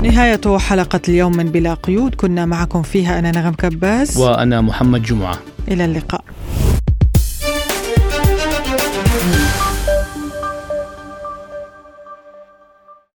نهاية 0.03 0.59
حلقة 0.59 1.01
اليوم 1.09 1.37
من 1.37 1.45
بلا 1.45 1.75
قيود. 1.75 2.15
كنا 2.15 2.47
معكم 2.47 2.83
فيها 2.83 3.19
أنا 3.19 3.31
نغم 3.31 3.53
كباس 3.53 4.17
وأنا 4.17 4.61
محمد 4.61 5.03
جمعة. 5.03 5.39
إلى 5.69 5.85
اللقاء. 5.85 6.25